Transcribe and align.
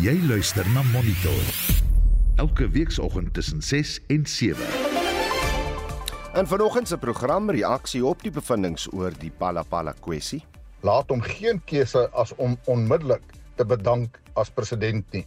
Jy 0.00 0.14
luister 0.26 0.66
na 0.74 0.82
Monitor. 0.92 1.42
Elke 2.36 2.68
weekoggend 2.70 3.34
tussen 3.34 3.62
6 3.62 4.00
en 4.06 4.26
7. 4.26 4.56
In 6.34 6.46
vanoggend 6.46 6.88
se 6.88 6.98
program 6.98 7.50
reaksie 7.50 8.04
op 8.06 8.22
die 8.22 8.30
bevindinge 8.30 8.86
oor 8.92 9.12
die 9.18 9.30
Palapala 9.30 9.92
kwessie. 10.00 10.40
Laat 10.80 11.10
hom 11.10 11.20
geen 11.20 11.60
keuse 11.64 12.08
as 12.16 12.32
om 12.36 12.56
onmiddellik 12.64 13.22
te 13.54 13.66
bedank 13.66 14.20
as 14.34 14.50
president 14.50 15.04
nie. 15.12 15.26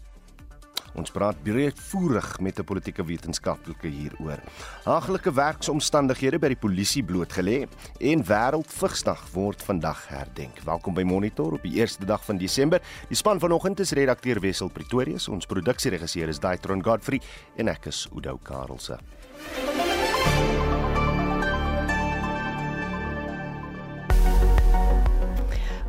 Ons 0.94 1.12
praat 1.12 1.38
breedvoerig 1.44 2.40
met 2.40 2.60
'n 2.60 2.64
politieke 2.64 3.06
wetenskaplike 3.06 3.88
hieroor. 3.88 4.40
Haglike 4.84 5.34
werksomstandighede 5.34 6.40
by 6.40 6.48
die 6.48 6.60
polisie 6.60 7.04
blootgelê 7.04 7.68
en 8.00 8.24
Wêreldvigsdag 8.24 9.32
word 9.34 9.64
vandag 9.64 10.08
herdenk. 10.08 10.60
Welkom 10.66 10.94
by 10.94 11.04
Monitor 11.04 11.54
op 11.54 11.62
die 11.62 11.74
eerste 11.80 12.06
dag 12.06 12.26
van 12.26 12.38
Desember. 12.38 12.82
Die 13.08 13.18
span 13.18 13.40
vanoggend 13.40 13.80
is 13.80 13.92
redakteur 13.92 14.40
Wessel 14.40 14.70
Pretorius, 14.70 15.28
ons 15.28 15.46
produksieregisseur 15.46 16.28
is 16.28 16.40
Daitron 16.40 16.84
Godfrey 16.84 17.22
en 17.56 17.68
ek 17.68 17.86
is 17.86 18.08
Udo 18.16 18.40
Karlse. 18.44 18.98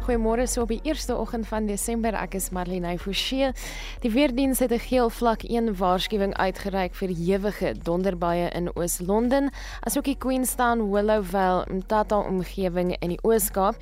Goeiemôre 0.05 0.45
so 0.45 0.61
op 0.61 0.69
die 0.69 0.83
eerste 0.85 1.15
oggend 1.17 1.47
van 1.49 1.65
Desember. 1.65 2.13
Ek 2.13 2.35
is 2.37 2.51
Marlene 2.53 2.91
Forsie. 3.01 3.47
Die 4.03 4.11
weerdiens 4.13 4.59
het 4.61 4.73
'n 4.73 4.79
geel 4.79 5.09
vlak 5.09 5.43
1 5.49 5.77
waarskuwing 5.81 6.35
uitgereik 6.37 6.95
vir 6.95 7.09
ewige 7.09 7.73
donderbuie 7.83 8.51
in 8.53 8.69
Oos-London, 8.77 9.51
asook 9.81 10.05
die 10.05 10.19
Queenstown, 10.19 10.91
Willowvale, 10.91 11.65
Mthatha 11.73 12.19
omgewing 12.19 12.97
in 13.01 13.09
die 13.09 13.19
Oos-Kaap. 13.23 13.77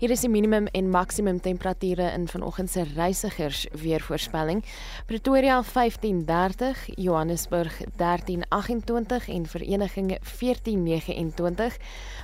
Hier 0.00 0.14
is 0.14 0.22
die 0.24 0.30
minimum 0.32 0.64
en 0.72 0.86
maksimum 0.88 1.42
temperature 1.44 2.06
in 2.16 2.22
vanoggend 2.28 2.70
se 2.72 2.86
reisigers 2.96 3.66
weervoorspelling. 3.82 4.62
Pretoria 5.06 5.58
15:30, 5.62 6.94
Johannesburg 6.96 7.74
13:28 8.00 9.28
en 9.28 9.46
Vereniging 9.46 10.16
14:29. 10.22 11.76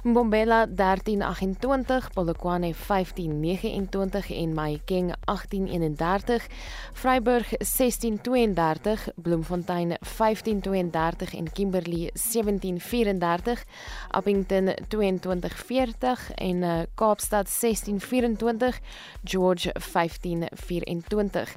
Mbombela 0.03 0.67
13:28, 0.67 2.09
Polokwane 2.15 2.73
15:29 2.75 4.31
en 4.31 4.55
Mahikeng 4.55 5.13
18:31. 5.27 6.49
Vryburg 6.93 7.53
16:32, 7.61 9.09
Bloemfontein 9.17 9.97
15:32 10.01 11.35
en 11.35 11.53
Kimberley 11.53 12.11
17:34. 12.15 13.65
Appington 14.09 14.75
22:40 14.89 16.35
en 16.35 16.57
uh, 16.57 16.83
Kaapstad 16.95 17.47
1624 17.67 18.81
George 19.25 19.73
1524 19.75 21.55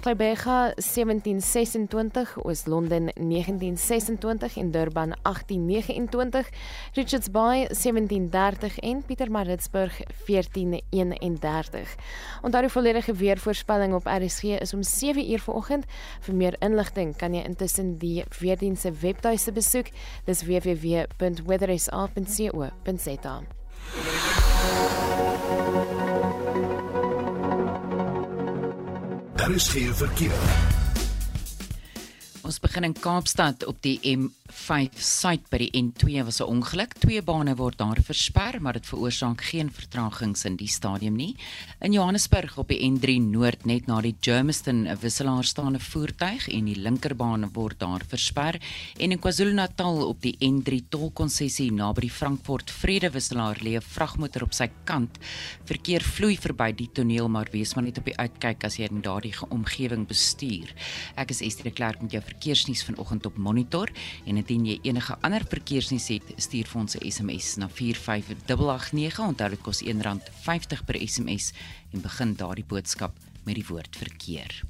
Kleinbega 0.00 0.72
1726 0.76 2.44
Oos-London 2.44 3.10
1926 3.14 4.56
en 4.56 4.70
Durban 4.70 5.16
1829 5.22 6.48
Richards 6.92 7.30
Bay 7.30 7.66
1730 7.66 8.78
en 8.78 9.02
Pietermaritzburg 9.06 10.00
1431 10.26 11.96
Onthou 12.42 12.62
die 12.62 12.70
volledige 12.70 13.14
weervoorspelling 13.14 13.94
op 13.94 14.06
RSG 14.06 14.42
is 14.42 14.74
om 14.74 14.82
7 14.82 15.30
uur 15.30 15.40
vanoggend. 15.40 15.84
Vir 16.20 16.34
meer 16.34 16.56
inligting 16.58 17.16
kan 17.16 17.34
jy 17.34 17.42
intussen 17.46 17.98
die 18.02 18.24
weerdienste 18.40 18.92
webtuiste 19.02 19.52
besoek. 19.52 19.86
Dis 20.26 20.42
www.weatherisa.co.za 20.46 23.42
Daar 29.34 29.50
is 29.50 29.68
geen 29.68 29.94
verkeer. 29.94 30.38
Ons 32.42 32.60
begin 32.60 32.84
in 32.84 32.92
Kaapstad 32.92 33.64
op 33.66 33.76
die 33.80 33.98
M5 34.52 35.00
suid 35.00 35.46
by 35.50 35.58
die 35.62 35.70
N2 35.78 36.24
was 36.26 36.40
'n 36.40 36.44
ongeluk. 36.44 36.92
Twee 37.00 37.22
bane 37.22 37.54
word 37.56 37.78
daar 37.78 37.96
versper, 37.96 38.60
maar 38.60 38.74
dit 38.74 38.86
veroorsaak 38.86 39.40
geen 39.40 39.70
vertragings 39.70 40.44
in 40.44 40.56
die 40.56 40.68
stadium 40.68 41.16
nie. 41.16 41.36
In 41.80 41.92
Johannesburg 41.92 42.58
op 42.58 42.68
die 42.68 42.78
N3 42.78 43.18
noord 43.20 43.64
net 43.64 43.86
na 43.86 44.00
die 44.00 44.14
Germiston 44.20 44.86
'n 44.86 44.98
wisselaar 45.00 45.44
staande 45.44 45.80
voertuig 45.80 46.48
en 46.48 46.64
die 46.64 46.76
linkerbaan 46.76 47.52
word 47.52 47.78
daar 47.78 48.02
versper 48.06 48.60
en 48.98 49.12
in 49.12 49.18
KwaZulu-Natal 49.18 50.06
op 50.06 50.20
die 50.20 50.36
N3 50.38 50.82
tolkonsessie 50.88 51.72
naby 51.72 52.00
die 52.00 52.10
Frankfurt 52.10 52.70
Vrede 52.70 53.10
wisselaar 53.10 53.56
lê 53.62 53.76
'n 53.76 53.80
vragmotor 53.80 54.42
op 54.42 54.52
sy 54.52 54.68
kant. 54.84 55.18
Verkeer 55.64 56.02
vloei 56.02 56.36
verby 56.36 56.72
die 56.74 56.90
toneel, 56.92 57.28
maar 57.28 57.48
wees 57.52 57.74
maar 57.74 57.84
net 57.84 57.98
op 57.98 58.04
die 58.04 58.16
uitkyk 58.16 58.64
as 58.64 58.76
jy 58.76 58.88
in 58.90 59.00
daardie 59.00 59.34
omgewing 59.48 60.06
bestuur. 60.06 60.74
Ek 61.16 61.30
is 61.30 61.40
Estie 61.40 61.64
de 61.64 61.70
Klerk 61.70 62.02
met 62.02 62.12
jou 62.12 62.22
verkeersnuus 62.22 62.84
vanoggend 62.84 63.26
op 63.26 63.36
Monitor 63.36 63.88
en 64.26 64.41
indien 64.42 64.66
jy 64.66 64.78
enige 64.90 65.14
ander 65.22 65.44
verkeersnuus 65.46 66.08
het, 66.10 66.34
stuur 66.36 66.66
vir 66.66 66.80
ons 66.80 66.96
'n 66.96 67.10
SMS 67.10 67.56
na 67.56 67.68
45889. 67.68 69.18
Onthou 69.18 69.48
dit 69.50 69.62
kos 69.62 69.82
R1.50 69.82 70.84
per 70.84 70.96
SMS 70.98 71.52
en 71.92 72.00
begin 72.00 72.34
daardie 72.34 72.64
boodskap 72.64 73.14
met 73.44 73.54
die 73.54 73.66
woord 73.66 73.96
verkeer. 73.96 74.62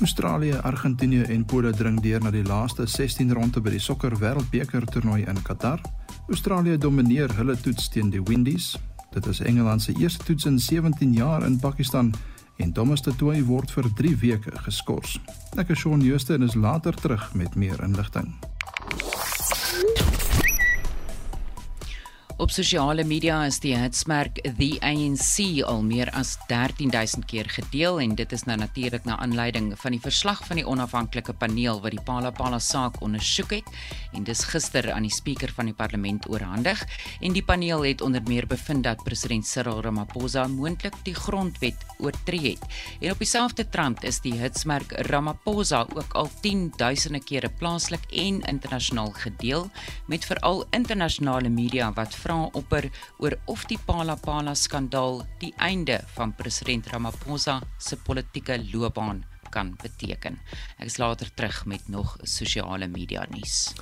Australië, 0.00 0.54
Argentinië 0.62 1.22
en 1.22 1.44
Pole 1.44 1.72
dring 1.72 2.00
deur 2.00 2.22
na 2.22 2.30
die 2.30 2.44
laaste 2.44 2.86
16 2.86 3.32
ronde 3.32 3.60
by 3.60 3.70
die 3.70 3.80
sokker 3.80 4.16
wêreldbeker 4.16 4.86
toernooi 4.86 5.26
in 5.28 5.42
Qatar. 5.42 5.80
Australië 6.28 6.78
domineer 6.78 7.34
hulle 7.36 7.56
toets 7.60 7.88
teen 7.88 8.10
die 8.10 8.22
Windies. 8.22 8.78
Dit 9.10 9.26
is 9.26 9.40
Engeland 9.40 9.82
se 9.82 9.92
eerste 9.98 10.24
toets 10.24 10.44
in 10.44 10.58
17 10.58 11.12
jaar 11.12 11.42
in 11.42 11.58
Pakistan 11.58 12.14
en 12.56 12.72
Thomas 12.72 13.00
Tutoy 13.00 13.42
word 13.44 13.70
vir 13.70 13.88
3 13.94 14.16
weke 14.16 14.52
geskort. 14.66 15.16
Ek 15.58 15.72
is 15.74 15.82
Shaun 15.82 16.04
Jooste 16.04 16.34
en 16.34 16.46
is 16.46 16.54
later 16.54 16.94
terug 16.94 17.34
met 17.34 17.54
meer 17.54 17.82
inligting. 17.82 18.30
Op 22.40 22.48
sosiale 22.50 23.04
media 23.04 23.42
is 23.44 23.58
die 23.60 23.74
hitsmerk 23.76 24.38
The 24.56 24.78
ANC 24.80 25.60
al 25.68 25.82
meer 25.84 26.08
as 26.16 26.38
13000 26.48 27.26
keer 27.28 27.50
gedeel 27.52 27.98
en 28.00 28.14
dit 28.16 28.30
is 28.32 28.46
nou 28.48 28.56
natuurlik 28.56 29.04
na 29.04 29.18
aanleiding 29.20 29.74
van 29.76 29.92
die 29.92 30.00
verslag 30.00 30.40
van 30.48 30.56
die 30.56 30.64
onafhanklike 30.64 31.34
paneel 31.36 31.82
wat 31.84 31.92
die 31.92 32.00
Palapala 32.00 32.56
saak 32.64 32.96
ondersoek 33.04 33.52
het 33.58 33.68
en 34.16 34.24
dis 34.24 34.40
gister 34.48 34.88
aan 34.94 35.04
die 35.04 35.12
spreker 35.12 35.52
van 35.52 35.68
die 35.68 35.76
parlement 35.76 36.30
oorhandig 36.32 36.80
en 37.20 37.36
die 37.36 37.44
paneel 37.44 37.84
het 37.84 38.00
onder 38.00 38.24
meer 38.24 38.48
bevind 38.48 38.88
dat 38.88 39.04
president 39.04 39.44
Cyril 39.44 39.82
Ramaphosa 39.84 40.46
moontlik 40.48 40.96
die 41.04 41.14
grondwet 41.14 41.84
oortree 42.00 42.54
het. 42.54 42.64
En 43.00 43.12
op 43.12 43.20
dieselfde 43.20 43.68
trant 43.68 44.00
is 44.08 44.22
die 44.24 44.34
hitsmerk 44.40 44.96
Ramaphosa 45.12 45.84
ook 45.92 46.16
al 46.16 46.32
10000 46.40 47.20
kere 47.28 47.52
plaaslik 47.60 48.08
en 48.08 48.40
internasionaal 48.40 49.12
gedeel 49.12 49.68
met 50.08 50.24
veral 50.24 50.64
internasionale 50.72 51.52
media 51.52 51.92
wat 51.92 52.16
vra 52.30 52.46
opper 52.54 52.86
oor 53.18 53.34
of 53.50 53.64
die 53.66 53.78
Palapala 53.86 54.54
skandaal 54.54 55.24
die 55.40 55.50
einde 55.58 55.98
van 56.14 56.30
president 56.38 56.86
Ramaphosa 56.92 57.58
se 57.78 57.96
politieke 57.96 58.60
loopbaan 58.70 59.24
kan 59.50 59.72
beteken. 59.82 60.38
Ek 60.78 60.86
is 60.86 61.00
later 61.02 61.26
terug 61.34 61.64
met 61.66 61.88
nog 61.90 62.14
sosiale 62.22 62.86
media 62.86 63.26
nuus. 63.34 63.72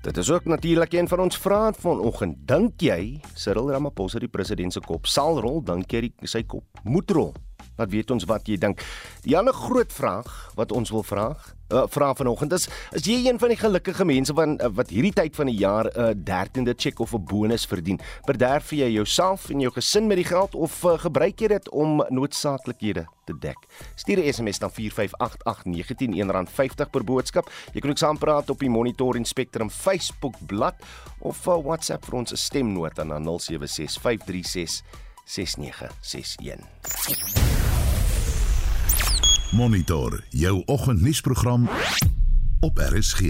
Dit 0.00 0.16
is 0.16 0.30
ook 0.32 0.48
natuurlik 0.48 0.94
een 0.96 1.08
van 1.08 1.26
ons 1.26 1.36
vrae 1.36 1.74
vanoggend. 1.76 2.40
Dink 2.48 2.80
jy 2.80 3.20
Cyril 3.36 3.68
Ramaphosa 3.74 4.22
die 4.22 4.32
president 4.32 4.72
se 4.72 4.80
kop 4.80 5.04
sal 5.06 5.42
rol? 5.44 5.60
Dink 5.60 5.92
jy 5.92 6.06
die, 6.08 6.14
sy 6.24 6.46
kop 6.48 6.64
moet 6.88 7.12
rol? 7.12 7.34
Laat 7.80 7.94
weet 7.94 8.10
ons 8.12 8.26
wat 8.28 8.48
jy 8.48 8.58
dink. 8.60 8.82
Die 9.24 9.36
ander 9.38 9.56
groot 9.56 9.92
vraag 9.92 10.28
wat 10.58 10.72
ons 10.76 10.90
wil 10.92 11.04
vra, 11.06 11.30
uh, 11.72 11.86
vra 11.88 12.10
vanoggend 12.14 12.52
is: 12.52 12.66
is 12.92 13.06
jy 13.08 13.16
een 13.24 13.38
van 13.40 13.48
die 13.48 13.56
gelukkige 13.56 14.04
mense 14.04 14.34
van 14.36 14.58
uh, 14.60 14.68
wat 14.76 14.92
hierdie 14.92 15.14
tyd 15.16 15.36
van 15.36 15.48
die 15.48 15.56
jaar 15.56 15.88
'n 15.88 15.96
uh, 15.96 16.12
13de 16.12 16.74
cheque 16.76 17.00
of 17.00 17.14
'n 17.14 17.24
bonus 17.24 17.64
verdien? 17.64 18.00
Bederf 18.26 18.70
jy 18.70 18.90
jouself 18.92 19.48
en 19.50 19.60
jou 19.60 19.72
gesin 19.72 20.06
met 20.06 20.16
die 20.16 20.28
geld 20.28 20.54
of 20.54 20.84
uh, 20.84 20.98
gebruik 20.98 21.40
jy 21.40 21.48
dit 21.48 21.70
om 21.70 22.04
noodsaaklikhede 22.08 23.06
te 23.24 23.38
dek? 23.38 23.56
Stuur 23.96 24.20
'n 24.20 24.32
SMS 24.32 24.58
na 24.60 24.68
4588919 24.68 26.44
R50 26.44 26.90
per 26.90 27.04
boodskap. 27.04 27.50
Jy 27.72 27.80
kan 27.80 27.90
ook 27.90 27.98
saampraat 27.98 28.50
op 28.50 28.58
die 28.58 28.70
Monitor 28.70 29.16
en 29.16 29.24
Spectrum 29.24 29.70
Facebook 29.70 30.34
bladsy 30.46 30.84
of 31.20 31.46
uh, 31.46 31.56
WhatsApp 31.56 32.04
vir 32.04 32.14
ons 32.14 32.32
'n 32.32 32.36
stemnota 32.36 33.04
na 33.04 33.18
076536 33.18 34.82
6961. 35.30 36.58
Monitor 39.50 40.24
jou 40.28 40.62
oggendnuusprogram 40.64 41.68
op 42.60 42.78
RSG. 42.78 43.20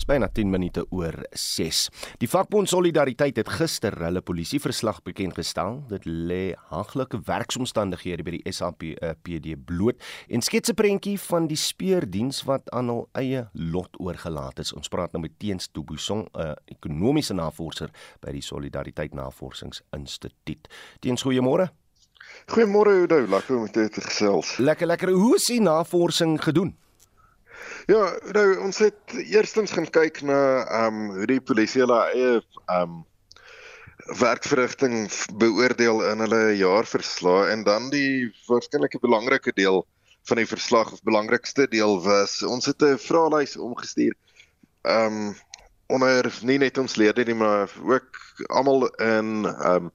Dis 0.00 0.08
byna 0.08 0.30
10 0.32 0.48
minute 0.48 0.80
oor 0.96 1.12
6. 1.36 1.80
Die 2.22 2.28
vakbond 2.32 2.70
Solidariteit 2.72 3.36
het 3.36 3.50
gister 3.52 3.92
hulle 4.00 4.22
polisieverslag 4.24 5.02
bekend 5.04 5.36
gestel. 5.36 5.82
Dit 5.90 6.06
lê 6.08 6.54
haglike 6.70 7.20
werksomstandighede 7.26 8.24
by 8.24 8.38
die 8.38 8.54
SAPD 8.56 9.58
bloot 9.68 10.00
en 10.32 10.40
skets 10.40 10.72
'n 10.72 10.78
prentjie 10.80 11.18
van 11.20 11.50
die 11.52 11.60
speurdiens 11.60 12.46
wat 12.48 12.70
aan 12.72 12.88
hul 12.88 13.08
eie 13.12 13.44
lot 13.52 13.92
oorgelaat 14.00 14.64
is. 14.64 14.72
Ons 14.72 14.88
praat 14.88 15.12
nou 15.12 15.20
met 15.20 15.38
Teens 15.38 15.68
Tobusong, 15.68 16.28
'n 16.32 16.56
ekonomiese 16.64 17.34
navorser 17.34 17.90
by 18.22 18.32
die 18.32 18.40
Solidariteit 18.40 19.12
Navorsingsinstituut. 19.12 20.68
Teens, 21.00 21.22
goeiemôre. 21.22 21.68
Goeiemôre 22.46 23.00
Oudo, 23.00 23.26
lekker 23.26 23.56
om 23.56 23.66
dit 23.66 23.92
te 23.92 24.00
gesels. 24.00 24.56
Lekker 24.56 24.86
lekker. 24.86 25.10
Hoe 25.10 25.36
is 25.36 25.46
die 25.46 25.60
navorsing 25.60 26.42
gedoen? 26.42 26.74
Ja, 27.86 28.18
nou 28.32 28.58
ons 28.58 28.78
het 28.78 29.14
eerstens 29.16 29.72
gaan 29.76 29.90
kyk 29.90 30.22
na 30.22 30.64
ehm 30.64 30.98
um, 31.00 31.16
hoe 31.18 31.26
die 31.26 31.40
polisie 31.40 31.82
hulle 31.82 32.00
eie 32.12 32.34
ehm 32.66 32.82
um, 32.82 32.98
werkverrigting 34.18 35.10
beoordeel 35.38 36.00
in 36.08 36.22
hulle 36.24 36.56
jaarverslag 36.56 37.50
en 37.52 37.62
dan 37.64 37.90
die 37.90 38.32
waarskynlik 38.46 38.94
'n 38.94 39.04
belangrike 39.06 39.52
deel 39.54 39.86
van 40.28 40.36
die 40.36 40.46
verslag 40.46 40.92
of 40.92 41.02
belangrikste 41.02 41.68
deel 41.68 42.02
was 42.02 42.42
ons 42.42 42.66
het 42.66 42.82
'n 42.82 42.98
vraelys 42.98 43.56
omgestuur 43.56 44.14
ehm 44.82 45.06
um, 45.06 45.36
onder 45.86 46.38
nie 46.42 46.58
net 46.58 46.78
ons 46.78 46.96
lede 46.96 47.24
nie 47.24 47.34
maar 47.34 47.70
ook 47.82 48.18
almal 48.46 48.86
in 48.86 49.44
ehm 49.44 49.84
um, 49.84 49.90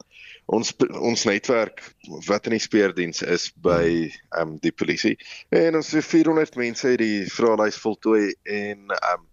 ons 0.45 0.73
ons 0.99 1.23
netwerk 1.25 1.81
wat 2.27 2.45
in 2.45 2.53
die 2.55 2.61
speurdiens 2.61 3.21
is 3.21 3.49
by 3.65 3.85
ehm 3.85 4.41
um, 4.41 4.57
die 4.61 4.71
polisie 4.71 5.15
en 5.49 5.79
ons 5.79 5.91
het 5.95 6.05
400 6.05 6.55
mense 6.59 6.87
uit 6.87 7.01
die 7.01 7.23
vraelys 7.33 7.79
voltooi 7.81 8.33
en 8.43 8.91
ehm 8.91 9.15
um, 9.15 9.25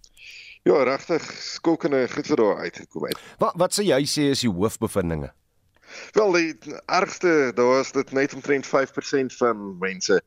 ja 0.62 0.82
regtig 0.86 1.24
skokkende 1.42 2.08
goed 2.08 2.28
wat 2.30 2.38
daar 2.38 2.58
uitgekom 2.58 3.06
het. 3.10 3.22
Wat 3.42 3.56
wat 3.58 3.74
sê 3.74 3.84
jy 3.84 4.04
sê 4.06 4.28
is 4.30 4.44
die 4.46 4.52
hoofbevindinge? 4.52 5.32
Wel 6.16 6.36
die 6.38 6.76
ergste 6.86 7.52
daar 7.54 7.74
was 7.76 7.92
dit 7.92 8.12
net 8.12 8.34
omtrent 8.34 8.68
5% 8.70 9.36
van 9.40 9.66
mense 9.78 10.20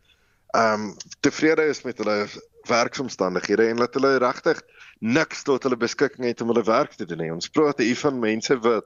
ehm 0.55 0.89
um, 0.89 0.91
tevrede 1.19 1.65
is 1.71 1.81
met 1.87 1.97
hulle 1.97 2.27
werksomstandighede 2.67 3.67
en 3.71 3.81
dat 3.81 3.93
hulle 3.93 4.17
regtig 4.17 4.61
niks 4.99 5.43
tot 5.43 5.63
hulle 5.63 5.77
beskikking 5.77 6.27
het 6.27 6.41
om 6.41 6.51
hulle 6.53 6.63
werk 6.63 6.93
te 6.93 7.05
doen 7.05 7.23
nie. 7.23 7.33
Ons 7.33 7.49
praat 7.49 7.81
hier 7.83 7.97
van 7.99 8.19
mense 8.19 8.59
wat 8.59 8.85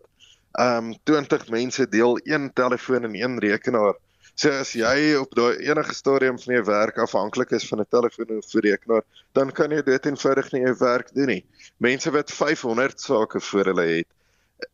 um 0.51 0.93
20 1.03 1.49
mense 1.49 1.87
deel 1.89 2.19
een 2.23 2.53
telefoon 2.53 3.03
en 3.03 3.15
een 3.15 3.39
rekenaar. 3.39 3.93
So 4.39 4.51
as 4.55 4.71
jy 4.73 5.15
op 5.19 5.33
daai 5.35 5.57
enige 5.67 5.93
stadium 5.93 6.37
van 6.39 6.53
jou 6.53 6.63
werk 6.69 6.97
afhanklik 6.97 7.51
is 7.51 7.67
van 7.67 7.81
'n 7.81 7.89
telefoon 7.89 8.37
of 8.37 8.53
'n 8.53 8.59
rekenaar, 8.59 9.03
dan 9.33 9.51
kan 9.51 9.71
jy 9.71 9.81
dit 9.83 10.05
eenvoudig 10.05 10.51
nie 10.51 10.61
jou 10.61 10.75
werk 10.79 11.13
doen 11.13 11.27
nie. 11.27 11.45
Mense 11.77 12.11
wat 12.11 12.31
500 12.31 13.01
sake 13.01 13.39
voor 13.39 13.65
hulle 13.65 13.87
het. 13.97 14.07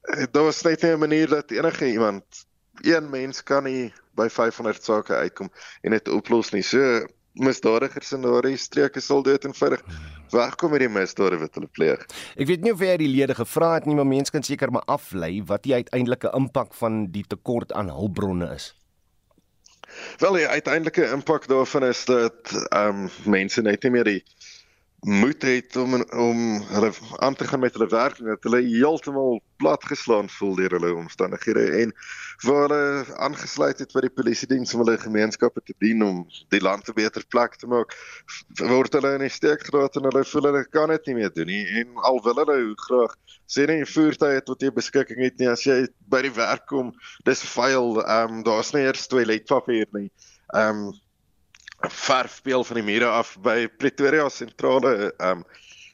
Eh, 0.02 0.26
daar 0.32 0.44
was 0.44 0.62
net 0.62 0.82
nie 0.82 0.92
'n 0.92 1.00
manier 1.00 1.28
dat 1.28 1.52
enige 1.52 1.92
iemand 1.92 2.24
een 2.82 3.10
mens 3.10 3.44
kan 3.44 3.64
nie 3.64 3.94
by 4.16 4.28
500 4.30 4.84
sake 4.84 5.14
uitkom 5.14 5.50
en 5.82 5.92
dit 5.92 6.08
oplos 6.08 6.52
nie. 6.52 6.62
So 6.64 7.06
misdadigers 7.36 8.14
in 8.16 8.24
daardie 8.26 8.58
streke 8.58 9.02
sal 9.04 9.24
dit 9.26 9.46
eenvoudig 9.46 9.84
wegkom 10.32 10.74
met 10.76 10.84
die 10.86 10.92
misdade 10.92 11.40
wat 11.42 11.58
hulle 11.58 11.70
pleeg. 11.72 12.06
Ek 12.36 12.48
weet 12.50 12.64
nie 12.66 12.74
of 12.74 12.82
jy 12.84 12.96
die 13.02 13.12
lede 13.12 13.36
gevra 13.38 13.76
het 13.76 13.86
nie, 13.90 13.96
maar 13.98 14.08
mense 14.10 14.34
kan 14.34 14.46
seker 14.46 14.72
maar 14.74 14.88
aflei 14.92 15.44
wat 15.48 15.66
die 15.68 15.76
uiteindelike 15.76 16.32
impak 16.38 16.74
van 16.80 17.06
die 17.14 17.26
tekort 17.28 17.74
aan 17.76 17.92
hulpbronne 17.94 18.50
is. 18.56 18.72
Wel, 20.20 20.40
die 20.42 20.48
uiteindelike 20.48 21.06
impak 21.14 21.48
daarvan 21.48 21.86
is 21.92 22.06
dat 22.10 22.52
ehm 22.70 23.06
um, 23.06 23.10
mense 23.32 23.62
net 23.62 23.84
nie 23.84 23.92
meer 23.94 24.08
die 24.10 24.22
moed 25.06 25.42
het 25.42 25.76
om 25.76 25.94
om 26.04 26.40
hulle 26.66 26.92
aan 27.22 27.36
te 27.36 27.46
gaan 27.48 27.60
met 27.60 27.74
hulle 27.78 27.88
werk 27.88 28.18
en 28.20 28.26
dat 28.26 28.44
hulle 28.44 28.62
heeltemal 28.66 29.42
platgeslaan 29.62 30.30
voel 30.30 30.56
deur 30.56 30.74
hulle 30.78 30.94
omstandighede 30.98 31.66
en 31.82 31.94
waar 32.42 32.70
hulle 32.70 33.06
aangesluit 33.28 33.80
het 33.80 33.94
by 33.94 34.02
die 34.08 34.16
polisie 34.18 34.50
diens 34.50 34.74
om 34.74 34.82
hulle 34.82 34.98
gemeenskappe 34.98 35.62
te 35.62 35.76
dien 35.78 36.02
om 36.04 36.24
die 36.50 36.62
land 36.62 36.90
'n 36.90 36.98
beter 36.98 37.26
plek 37.30 37.56
te 37.62 37.70
maak 37.70 37.94
word 38.58 38.98
hulle 38.98 39.14
in 39.20 39.30
steek 39.30 39.68
gelaat 39.70 39.96
en 39.96 40.10
hulle 40.10 40.26
voel 40.26 40.50
hulle 40.50 40.66
kan 40.74 40.90
dit 40.90 41.06
nie 41.06 41.16
meer 41.22 41.34
doen 41.34 41.54
nie. 41.54 41.66
En 41.80 41.96
al 42.10 42.22
wil 42.24 42.42
hulle 42.42 42.58
hoe 42.64 42.78
graag 42.88 43.16
sê 43.46 43.68
net 43.70 43.86
'n 43.86 43.94
voertuig 43.94 44.36
het 44.42 44.48
wat 44.50 44.62
jy 44.62 44.72
beskikking 44.72 45.22
het 45.22 45.38
nie 45.40 45.50
as 45.50 45.64
jy 45.64 45.88
by 46.10 46.22
die 46.22 46.34
werk 46.34 46.66
kom 46.66 46.94
dis 47.26 47.46
vuil 47.54 48.02
ehm 48.02 48.40
um, 48.40 48.44
daar's 48.44 48.74
nie 48.74 48.82
eers 48.82 49.08
toiletpapier 49.08 49.88
nie. 49.94 50.10
Ehm 50.54 50.88
um, 50.88 50.94
verf 51.90 52.40
speel 52.40 52.64
van 52.64 52.80
die 52.80 52.86
mure 52.86 53.10
af 53.10 53.36
by 53.44 53.68
Pretoria 53.68 54.30
sentrale 54.30 55.14
ehm 55.18 55.40
um, 55.40 55.46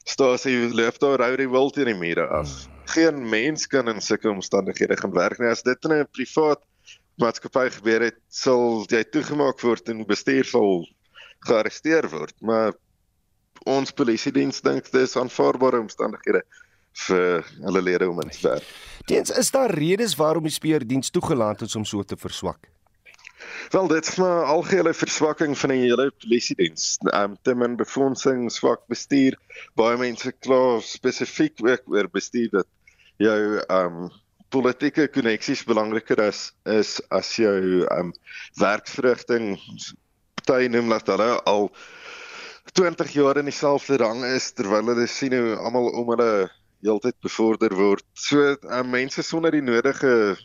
stasie 0.03 0.71
loop 0.73 0.97
daar 0.99 1.21
Rowdy 1.21 1.45
Wild 1.47 1.77
in 1.77 1.91
die 1.91 1.97
mure 1.97 2.25
af. 2.27 2.49
Geen 2.89 3.21
mens 3.29 3.67
kan 3.67 3.87
in 3.87 4.01
sulke 4.01 4.29
omstandighede 4.29 4.97
gaan 4.97 5.13
werk 5.13 5.39
nie. 5.39 5.47
As 5.47 5.61
dit 5.63 5.85
in 5.85 5.93
'n 5.93 6.07
privaat 6.11 6.63
maatskappy 7.21 7.69
gebeur 7.69 8.01
het, 8.01 8.17
sal 8.27 8.85
jy 8.89 9.03
toegemaak 9.03 9.61
word 9.61 9.89
en 9.89 10.05
bestuur 10.05 10.45
sal 10.45 10.87
gearresteer 11.47 12.09
word. 12.09 12.33
Maar 12.41 12.73
ons 13.65 13.91
polisie 13.91 14.31
diens 14.31 14.61
dink 14.61 14.89
dit 14.91 15.01
is 15.01 15.15
aanvaarbare 15.15 15.79
omstandighede 15.79 16.41
vir 17.07 17.45
hulle 17.61 17.81
lede 17.81 18.09
om 18.09 18.21
in 18.21 18.29
te 18.29 18.41
werk. 18.47 18.67
Diens, 19.05 19.29
is 19.29 19.51
daar 19.51 19.71
redes 19.71 20.15
waarom 20.15 20.43
die 20.43 20.51
speurdiens 20.51 21.09
toegelaat 21.09 21.61
is 21.61 21.75
om 21.75 21.85
so 21.85 22.03
te 22.03 22.17
verswak? 22.17 22.67
Wel 23.71 23.87
dit 23.87 24.07
is 24.07 24.15
maar 24.15 24.43
algehele 24.43 24.93
verswakking 24.93 25.57
van 25.57 25.69
die 25.69 25.79
hele 25.85 26.11
polisie 26.23 26.55
diens. 26.55 26.97
Ehm 27.03 27.31
um, 27.31 27.37
te 27.41 27.55
min 27.55 27.75
befondsing, 27.75 28.49
swak 28.51 28.83
bestuur. 28.91 29.37
Baie 29.79 29.97
mense 29.97 30.31
kla 30.31 30.79
spesifiek 30.83 31.61
ook 31.63 31.87
oor 31.95 32.09
bestuur 32.11 32.49
dat 32.49 32.67
jou 33.17 33.39
ehm 33.59 34.03
um, 34.03 34.11
politieke 34.51 35.07
koneksies 35.07 35.63
belangriker 35.63 36.19
is 36.27 36.51
is 36.67 36.99
as 37.09 37.35
jou 37.39 37.85
ehm 37.85 38.11
um, 38.11 38.13
werksverrigting. 38.59 39.55
Party 40.45 40.67
noem 40.67 40.89
dat 40.89 41.07
hulle 41.07 41.31
al 41.47 41.69
20 42.73 43.13
jaar 43.13 43.37
in 43.37 43.49
dieselfde 43.49 43.97
rang 43.97 44.23
is 44.25 44.51
terwyl 44.51 44.93
hulle 44.93 45.07
sien 45.07 45.33
hoe 45.33 45.55
almal 45.55 45.89
om 46.01 46.09
hulle 46.13 46.31
heeltyd 46.81 47.17
bevorder 47.21 47.73
word. 47.77 48.05
So 48.13 48.55
um, 48.69 48.89
mense 48.89 49.23
sonder 49.23 49.51
die 49.51 49.63
nodige 49.65 50.37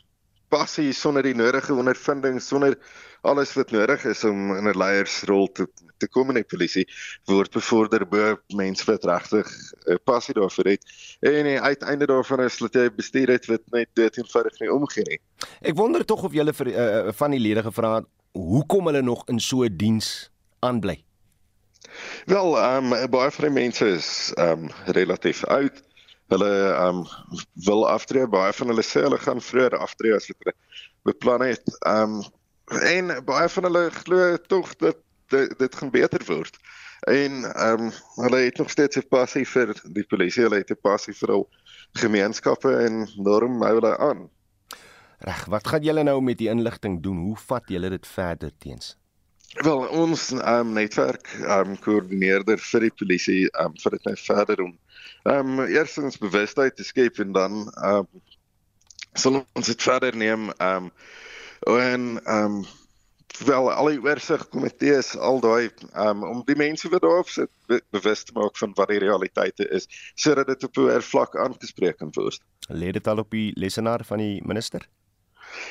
passie, 0.48 0.92
sonder 0.92 1.22
die 1.22 1.34
nodige 1.34 1.74
ondervinding, 1.74 2.40
sonder 2.42 2.78
alles 3.26 3.54
wat 3.54 3.70
nodig 3.74 4.04
is 4.04 4.24
om 4.24 4.56
in 4.56 4.68
'n 4.68 4.78
leiersrol 4.78 5.52
te 5.52 5.66
te 5.98 6.08
kom 6.08 6.28
in 6.32 6.40
die 6.40 6.44
polisie 6.44 6.84
word 7.30 7.52
bevorder 7.54 8.04
bo 8.08 8.36
mense 8.56 8.84
wat 8.88 9.04
regtig 9.08 9.46
'n 9.46 9.92
uh, 9.92 9.98
passie 10.04 10.34
daarvoor 10.34 10.68
het 10.74 10.82
en 11.20 11.44
die 11.44 11.60
uiteinde 11.60 12.06
daarvan 12.06 12.44
is 12.44 12.58
dat 12.58 12.74
jy 12.74 12.90
bestuur 12.90 13.32
het 13.32 13.46
wat 13.46 13.62
net 13.72 13.88
dit 13.94 14.18
eenvoudig 14.18 14.60
nie 14.60 14.72
omgee 14.72 15.04
nie. 15.08 15.20
Ek 15.60 15.76
wonder 15.76 16.04
tog 16.04 16.22
of 16.22 16.32
julle 16.32 16.52
vir 16.52 16.68
uh, 16.72 17.12
van 17.12 17.30
die 17.30 17.40
lede 17.40 17.62
gevra 17.62 17.94
het 18.00 18.06
hoekom 18.36 18.86
hulle 18.86 19.02
nog 19.02 19.24
in 19.28 19.40
so 19.40 19.64
'n 19.64 19.76
diens 19.76 20.30
aanbly. 20.60 21.04
Wel, 22.26 22.58
ehm 22.58 22.92
um, 22.92 23.10
baie 23.10 23.30
van 23.30 23.44
die 23.44 23.54
mense 23.62 23.86
is 23.88 24.32
ehm 24.36 24.68
um, 24.68 24.70
relatief 24.86 25.44
oud. 25.44 25.85
Hulle 26.32 26.52
um, 26.74 27.04
wil 27.66 27.88
aftree, 27.88 28.26
baie 28.26 28.52
van 28.52 28.72
hulle 28.72 28.82
sê 28.82 29.04
hulle 29.06 29.18
gaan 29.22 29.40
vroeër 29.40 29.76
aftree 29.78 30.14
as 30.16 30.26
hulle 30.32 30.54
beplan 31.06 31.44
het. 31.46 31.62
Um, 31.86 32.22
en 32.82 33.12
baie 33.28 33.48
van 33.48 33.68
hulle 33.68 33.84
glo 34.00 34.36
tog 34.50 34.72
dat 34.82 34.98
dit, 35.30 35.58
dit 35.58 35.74
gaan 35.74 35.90
beter 35.90 36.24
word. 36.26 36.58
En 37.06 37.44
um, 37.68 37.90
hulle 38.24 38.36
het 38.36 38.58
nog 38.58 38.70
steeds 38.70 38.96
'n 38.96 39.08
passie 39.08 39.46
vir 39.46 39.74
die 39.84 40.06
polisie, 40.06 40.42
hulle 40.42 40.62
het 40.62 40.70
'n 40.70 40.80
passie 40.82 41.14
vir 41.14 41.28
hul 41.28 41.48
gemeenskappe 41.92 42.72
en 42.86 43.06
daarom 43.24 43.62
hou 43.62 43.74
hulle 43.74 43.98
aan. 43.98 44.28
Reg, 45.18 45.44
wat 45.44 45.68
gaan 45.68 45.82
julle 45.82 46.02
nou 46.02 46.20
met 46.22 46.38
die 46.38 46.48
inligting 46.48 47.02
doen? 47.02 47.18
Hoe 47.18 47.36
vat 47.36 47.68
julle 47.68 47.88
dit 47.88 48.06
verder 48.06 48.50
teens? 48.58 48.96
Wel, 49.54 49.86
ons 49.88 50.30
um, 50.32 50.72
netwerk 50.72 51.30
um, 51.48 51.78
koördineerder 51.78 52.58
vir 52.58 52.80
die 52.80 52.92
polisie 52.98 53.42
um, 53.62 53.72
vir 53.80 53.90
dit 53.90 54.04
nou 54.04 54.16
verder 54.16 54.62
om 54.62 54.74
um, 55.26 55.60
eerstens 55.64 56.18
bewustheid 56.18 56.76
te 56.76 56.84
skep 56.84 57.18
en 57.18 57.32
dan 57.32 57.60
um, 57.84 58.08
sal 59.16 59.42
ons 59.52 59.66
dit 59.66 59.82
verder 59.82 60.16
neem 60.16 60.50
um, 60.58 60.90
en 61.66 62.10
ehm 62.24 62.58
um, 62.58 62.64
wel 63.44 63.66
al 63.72 63.90
die 63.90 64.00
oorsig 64.00 64.46
komitees 64.48 65.10
al 65.16 65.42
daai 65.44 65.68
um, 66.00 66.22
om 66.24 66.42
die 66.48 66.56
mense 66.56 66.88
wat 66.88 67.02
daar 67.04 67.26
sit 67.28 67.50
be 67.68 67.80
bewus 67.92 68.22
te 68.24 68.32
maak 68.32 68.56
van 68.56 68.72
wat 68.78 68.88
die 68.88 69.00
realiteite 69.02 69.66
is 69.76 69.88
sodat 70.14 70.46
dit 70.46 70.64
op 70.64 70.78
'n 70.78 71.02
vlak 71.02 71.36
aangespreek 71.36 71.98
kan 71.98 72.12
word. 72.16 72.40
Lê 72.68 72.92
dit 72.92 73.06
al 73.06 73.18
op 73.18 73.30
die 73.30 73.52
lesenaar 73.56 74.04
van 74.04 74.18
die 74.18 74.40
minister? 74.44 74.88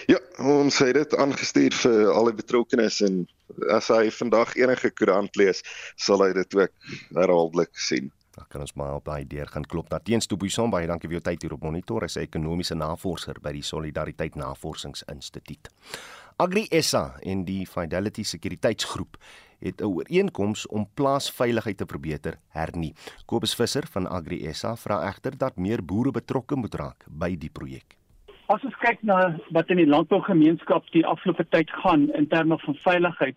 Ja, 0.08 0.20
ons 0.38 0.78
het 0.78 0.94
dit 0.94 1.16
aangestuur 1.16 1.74
vir 1.74 2.12
al 2.12 2.30
die 2.30 2.38
betrokkenes 2.38 3.02
en 3.02 3.26
as 3.74 3.88
hy 3.88 4.12
vandag 4.12 4.56
enige 4.56 4.92
koerant 4.92 5.36
lees, 5.36 5.62
sal 5.96 6.24
hy 6.24 6.34
dit 6.34 6.56
ook 6.56 6.72
herhaaldelik 7.18 7.74
sien. 7.74 8.12
Dan 8.36 8.46
kan 8.52 8.62
ons 8.62 8.74
maar 8.76 8.98
op 8.98 9.06
daai 9.08 9.24
deur 9.28 9.48
gaan 9.48 9.66
klop. 9.66 9.90
Nateens 9.90 10.28
Tobuison, 10.28 10.70
baie 10.70 10.88
dankie 10.88 11.08
vir 11.08 11.20
jou 11.20 11.24
tyd 11.24 11.46
hier 11.46 11.56
op 11.56 11.64
Monitor. 11.64 12.02
Hy 12.02 12.06
is 12.12 12.18
'n 12.18 12.28
ekonomiese 12.28 12.76
navorser 12.76 13.40
by 13.42 13.52
die 13.52 13.64
Solidariteit 13.64 14.36
Navorsingsinstituut. 14.36 15.70
Agri 16.38 16.68
SA 16.82 17.16
en 17.24 17.46
die 17.46 17.66
Fidelity 17.66 18.24
Sekuriteitsgroep 18.24 19.18
het 19.60 19.82
'n 19.82 19.86
ooreenkoms 19.86 20.68
om 20.68 20.90
plaasveiligheid 20.94 21.78
te 21.78 21.86
verbeter 21.86 22.40
hernie. 22.50 22.94
Kobus 23.26 23.56
Visser 23.56 23.88
van 23.88 24.08
Agri 24.08 24.54
SA 24.54 24.76
vra 24.76 25.08
egter 25.08 25.38
dat 25.38 25.56
meer 25.58 25.86
boere 25.86 26.12
betrokke 26.12 26.56
moet 26.56 26.76
raak 26.76 27.06
by 27.08 27.36
die 27.36 27.50
projek. 27.50 27.96
As 28.48 28.64
ons 28.64 28.76
kyk 28.76 29.02
na 29.02 29.40
wat 29.50 29.70
in 29.70 29.78
die 29.78 29.88
landbougemeenskap 29.88 30.86
die 30.92 31.06
afgelope 31.06 31.46
tyd 31.50 31.72
gaan 31.72 32.10
in 32.14 32.28
terme 32.28 32.58
van 32.58 32.76
veiligheid, 32.76 33.36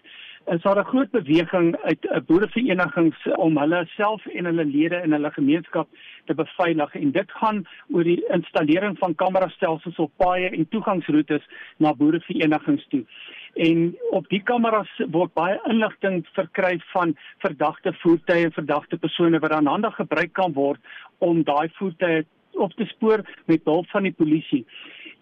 is 0.54 0.62
daar 0.62 0.78
'n 0.78 0.84
groot 0.84 1.10
beweging 1.10 1.76
uit 1.76 2.04
uh, 2.04 2.20
boereverenigings 2.26 3.26
om 3.36 3.58
hulle 3.58 3.84
self 3.86 4.26
en 4.26 4.44
hulle 4.44 4.64
lede 4.64 5.02
in 5.04 5.12
hulle 5.12 5.30
gemeenskap 5.30 5.88
te 6.24 6.34
beveilig 6.34 6.94
en 6.94 7.10
dit 7.10 7.30
gaan 7.32 7.66
oor 7.92 8.04
die 8.04 8.24
installering 8.28 8.98
van 8.98 9.14
kamerastelsels 9.14 9.96
op 9.96 10.12
paaie 10.16 10.48
en 10.50 10.68
toegangsroetes 10.68 11.44
na 11.76 11.94
boereverenigings 11.94 12.86
toe. 12.88 13.04
En 13.54 13.96
op 14.10 14.28
die 14.28 14.42
kameras 14.42 15.02
word 15.10 15.32
baie 15.34 15.60
inligting 15.68 16.26
verkry 16.32 16.80
van 16.92 17.16
verdagte 17.38 17.92
voertuie 17.92 18.44
en 18.44 18.52
verdagte 18.52 18.96
persone 18.96 19.38
wat 19.38 19.50
aan 19.50 19.66
hande 19.66 19.90
gebruik 19.90 20.32
kan 20.32 20.52
word 20.52 20.80
om 21.18 21.42
daai 21.44 21.68
voertuie 21.72 22.24
op 22.52 22.72
te 22.72 22.84
spoor 22.84 23.22
met 23.44 23.60
hulp 23.64 23.88
van 23.88 24.02
die 24.02 24.12
polisie. 24.12 24.66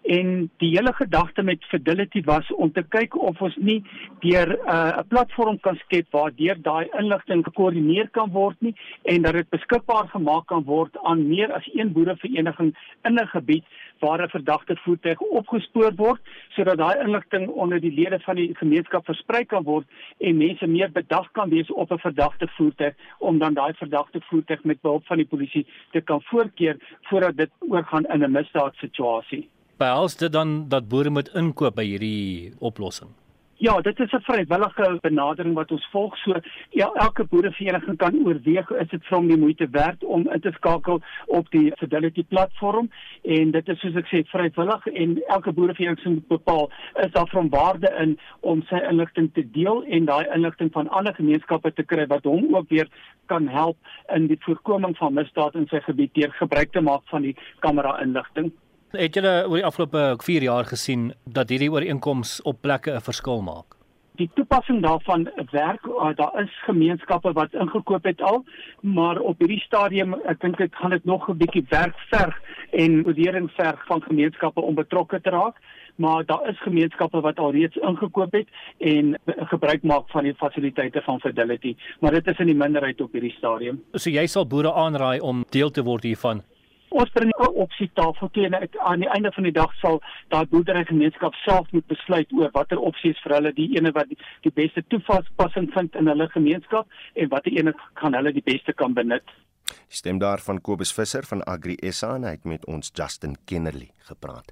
En 0.07 0.51
die 0.57 0.69
hele 0.69 0.93
gedagte 0.93 1.43
met 1.43 1.63
Fidelity 1.67 2.21
was 2.23 2.51
om 2.53 2.71
te 2.71 2.83
kyk 2.95 3.15
of 3.19 3.41
ons 3.43 3.55
nie 3.59 3.81
deur 4.23 4.53
uh, 4.55 4.75
'n 4.95 4.99
uh, 4.99 5.07
platform 5.07 5.57
kan 5.59 5.75
skep 5.75 6.07
waar 6.15 6.31
deur 6.35 6.61
daai 6.61 6.87
inligting 6.99 7.43
gekoördineer 7.43 8.07
kan 8.15 8.31
word 8.31 8.55
nie 8.61 8.75
en 9.03 9.21
dat 9.21 9.33
dit 9.33 9.49
beskikbaar 9.49 10.07
gemaak 10.13 10.47
kan 10.47 10.63
word 10.63 10.95
aan 11.03 11.27
meer 11.27 11.51
as 11.51 11.67
een 11.73 11.91
boerevereniging 11.91 12.71
in 13.03 13.19
'n 13.19 13.27
gebied 13.27 13.65
waar 13.99 14.21
'n 14.21 14.29
verdagte 14.29 14.75
voertuig 14.75 15.19
opgespoor 15.19 15.91
word 15.95 16.21
sodat 16.55 16.77
daai 16.77 17.03
inligting 17.03 17.47
onder 17.47 17.79
die 17.79 17.91
lede 17.91 18.19
van 18.19 18.35
die 18.35 18.55
gemeenskap 18.55 19.05
versprei 19.05 19.45
kan 19.45 19.63
word 19.63 19.85
en 20.19 20.37
mense 20.37 20.67
meer 20.67 20.91
bedag 20.91 21.31
kan 21.31 21.49
wees 21.49 21.71
op 21.71 21.91
'n 21.91 21.99
verdagte 21.99 22.47
voertuig 22.47 22.95
om 23.19 23.37
dan 23.37 23.53
daai 23.53 23.73
verdagte 23.73 24.21
voertuig 24.21 24.63
met 24.63 24.81
behulp 24.81 25.05
van 25.05 25.17
die 25.17 25.27
polisie 25.27 25.67
te 25.91 26.01
kan 26.01 26.21
voorkeer 26.21 26.75
voordat 27.01 27.37
dit 27.37 27.51
oorgaan 27.59 28.05
in 28.05 28.23
'n 28.23 28.31
misdaadsituasie 28.31 29.49
behels 29.77 30.17
dit 30.17 30.31
dan 30.31 30.69
dat 30.69 30.89
boere 30.89 31.09
moet 31.09 31.31
inkoop 31.35 31.75
by 31.75 31.85
hierdie 31.85 32.53
oplossing? 32.59 33.13
Ja, 33.59 33.81
dit 33.81 33.99
is 33.99 34.11
'n 34.11 34.21
vrywillige 34.21 34.97
benadering 35.01 35.53
wat 35.53 35.71
ons 35.71 35.87
volg. 35.91 36.17
So 36.17 36.33
ja, 36.69 36.91
elke 36.93 37.23
boerevereniging 37.23 37.97
kan 37.97 38.25
oorweeg 38.25 38.69
is 38.69 38.87
dit 38.87 39.05
vir 39.05 39.17
hom 39.17 39.27
die 39.27 39.37
moeite 39.37 39.67
werd 39.71 40.03
om 40.03 40.29
in 40.29 40.39
te 40.39 40.51
skakel 40.51 41.01
op 41.25 41.49
die 41.51 41.71
Fidelity 41.77 42.23
platform 42.23 42.89
en 43.21 43.51
dit 43.51 43.69
is 43.69 43.79
soos 43.79 43.95
ek 43.95 44.05
sê 44.05 44.21
vrywillig 44.25 44.85
en 44.87 45.23
elke 45.27 45.51
boerevereniging 45.51 46.13
moet 46.13 46.27
bepaal 46.27 46.69
is 46.93 47.11
daar 47.11 47.27
van 47.27 47.49
waarde 47.49 47.93
in 47.99 48.19
om 48.39 48.61
sy 48.61 48.75
inligting 48.89 49.33
te 49.33 49.51
deel 49.51 49.83
en 49.83 50.05
daai 50.05 50.25
inligting 50.35 50.71
van 50.71 50.87
ander 50.87 51.13
gemeenskappe 51.15 51.73
te 51.73 51.83
kry 51.83 52.05
wat 52.07 52.23
hom 52.23 52.55
ook 52.55 52.69
weer 52.69 52.87
kan 53.25 53.47
help 53.47 53.77
in 54.13 54.27
die 54.27 54.39
voorkoming 54.39 54.97
van 54.97 55.13
misdaad 55.13 55.55
in 55.55 55.67
sy 55.67 55.79
gebied 55.79 56.13
deur 56.13 56.31
gebruik 56.31 56.71
te 56.71 56.81
maak 56.81 57.01
van 57.05 57.21
die 57.21 57.35
kamera 57.59 58.01
inligting. 58.01 58.51
Het 58.95 59.17
julle 59.17 59.43
oor 59.49 59.59
die 59.59 59.65
afgelope 59.67 60.01
4 60.23 60.43
jaar 60.47 60.65
gesien 60.65 61.09
dat 61.25 61.49
hierdie 61.51 61.71
ooreenkoms 61.71 62.41
op 62.41 62.61
plekke 62.61 62.91
'n 62.95 63.01
verskil 63.01 63.41
maak? 63.41 63.75
Die 64.15 64.29
toepassing 64.33 64.81
daarvan 64.81 65.29
werk, 65.51 65.85
uh, 65.85 66.15
daar 66.15 66.41
is 66.41 66.63
gemeenskappe 66.63 67.31
wat 67.33 67.53
ingekoop 67.53 68.03
het 68.03 68.21
al, 68.21 68.45
maar 68.81 69.19
op 69.19 69.39
hierdie 69.39 69.59
stadium 69.59 70.13
ek 70.13 70.39
dink 70.39 70.57
dit 70.57 70.75
gaan 70.75 70.89
dit 70.89 71.05
nog 71.05 71.29
'n 71.29 71.37
bietjie 71.37 71.65
werk 71.69 71.99
verg 72.09 72.41
en 72.71 73.05
oordeering 73.05 73.51
verg 73.51 73.85
van 73.85 74.01
gemeenskappe 74.01 74.61
om 74.61 74.75
betrokke 74.75 75.21
te 75.21 75.29
raak 75.29 75.55
maar 75.97 76.25
daar 76.25 76.49
is 76.49 76.61
gemeenskappe 76.61 77.19
wat 77.19 77.37
alreeds 77.37 77.75
ingekoop 77.75 78.31
het 78.31 78.47
en 78.77 79.19
gebruik 79.25 79.83
maak 79.83 80.09
van 80.09 80.23
die 80.23 80.33
fasiliteite 80.33 81.01
van 81.01 81.19
Fidelity, 81.19 81.75
maar 81.99 82.11
dit 82.11 82.27
is 82.27 82.37
in 82.37 82.45
die 82.45 82.55
minderheid 82.55 83.01
op 83.01 83.11
hierdie 83.11 83.35
stadium. 83.37 83.83
So 83.91 84.09
jy 84.09 84.27
sal 84.27 84.47
boere 84.47 84.73
aanraai 84.73 85.19
om 85.19 85.45
deel 85.49 85.69
te 85.69 85.83
word 85.83 86.03
hiervan 86.03 86.43
Ons 86.89 87.09
bring 87.13 87.31
'n 87.35 87.55
opsie 87.63 87.89
tafel 87.93 88.29
toe 88.31 88.45
en 88.45 88.55
aan 88.79 88.99
die 88.99 89.09
einde 89.09 89.31
van 89.31 89.43
die 89.43 89.51
dag 89.51 89.73
sal 89.81 90.01
daai 90.29 90.45
boerderygemeenskap 90.45 91.33
self 91.33 91.71
moet 91.71 91.87
besluit 91.87 92.31
oor 92.31 92.49
watter 92.53 92.79
opsies 92.79 93.19
vir 93.23 93.35
hulle 93.35 93.53
die 93.53 93.67
ene 93.77 93.91
wat 93.91 94.07
die, 94.07 94.17
die 94.41 94.53
beste 94.61 94.83
toepassing 94.87 95.67
vind 95.73 95.95
in 95.95 96.07
hulle 96.07 96.29
gemeenskap 96.29 96.87
en 97.13 97.29
watter 97.29 97.51
ene 97.51 97.73
kan 97.93 98.13
hulle 98.13 98.31
die 98.31 98.45
beste 98.53 98.73
kan 98.73 98.93
benut. 98.93 99.23
Die 99.67 99.95
stem 99.99 100.19
daarvan 100.19 100.61
Kobus 100.61 100.93
Visser 100.95 101.25
van 101.27 101.43
Agri 101.43 101.77
SA 101.91 102.15
en 102.15 102.23
hy 102.27 102.35
het 102.35 102.45
met 102.47 102.65
ons 102.65 102.91
Justin 102.93 103.35
Kennerly 103.45 103.91
gepraat. 104.07 104.51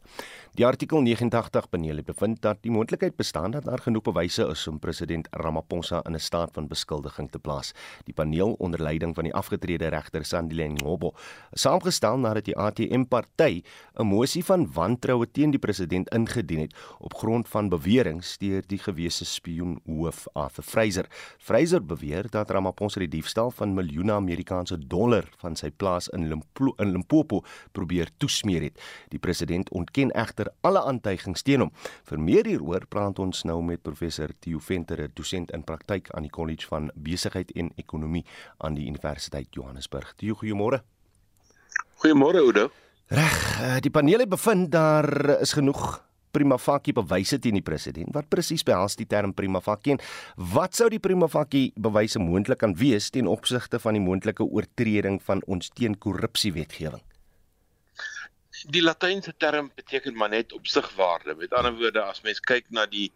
Die 0.56 0.66
artikel 0.68 1.02
89 1.04 1.70
paneel 1.72 2.00
het 2.00 2.08
bevind 2.08 2.42
dat 2.44 2.62
die 2.64 2.72
moontlikheid 2.72 3.16
bestaan 3.20 3.52
dat 3.52 3.66
daar 3.68 3.82
genoeg 3.84 4.06
bewyse 4.08 4.46
is 4.52 4.64
om 4.68 4.80
president 4.80 5.28
Ramaphosa 5.32 6.02
in 6.08 6.16
'n 6.16 6.20
staat 6.20 6.52
van 6.54 6.68
beskuldiging 6.68 7.30
te 7.32 7.40
plaas. 7.40 7.74
Die 8.06 8.14
paneel 8.14 8.56
onder 8.60 8.82
leiding 8.82 9.16
van 9.16 9.24
die 9.24 9.34
afgetrede 9.34 9.88
regter 9.88 10.26
Sandile 10.26 10.68
Ngobo, 10.68 11.14
saamgestel 11.54 12.18
nadat 12.18 12.46
die 12.46 12.58
ATM-party 12.58 13.64
'n 13.96 14.06
mosie 14.06 14.44
van 14.44 14.72
wantroue 14.74 15.32
teen 15.32 15.52
die 15.52 15.60
president 15.60 16.10
ingedien 16.10 16.60
het 16.60 16.76
op 17.00 17.14
grond 17.14 17.48
van 17.48 17.70
beweringe 17.70 18.36
deur 18.40 18.64
die 18.68 18.80
gewese 18.80 19.26
spioen 19.26 19.80
hoof 19.86 20.28
Arthur 20.34 20.64
Fraser. 20.64 21.06
Fraser 21.38 21.86
beweer 21.86 22.30
dat 22.30 22.50
Ramaphosa 22.50 23.00
die 23.00 23.10
diefstal 23.10 23.52
van 23.52 23.74
miljoene 23.74 24.12
Amerikaanse 24.12 24.78
dollar 24.88 25.05
van 25.42 25.56
sy 25.56 25.70
plaas 25.72 26.08
in 26.14 26.28
Limpopo, 26.30 26.74
in 26.84 26.92
Limpopo 26.92 27.44
probeer 27.72 28.10
toesmeer 28.18 28.62
het. 28.62 28.80
Die 29.10 29.20
president 29.20 29.70
ontken 29.70 30.12
egter 30.12 30.52
alle 30.62 30.84
aantuigings 30.84 31.44
teen 31.44 31.66
hom. 31.66 31.72
Vir 32.04 32.20
meer 32.20 32.46
hieroor 32.46 32.88
praat 32.90 33.20
ons 33.20 33.44
nou 33.44 33.62
met 33.64 33.84
professor 33.84 34.34
Theo 34.40 34.60
Venter, 34.60 35.08
dosent 35.14 35.52
in 35.52 35.64
praktyk 35.64 36.10
aan 36.16 36.24
die 36.28 36.34
College 36.34 36.68
van 36.68 36.92
Besigheid 36.96 37.52
en 37.56 37.72
Ekonomie 37.76 38.26
aan 38.58 38.76
die 38.76 38.88
Universiteit 38.88 39.48
Johannesburg. 39.52 40.14
Theo, 40.18 40.36
goeiemôre. 40.42 40.82
Goeiemôre 42.04 42.42
Oudo. 42.44 42.70
Reg, 43.08 43.62
eh, 43.62 43.78
die 43.82 43.92
paneel 43.92 44.20
het 44.20 44.30
bevind 44.30 44.72
daar 44.72 45.40
is 45.40 45.54
genoeg 45.54 46.02
prima 46.36 46.60
facie 46.60 46.94
bewyse 46.96 47.40
teen 47.40 47.56
die 47.60 47.66
president. 47.66 48.12
Wat 48.16 48.30
presies 48.30 48.66
behels 48.68 49.00
die 49.00 49.08
term 49.08 49.34
prima 49.34 49.64
facie 49.64 49.96
en 49.96 50.04
wat 50.54 50.76
sou 50.76 50.92
die 50.92 51.02
prima 51.02 51.32
facie 51.32 51.72
bewyse 51.80 52.20
moontlik 52.20 52.60
kan 52.64 52.76
wees 52.80 53.10
ten 53.16 53.32
opsigte 53.32 53.80
van 53.80 53.96
die 53.98 54.04
moontlike 54.04 54.44
oortreding 54.44 55.22
van 55.24 55.44
ons 55.48 55.72
teenkorrupsie 55.74 56.54
wetgewing? 56.60 57.04
die 58.72 58.82
latynse 58.82 59.34
term 59.38 59.72
beteken 59.76 60.16
maar 60.18 60.30
net 60.30 60.54
opsigwaarde. 60.54 61.36
Met 61.36 61.54
ander 61.54 61.74
woorde, 61.78 62.02
as 62.02 62.22
mens 62.26 62.40
kyk 62.40 62.70
na 62.70 62.86
die 62.90 63.12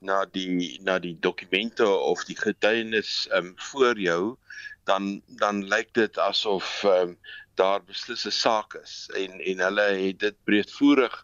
na 0.00 0.22
die 0.30 0.78
na 0.86 0.98
die 1.02 1.16
dokumente 1.18 1.86
of 1.86 2.22
die 2.28 2.36
getuienis 2.38 3.26
um 3.34 3.52
voor 3.70 3.98
jou, 3.98 4.36
dan 4.86 5.18
dan 5.42 5.64
lyk 5.68 5.90
dit 5.98 6.18
asof 6.22 6.84
um 6.86 7.16
daar 7.58 7.82
beslis 7.84 8.26
'n 8.26 8.34
saak 8.34 8.74
is 8.82 9.10
en 9.22 9.40
en 9.50 9.64
hulle 9.66 9.86
het 10.06 10.18
dit 10.18 10.36
breedvoerig 10.44 11.14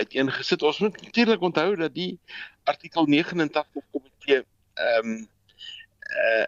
uiteengesit. 0.00 0.62
Ons 0.62 0.78
moet 0.78 1.02
natuurlik 1.02 1.40
onthou 1.40 1.76
dat 1.76 1.94
die 1.94 2.18
artikel 2.64 3.06
89 3.06 3.66
komitee 3.90 4.44
um 4.98 5.10
'n 5.12 5.28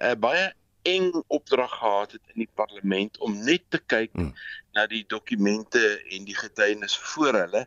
uh, 0.00 0.10
uh, 0.10 0.16
baie 0.18 0.52
eng 0.82 1.12
opdrag 1.26 1.72
gehad 1.78 2.12
het 2.12 2.32
in 2.34 2.44
die 2.44 2.54
parlement 2.54 3.18
om 3.18 3.38
net 3.44 3.62
te 3.68 3.78
kyk 3.78 4.12
hmm. 4.12 4.34
na 4.76 4.86
die 4.86 5.04
dokumente 5.08 5.84
en 6.16 6.24
die 6.28 6.36
getuienis 6.36 6.96
voor 6.98 7.32
hulle. 7.32 7.66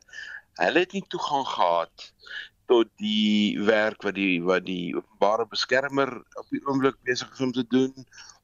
Hulle 0.61 0.79
het 0.79 0.93
nie 0.93 1.05
toegang 1.07 1.47
gehad 1.47 2.13
tot 2.67 2.89
die 3.01 3.57
werk 3.63 4.03
wat 4.03 4.15
die 4.15 4.43
wat 4.43 4.65
die 4.67 4.95
openbare 4.95 5.47
beskermer 5.49 6.11
op 6.35 6.47
die 6.53 6.61
oomblik 6.67 6.97
besig 7.07 7.31
is 7.33 7.43
om 7.43 7.51
te 7.55 7.65
doen 7.67 7.93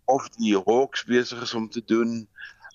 of 0.05 0.29
die 0.39 0.55
Hawks 0.57 1.03
besig 1.05 1.41
is 1.41 1.53
om 1.53 1.69
te 1.69 1.83
doen 1.85 2.27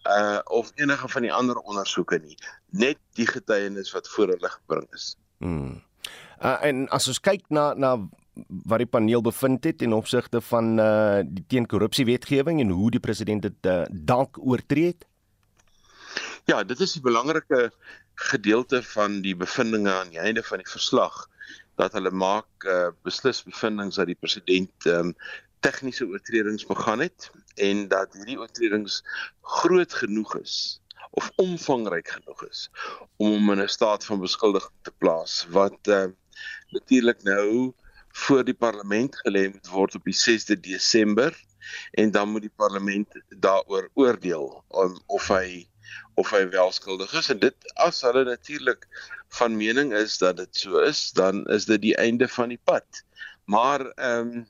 uh 0.07 0.39
of 0.45 0.71
enige 0.75 1.09
van 1.09 1.23
die 1.23 1.33
ander 1.33 1.59
ondersoeke 1.59 2.19
nie 2.23 2.37
net 2.71 2.99
die 3.19 3.27
getuienis 3.27 3.93
wat 3.93 4.09
voor 4.09 4.29
hulle 4.35 4.49
gebring 4.49 4.87
is. 4.95 5.17
Hmm. 5.39 5.83
Uh, 6.43 6.57
en 6.63 6.87
as 6.95 7.09
ons 7.09 7.21
kyk 7.21 7.45
na 7.51 7.73
na 7.75 7.97
wat 8.71 8.79
die 8.79 8.87
paneel 8.87 9.23
bevind 9.23 9.65
het 9.67 9.83
in 9.83 9.97
opsigte 9.97 10.41
van 10.51 10.79
uh 10.79 11.21
die 11.27 11.45
teenkorrupsie 11.47 12.07
wetgewing 12.07 12.61
en 12.61 12.71
hoe 12.71 12.91
die 12.95 13.03
president 13.03 13.43
dit 13.43 13.67
uh, 13.67 13.85
dalk 13.91 14.39
oortree 14.39 14.93
het? 14.93 15.07
Ja, 16.49 16.63
dit 16.65 16.81
is 16.81 16.95
die 16.97 17.03
belangrike 17.03 17.71
gedeelte 18.15 18.83
van 18.83 19.21
die 19.23 19.37
bevindinge 19.37 19.93
aan 19.93 20.15
die 20.15 20.23
einde 20.23 20.43
van 20.43 20.63
die 20.63 20.71
verslag 20.71 21.27
dat 21.79 21.93
hulle 21.95 22.11
maak 22.11 22.67
uh 22.67 22.89
beslis 23.07 23.43
bevindinge 23.47 23.95
dat 23.95 24.11
die 24.11 24.19
president 24.19 24.87
um 24.95 25.15
tegniese 25.61 26.07
oortredings 26.07 26.67
begaan 26.67 27.01
het 27.01 27.31
en 27.55 27.89
dat 27.89 28.15
hierdie 28.15 28.39
oortredings 28.39 29.03
groot 29.43 29.95
genoeg 29.95 30.37
is 30.39 30.81
of 31.11 31.31
omvangryk 31.37 32.09
genoeg 32.09 32.45
is 32.49 32.71
om 33.17 33.33
hom 33.33 33.53
in 33.53 33.63
'n 33.63 33.69
staat 33.69 34.05
van 34.05 34.21
beskuldiging 34.21 34.77
te 34.83 34.95
plaas 34.99 35.47
wat 35.51 35.79
uh 35.99 36.07
natuurlik 36.71 37.23
nou 37.23 37.73
voor 38.09 38.45
die 38.45 38.55
parlement 38.55 39.17
gelê 39.25 39.49
moet 39.53 39.69
word 39.69 39.95
op 39.95 40.05
die 40.05 40.17
6de 40.17 40.61
Desember 40.61 41.33
en 41.91 42.11
dan 42.11 42.29
moet 42.29 42.47
die 42.47 42.57
parlement 42.57 43.21
daaroor 43.29 43.91
oordeel 43.95 44.65
om 44.69 45.01
of 45.07 45.29
hy 45.29 45.67
of 46.15 46.31
hy 46.35 46.49
wel 46.51 46.73
skuldig 46.73 47.13
is. 47.15 47.31
En 47.31 47.39
dit 47.39 47.73
as 47.75 48.01
hulle 48.03 48.25
natuurlik 48.25 48.87
van 49.39 49.57
mening 49.57 49.93
is 49.95 50.19
dat 50.19 50.37
dit 50.37 50.57
so 50.57 50.83
is 50.83 51.11
dan 51.17 51.45
is 51.47 51.69
dit 51.71 51.81
die 51.83 51.97
einde 51.97 52.29
van 52.29 52.55
die 52.55 52.61
pad. 52.65 53.05
Maar 53.45 53.87
ehm 53.87 54.33
um, 54.37 54.47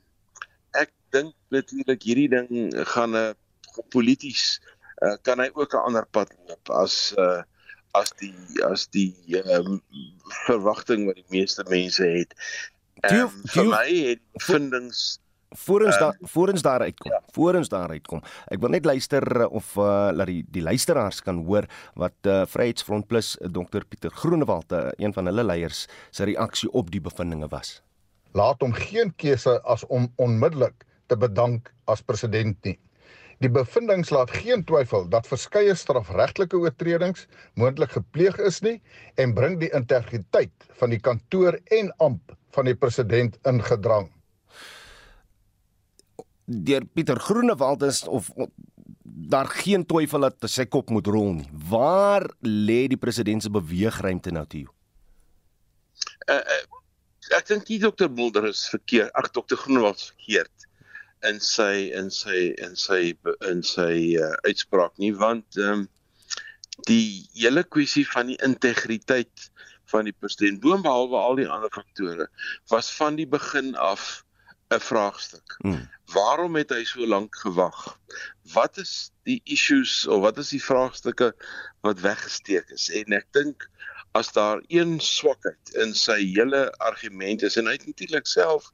dink 1.15 1.35
natuurlik 1.53 2.03
hierdie 2.03 2.29
ding 2.29 2.49
gaan 2.93 3.15
'n 3.15 3.31
uh, 3.31 3.83
polities 3.89 4.59
uh, 5.03 5.15
kan 5.21 5.39
hy 5.39 5.49
ook 5.53 5.73
'n 5.73 5.85
ander 5.87 6.05
pad 6.11 6.33
loop 6.47 6.69
as 6.69 7.13
uh, 7.17 7.41
as 7.97 8.11
die 8.21 8.35
as 8.63 8.87
die 8.87 9.15
um, 9.45 9.81
verwagting 10.45 11.07
wat 11.09 11.15
die 11.15 11.29
meeste 11.29 11.65
mense 11.69 12.05
het. 12.05 12.35
Um, 13.09 13.31
vir 13.55 13.65
my 13.65 13.89
het 14.11 14.21
vindings 14.43 15.19
Voorens 15.49 15.95
um, 15.95 16.01
daar 16.01 16.17
voorens 16.21 16.61
daar 16.61 16.81
uitkom. 16.81 17.11
Ja. 17.11 17.21
Voorens 17.31 17.69
daar 17.69 17.89
uitkom. 17.89 18.21
Ek 18.45 18.59
wil 18.61 18.69
net 18.69 18.85
luister 18.85 19.47
of 19.47 19.71
uh 19.75 20.09
laat 20.13 20.29
die 20.29 20.43
die 20.45 20.61
luisteraars 20.61 21.23
kan 21.25 21.41
hoor 21.45 21.65
wat 21.97 22.13
uh 22.21 22.43
Vryheidsfront 22.45 23.07
Plus 23.07 23.33
uh, 23.41 23.49
Dr 23.49 23.81
Pieter 23.87 24.11
Groenewald, 24.11 24.71
uh, 24.71 24.91
een 25.01 25.13
van 25.13 25.25
hulle 25.25 25.43
leiers, 25.43 25.87
se 26.11 26.23
reaksie 26.23 26.69
op 26.71 26.91
die 26.91 27.01
bevindinge 27.01 27.49
was. 27.49 27.81
Laat 28.37 28.61
hom 28.61 28.73
geen 28.77 29.15
keuse 29.15 29.57
as 29.61 29.85
om 29.87 30.11
onmiddellik 30.15 30.85
te 31.09 31.17
bedank 31.19 31.73
as 31.91 32.05
president 32.05 32.57
nie. 32.67 32.77
Die 33.39 33.51
bevindinge 33.51 34.09
laat 34.11 34.31
geen 34.35 34.65
twyfel 34.67 35.07
dat 35.11 35.27
verskeie 35.27 35.75
strafregtelike 35.75 36.59
oortredings 36.59 37.25
moontlik 37.59 37.95
gepleeg 37.95 38.39
is 38.43 38.61
nie 38.65 38.77
en 39.21 39.35
bring 39.37 39.57
die 39.63 39.71
integriteit 39.75 40.69
van 40.81 40.95
die 40.95 40.99
kantoor 40.99 41.59
en 41.79 41.91
amp 42.03 42.35
van 42.55 42.67
die 42.67 42.75
president 42.75 43.39
in 43.47 43.63
gedrang 43.63 44.09
deur 46.49 46.85
Pieter 46.85 47.19
Groenewald 47.19 47.83
is 47.83 48.07
of 48.07 48.31
daar 49.03 49.47
geen 49.47 49.85
twyfel 49.85 50.25
dat 50.25 50.49
sy 50.49 50.65
kop 50.65 50.89
moet 50.89 51.07
rol 51.07 51.33
nie. 51.37 51.49
Waar 51.69 52.25
lê 52.41 52.87
die 52.89 52.97
president 52.97 53.43
se 53.43 53.51
beweegruimte 53.53 54.33
nou 54.33 54.45
toe? 54.49 54.65
Uh, 56.29 56.39
uh, 56.39 56.63
ek 57.37 57.49
dink 57.51 57.67
die 57.69 57.79
dokter 57.81 58.09
Mulder 58.09 58.49
is 58.49 58.65
verkeerd. 58.71 59.13
Ag 59.13 59.29
dokter 59.35 59.59
Groenewald 59.61 60.01
is 60.01 60.09
verkeerd 60.15 60.58
in 61.27 61.39
sy 61.43 61.89
in 61.99 62.09
sy 62.11 62.53
in 62.63 62.75
sy 62.79 63.13
in 63.49 63.63
sy 63.63 63.93
uh, 64.19 64.33
uitspraak 64.47 64.97
nie 64.97 65.13
want 65.15 65.59
ehm 65.59 65.83
um, 65.83 65.87
die 66.87 67.27
hele 67.35 67.65
kwessie 67.67 68.05
van 68.07 68.29
die 68.31 68.37
integriteit 68.45 69.49
van 69.91 70.07
die 70.07 70.15
president 70.15 70.61
boonbehalwe 70.63 71.17
al 71.19 71.35
die 71.35 71.47
ander 71.49 71.71
faktore 71.75 72.29
was 72.71 72.91
van 72.95 73.17
die 73.19 73.27
begin 73.27 73.75
af 73.75 74.23
'n 74.69 74.79
vraagstuk. 74.79 75.55
Hmm. 75.65 75.89
Waarom 76.13 76.55
het 76.55 76.69
hy 76.69 76.83
so 76.85 77.05
lank 77.05 77.35
gewag? 77.35 77.97
Wat 78.53 78.77
is 78.77 79.11
die 79.25 79.41
issues 79.43 80.07
of 80.07 80.21
wat 80.21 80.37
is 80.37 80.53
die 80.53 80.63
vraagstukke 80.63 81.33
wat 81.81 82.03
weggesteek 82.05 82.69
is? 82.75 82.89
En 82.89 83.17
ek 83.17 83.25
dink 83.33 83.65
as 84.17 84.31
daar 84.33 84.61
een 84.67 84.99
swakheid 84.99 85.73
in 85.83 85.95
sy 85.97 86.19
hele 86.21 86.69
argument 86.77 87.41
is 87.45 87.57
en 87.57 87.65
hy 87.65 87.75
het 87.77 87.87
natuurlik 87.89 88.29
self 88.29 88.69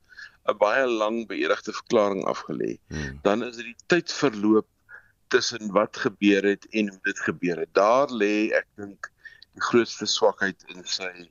'n 0.46 0.58
baie 0.58 0.86
lang 0.88 1.28
beëdigde 1.28 1.74
verklaring 1.74 2.24
afgelê, 2.25 2.78
hmm. 2.88 3.20
dan 3.22 3.44
is 3.44 3.56
dit 3.56 3.66
die 3.66 3.84
tydverloop 3.86 4.68
tussen 5.28 5.72
wat 5.74 5.98
gebeur 5.98 6.44
het 6.44 6.68
en 6.70 6.90
hoe 6.90 7.00
dit 7.02 7.20
gebeur 7.20 7.58
het. 7.58 7.74
Daar 7.74 8.12
lê 8.12 8.52
ek 8.54 8.68
dink 8.78 9.10
die 9.54 9.66
grootste 9.70 10.06
swakheid 10.06 10.64
in 10.74 10.86
sy 10.86 11.30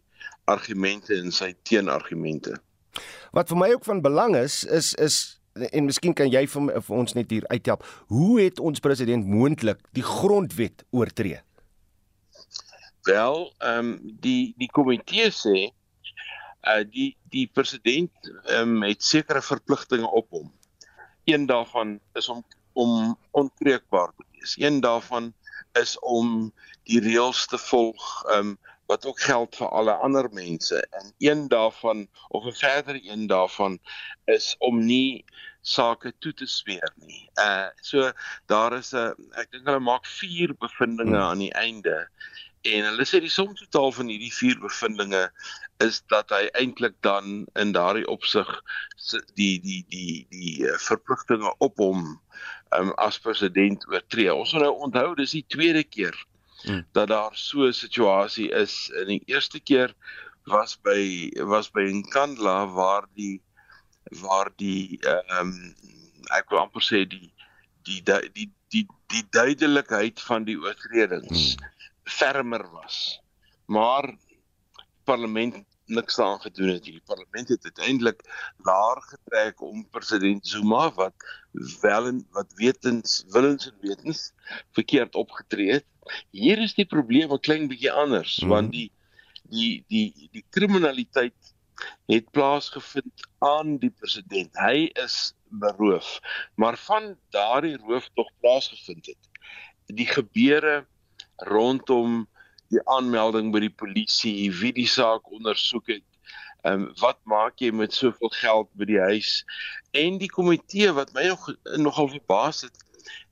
argumente 0.50 1.14
en 1.16 1.33
sy 1.33 1.54
teenargumente. 1.62 2.56
Wat 3.35 3.49
vir 3.49 3.59
my 3.59 3.71
ook 3.75 3.87
van 3.87 4.02
belang 4.02 4.37
is 4.37 4.64
is 4.64 4.94
is 4.94 5.40
en 5.54 5.87
miskien 5.87 6.14
kan 6.18 6.30
jy 6.30 6.47
vir, 6.50 6.80
vir 6.83 6.97
ons 6.97 7.14
net 7.14 7.30
hier 7.30 7.47
uithelp. 7.47 7.85
Hoe 8.11 8.40
het 8.40 8.59
ons 8.59 8.83
president 8.83 9.26
moontlik 9.26 9.78
die 9.94 10.02
grondwet 10.02 10.83
oortree? 10.90 11.40
Wel, 13.06 13.52
ehm 13.59 13.78
um, 13.78 13.97
die 14.25 14.54
die 14.59 14.71
komitee 14.73 15.30
sê 15.30 15.71
uh 16.66 16.83
die 16.90 17.16
die 17.30 17.47
president 17.47 18.30
um, 18.50 18.83
het 18.83 19.02
sekere 19.04 19.42
verpligtinge 19.42 20.11
op 20.11 20.30
hom. 20.30 20.52
Een 21.25 21.47
daarvan 21.47 22.00
is 22.14 22.28
om 22.28 22.44
om 22.73 23.18
onkreukbaar 23.30 24.12
te 24.16 24.25
wees. 24.30 24.56
Een 24.59 24.80
daarvan 24.80 25.33
is 25.73 25.99
om 25.99 26.52
die 26.83 27.00
reëls 27.00 27.47
te 27.47 27.59
volg 27.59 28.25
um, 28.37 28.56
wat 28.87 29.06
ook 29.06 29.21
geld 29.21 29.56
vir 29.56 29.68
alle 29.68 29.94
ander 30.06 30.28
mense 30.33 30.80
en 30.90 31.12
een 31.18 31.49
daarvan 31.49 32.09
of 32.28 32.44
'n 32.44 32.52
verder 32.52 33.00
een 33.02 33.26
daarvan 33.26 33.78
is 34.25 34.54
om 34.59 34.85
nie 34.87 35.25
sake 35.61 36.12
toe 36.18 36.33
te 36.33 36.47
sweer 36.47 36.92
nie. 36.97 37.30
Uh 37.40 37.68
so 37.80 38.12
daar 38.47 38.76
is 38.76 38.92
'n 38.92 39.14
ek 39.40 39.50
dink 39.50 39.66
hulle 39.66 39.80
maak 39.80 40.06
4 40.06 40.54
bevindinge 40.59 41.16
hmm. 41.16 41.28
aan 41.28 41.38
die 41.38 41.52
einde 41.52 42.09
en 42.62 42.85
hulle 42.85 43.04
sê 43.04 43.21
die 43.21 43.33
som 43.33 43.54
totaal 43.56 43.92
van 43.92 44.09
hierdie 44.12 44.33
4 44.33 44.61
bevindinge 44.61 45.23
is 45.83 46.02
dat 46.12 46.31
hy 46.31 46.49
eintlik 46.52 46.95
dan 47.00 47.47
in 47.59 47.73
daardie 47.73 48.06
opsig 48.08 48.50
die 49.34 49.60
die 49.60 49.84
die 49.89 50.26
die 50.30 50.52
uh, 50.69 50.76
verpligtinge 50.78 51.54
op 51.58 51.80
hom 51.82 52.04
um, 52.78 52.93
as 53.02 53.19
president 53.19 53.87
oortree. 53.91 54.30
Ons 54.34 54.54
moet 54.54 54.67
nou 54.67 54.75
onthou 54.89 55.15
dis 55.19 55.34
die 55.34 55.47
tweede 55.49 55.84
keer 55.84 56.15
mm. 56.65 56.84
dat 56.93 57.08
daar 57.08 57.34
so 57.34 57.67
'n 57.67 57.73
situasie 57.73 58.50
is. 58.50 58.91
In 59.02 59.06
die 59.17 59.23
eerste 59.26 59.60
keer 59.60 59.95
was 60.47 60.76
by 60.76 61.30
was 61.49 61.71
by 61.71 61.87
Nkandla 61.91 62.67
waar 62.73 63.08
die 63.15 63.41
waar 64.21 64.52
die 64.56 64.99
ehm 65.02 65.41
um, 65.41 65.75
ek 66.32 66.50
wil 66.50 66.65
amper 66.65 66.82
sê 66.82 67.04
die 67.08 67.32
die 67.84 68.02
die 68.02 68.30
die 68.32 68.50
die, 68.69 68.87
die 69.13 69.26
duidelikheid 69.30 70.21
van 70.21 70.45
die 70.45 70.56
oortredings 70.58 71.56
mm. 71.56 71.65
fermer 72.04 72.71
was. 72.71 73.21
Maar 73.67 74.15
parlement 75.04 75.62
niks 75.86 76.19
aan 76.19 76.40
gedoen 76.40 76.69
het. 76.69 76.84
Die 76.84 77.02
parlement 77.04 77.49
het 77.49 77.64
uiteindelik 77.64 78.23
laer 78.56 79.02
getrek 79.02 79.60
om 79.62 79.88
president 79.88 80.47
Zuma 80.47 80.93
wat 80.93 81.14
wel 81.80 82.06
en 82.06 82.26
wat 82.30 82.52
wetens 82.56 83.25
willens 83.28 83.67
en 83.67 83.78
wetens 83.80 84.32
verkeerd 84.73 85.14
opgetree 85.14 85.73
het. 85.73 85.86
Hier 86.30 86.58
is 86.58 86.75
die 86.75 86.86
probleem 86.86 87.32
'n 87.32 87.40
klein 87.40 87.69
bietjie 87.69 87.93
anders 87.93 88.40
mm. 88.40 88.49
want 88.49 88.73
die 88.73 88.90
die 89.43 89.84
die 89.88 90.28
die 90.32 90.45
kriminaliteit 90.50 91.54
het 92.06 92.30
plaasgevind 92.30 93.28
aan 93.38 93.76
die 93.78 93.90
president. 93.90 94.56
Hy 94.58 94.90
is 95.04 95.34
beroof. 95.49 96.21
Maar 96.54 96.76
van 96.78 97.17
daardie 97.28 97.76
roof 97.76 98.08
tog 98.14 98.30
plaasgevind 98.40 99.06
het. 99.06 99.30
Die 99.86 100.06
gebeure 100.06 100.86
rondom 101.36 102.28
die 102.75 102.82
aanmelding 102.97 103.52
by 103.54 103.63
die 103.65 103.73
polisie, 103.73 104.50
wie 104.60 104.73
die 104.76 104.89
saak 104.91 105.30
ondersoek 105.32 105.97
het. 105.97 106.06
Ehm 106.65 106.87
um, 106.87 106.93
wat 107.00 107.19
maak 107.28 107.60
jy 107.60 107.71
met 107.76 107.93
soveel 107.93 108.32
geld 108.41 108.71
by 108.78 108.89
die 108.89 109.00
huis? 109.00 109.43
En 109.93 110.19
die 110.19 110.30
komitee 110.32 110.93
wat 110.97 111.13
my 111.17 111.26
nog 111.28 111.50
nogal 111.76 112.08
verbaas 112.15 112.65
het, 112.65 112.78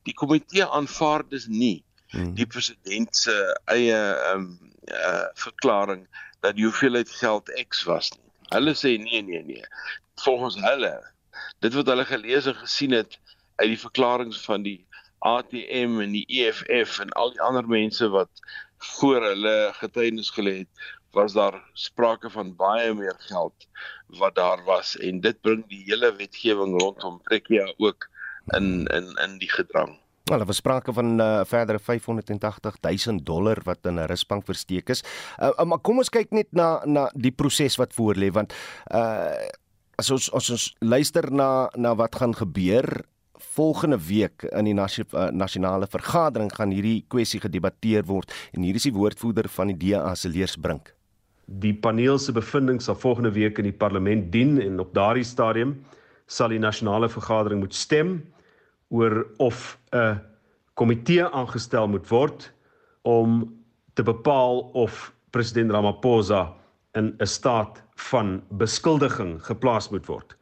die 0.04 0.14
komitee 0.14 0.66
aanvaar 0.66 1.24
dis 1.28 1.46
nie 1.48 1.80
hmm. 2.12 2.34
die 2.34 2.46
president 2.46 3.16
se 3.16 3.34
eie 3.72 3.96
ehm 3.96 4.44
um, 4.44 4.72
uh, 4.90 5.28
verklaring 5.38 6.06
dat 6.42 6.56
die 6.58 6.64
hoeveelheid 6.66 7.10
geld 7.10 7.50
X 7.62 7.84
was 7.88 8.10
nie. 8.16 8.30
Hulle 8.52 8.74
sê 8.76 8.96
nee 8.98 9.22
nee 9.22 9.42
nee. 9.46 9.66
Volgens 10.24 10.58
hulle 10.60 10.94
dit 11.64 11.74
wat 11.74 11.86
hulle 11.86 12.04
gelees 12.04 12.48
en 12.50 12.58
gesien 12.58 12.96
het 12.96 13.18
uit 13.56 13.68
die 13.68 13.78
verklaringe 13.78 14.38
van 14.44 14.66
die 14.66 14.80
ATM 15.22 16.00
en 16.02 16.16
die 16.16 16.26
EFF 16.26 16.98
en 17.04 17.14
al 17.18 17.30
die 17.30 17.40
ander 17.40 17.68
mense 17.68 18.08
wat 18.10 18.42
voor 18.82 19.22
hulle 19.22 19.70
getuienis 19.78 20.30
gelê 20.30 20.56
het, 20.64 20.84
was 21.12 21.32
daar 21.32 21.58
sprake 21.72 22.30
van 22.30 22.54
baie 22.56 22.94
meer 22.94 23.16
geld 23.28 23.68
wat 24.18 24.34
daar 24.34 24.64
was 24.64 24.96
en 24.96 25.20
dit 25.20 25.40
bring 25.40 25.64
die 25.68 25.82
hele 25.86 26.14
wetgewing 26.16 26.80
rondom 26.80 27.20
Prekia 27.22 27.66
ook 27.76 28.08
in 28.56 28.86
in 28.86 29.12
in 29.24 29.38
die 29.38 29.50
gedrang. 29.50 29.98
Wel, 30.24 30.38
daar 30.38 30.46
was 30.46 30.56
sprake 30.56 30.92
van 30.92 31.14
'n 31.16 31.20
uh, 31.20 31.44
verdere 31.44 31.78
580 31.78 32.76
000 32.80 33.22
dollar 33.22 33.58
wat 33.64 33.78
in 33.82 33.94
'n 33.94 34.06
rusbank 34.06 34.44
versteek 34.44 34.88
is. 34.88 35.02
Uh, 35.38 35.50
uh, 35.58 35.64
maar 35.64 35.78
kom 35.78 35.98
ons 35.98 36.08
kyk 36.08 36.30
net 36.30 36.46
na 36.50 36.84
na 36.84 37.10
die 37.14 37.32
proses 37.32 37.76
wat 37.76 37.94
voorlê 37.94 38.30
want 38.32 38.54
uh 38.94 39.34
as 39.96 40.10
ons 40.10 40.32
as 40.32 40.50
ons 40.50 40.74
luister 40.78 41.30
na 41.30 41.70
na 41.76 41.94
wat 41.94 42.16
gaan 42.16 42.34
gebeur 42.34 43.04
volgende 43.54 43.98
week 44.06 44.42
in 44.52 44.64
die 44.64 44.74
uh, 44.74 45.28
nasionale 45.30 45.86
vergadering 45.86 46.52
gaan 46.54 46.70
hierdie 46.70 47.04
kwessie 47.08 47.40
gedebatteer 47.40 48.04
word 48.06 48.32
en 48.52 48.62
hier 48.62 48.74
is 48.74 48.86
die 48.88 48.94
woordvoerder 48.94 49.48
van 49.48 49.72
die 49.72 49.78
DA 49.92 50.14
se 50.14 50.28
leersbrink. 50.28 50.94
Die 51.46 51.74
paneel 51.74 52.18
se 52.18 52.32
bevindinge 52.32 52.80
sal 52.80 52.94
volgende 52.94 53.32
week 53.32 53.58
in 53.58 53.68
die 53.68 53.76
parlement 53.76 54.30
dien 54.32 54.60
en 54.62 54.80
op 54.80 54.94
daardie 54.94 55.26
stadium 55.26 55.76
sal 56.26 56.48
die 56.48 56.62
nasionale 56.62 57.08
vergadering 57.08 57.60
moet 57.60 57.74
stem 57.74 58.20
oor 58.88 59.26
of 59.38 59.78
'n 59.92 60.20
komitee 60.74 61.24
aangestel 61.24 61.88
moet 61.88 62.08
word 62.08 62.52
om 63.02 63.52
te 63.94 64.02
bepaal 64.02 64.70
of 64.72 65.12
president 65.30 65.70
Ramaphosa 65.70 66.54
in 66.94 67.14
'n 67.18 67.26
staat 67.26 67.82
van 67.96 68.42
beskuldiging 68.48 69.44
geplaas 69.44 69.90
moet 69.90 70.06
word. 70.06 70.36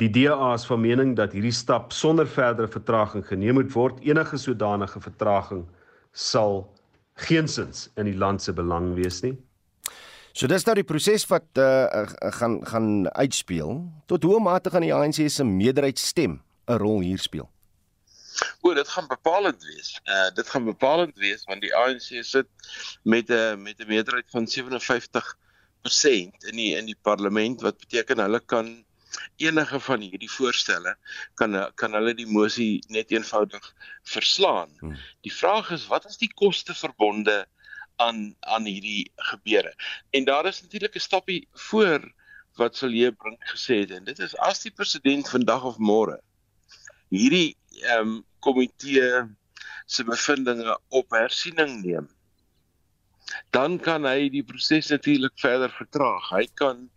Die 0.00 0.08
DA 0.08 0.54
is 0.54 0.64
van 0.64 0.80
mening 0.80 1.10
dat 1.16 1.34
hierdie 1.36 1.52
stap 1.52 1.92
sonder 1.92 2.28
verdere 2.28 2.70
vertraging 2.72 3.20
geneem 3.28 3.58
moet 3.58 3.72
word. 3.74 3.98
Enige 4.00 4.38
sodanige 4.40 5.00
vertraging 5.04 5.66
sal 6.16 6.62
geensins 7.20 7.90
in 8.00 8.08
die 8.08 8.16
land 8.16 8.40
se 8.40 8.54
belang 8.56 8.94
wees 8.96 9.20
nie. 9.20 9.34
So 10.32 10.48
dis 10.48 10.64
nou 10.64 10.78
die 10.78 10.86
proses 10.88 11.26
wat 11.28 11.44
uh, 11.60 12.06
gaan 12.38 12.60
gaan 12.64 12.90
uitspeel. 13.12 13.84
Tot 14.08 14.24
hoe 14.24 14.40
mate 14.40 14.72
gaan 14.72 14.88
die 14.88 14.94
ANC 14.94 15.20
se 15.28 15.44
meerderheid 15.44 15.98
stem 16.00 16.40
'n 16.70 16.80
rol 16.80 17.00
hier 17.04 17.20
speel? 17.20 17.50
O, 18.62 18.72
dit 18.74 18.88
gaan 18.88 19.08
bepalend 19.08 19.60
wees. 19.68 20.00
Uh 20.08 20.30
dit 20.34 20.48
gaan 20.48 20.64
bepalend 20.64 21.16
wees 21.18 21.44
want 21.44 21.60
die 21.60 21.76
ANC 21.76 22.24
sit 22.24 22.48
met 23.02 23.28
'n 23.28 23.62
met 23.62 23.76
'n 23.80 23.88
meerderheid 23.88 24.30
van 24.32 24.46
57% 24.46 25.28
in 26.48 26.56
die 26.56 26.76
in 26.76 26.86
die 26.86 27.00
parlement 27.02 27.60
wat 27.60 27.76
beteken 27.76 28.18
hulle 28.18 28.40
kan 28.40 28.84
enige 29.36 29.80
van 29.80 30.00
hierdie 30.00 30.30
voorstelle 30.30 30.96
kan 31.40 31.56
kan 31.74 31.96
hulle 31.98 32.14
die 32.14 32.28
mosie 32.28 32.82
net 32.88 33.10
eenvoudig 33.10 33.72
verslaan. 34.02 34.70
Hmm. 34.80 34.96
Die 35.26 35.34
vraag 35.34 35.70
is 35.76 35.86
wat 35.90 36.06
is 36.10 36.20
die 36.20 36.32
koste 36.34 36.74
verbonde 36.74 37.46
aan 37.96 38.34
aan 38.40 38.64
hierdie 38.64 39.10
gebeure. 39.32 39.74
En 40.10 40.24
daar 40.24 40.46
is 40.46 40.62
natuurlik 40.62 40.96
'n 40.96 41.06
stappie 41.08 41.48
voor 41.68 42.12
wat 42.56 42.76
sal 42.76 42.90
jy 42.90 43.10
bring 43.10 43.38
gesê 43.52 43.80
het 43.82 43.90
en 43.90 44.04
dit 44.04 44.18
is 44.18 44.36
as 44.36 44.62
die 44.62 44.74
president 44.74 45.28
vandag 45.28 45.64
of 45.64 45.78
môre 45.78 46.20
hierdie 47.08 47.56
ehm 47.82 48.00
um, 48.00 48.24
komitee 48.40 49.26
se 49.86 50.04
bevindinge 50.04 50.78
op 50.88 51.10
hersiening 51.10 51.82
neem 51.82 52.08
dan 53.54 53.78
kan 53.78 54.06
hy 54.08 54.28
die 54.32 54.42
proses 54.46 54.90
natuurlik 54.90 55.36
verder 55.40 55.72
vertraag. 55.74 56.30
Hy 56.34 56.46
kan 56.58 56.88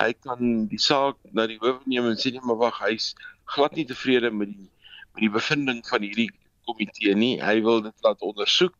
hy 0.00 0.12
kan 0.26 0.66
die 0.70 0.80
saak 0.80 1.16
na 1.32 1.46
die 1.46 1.58
hof 1.62 1.84
neem 1.86 2.08
en 2.10 2.16
sê 2.18 2.32
nee 2.32 2.44
maar 2.44 2.60
wag 2.60 2.80
hy's 2.82 3.14
glad 3.54 3.76
nie 3.76 3.86
tevrede 3.86 4.30
met 4.30 4.50
die 4.50 4.70
met 5.14 5.22
die 5.26 5.30
bevinding 5.30 5.84
van 5.86 6.02
hierdie 6.02 6.30
komitee 6.66 7.14
nie. 7.14 7.36
Hy 7.38 7.60
wil 7.62 7.84
dit 7.84 7.94
laat 8.02 8.22
ondersoek 8.24 8.74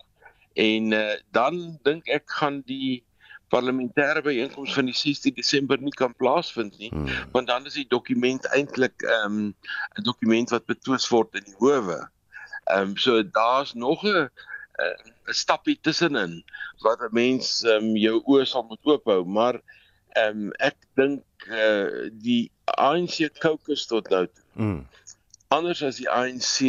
En 0.55 0.93
uh, 0.93 1.13
dan 1.31 1.79
dink 1.83 2.07
ek 2.07 2.31
gaan 2.39 2.61
die 2.67 3.03
parlementêre 3.51 4.23
byeenkoms 4.23 4.75
van 4.75 4.87
die 4.87 4.95
16 4.95 5.35
Desember 5.35 5.79
nie 5.83 5.95
kan 5.95 6.15
plaasvind 6.15 6.79
nie, 6.79 6.91
hmm. 6.95 7.11
want 7.35 7.51
dan 7.51 7.67
is 7.67 7.75
die 7.79 7.89
dokument 7.91 8.47
eintlik 8.55 9.03
ehm, 9.03 9.51
'n 9.51 9.55
um, 9.99 10.05
dokument 10.07 10.55
wat 10.55 10.67
betwis 10.71 11.09
word 11.11 11.35
in 11.35 11.47
die 11.51 11.59
howe. 11.59 11.99
Ehm 12.71 12.95
um, 12.95 12.97
so 12.97 13.23
daar's 13.23 13.75
nog 13.75 14.07
'n 14.07 14.31
eh, 14.79 14.95
'n 15.27 15.35
stappie 15.43 15.79
tussenin 15.83 16.43
wat 16.87 17.03
'n 17.03 17.15
mens 17.15 17.63
um, 17.67 17.97
jou 17.99 18.23
oë 18.23 18.47
sal 18.47 18.67
moet 18.71 18.87
oophou, 18.87 19.25
maar 19.27 19.61
ehm 20.15 20.49
um, 20.49 20.51
ek 20.59 20.77
dink 20.99 21.49
uh, 21.51 22.11
die 22.25 22.51
ANC 22.81 23.29
caucus 23.43 23.87
tot 23.91 24.11
nou 24.15 24.25
toe. 24.27 24.45
Hmm. 24.59 24.83
Anders 25.55 25.83
as 25.87 26.01
die 26.03 26.11
ANC 26.11 26.61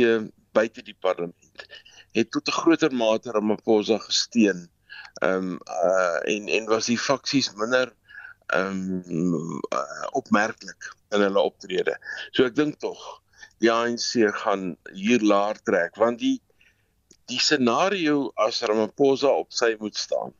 buite 0.55 0.83
die 0.85 0.97
parlement 0.99 1.67
het 2.15 2.31
tot 2.31 2.47
'n 2.47 2.57
groter 2.61 2.93
mate 2.93 3.31
Ramaphosa 3.31 3.97
gesteun. 4.07 4.69
Ehm 5.21 5.35
um, 5.35 5.59
uh 5.67 6.19
en 6.33 6.47
en 6.47 6.65
was 6.65 6.85
die 6.85 6.99
faksies 6.99 7.51
minder 7.61 7.93
ehm 8.47 9.03
um, 9.07 9.61
uh, 9.73 10.07
opmerklik 10.11 10.95
in 11.11 11.21
hulle 11.21 11.41
optrede. 11.49 11.97
So 12.31 12.45
ek 12.45 12.55
dink 12.55 12.79
tog 12.79 13.01
die 13.63 13.71
ANC 13.71 14.09
gaan 14.41 14.75
hier 14.93 15.21
laer 15.23 15.59
trek 15.63 15.95
want 16.01 16.19
die 16.19 16.39
die 17.31 17.39
scenario 17.41 18.31
as 18.35 18.61
Ramaphosa 18.61 19.27
op 19.27 19.53
sy 19.53 19.75
moet 19.79 19.97
staan. 19.97 20.33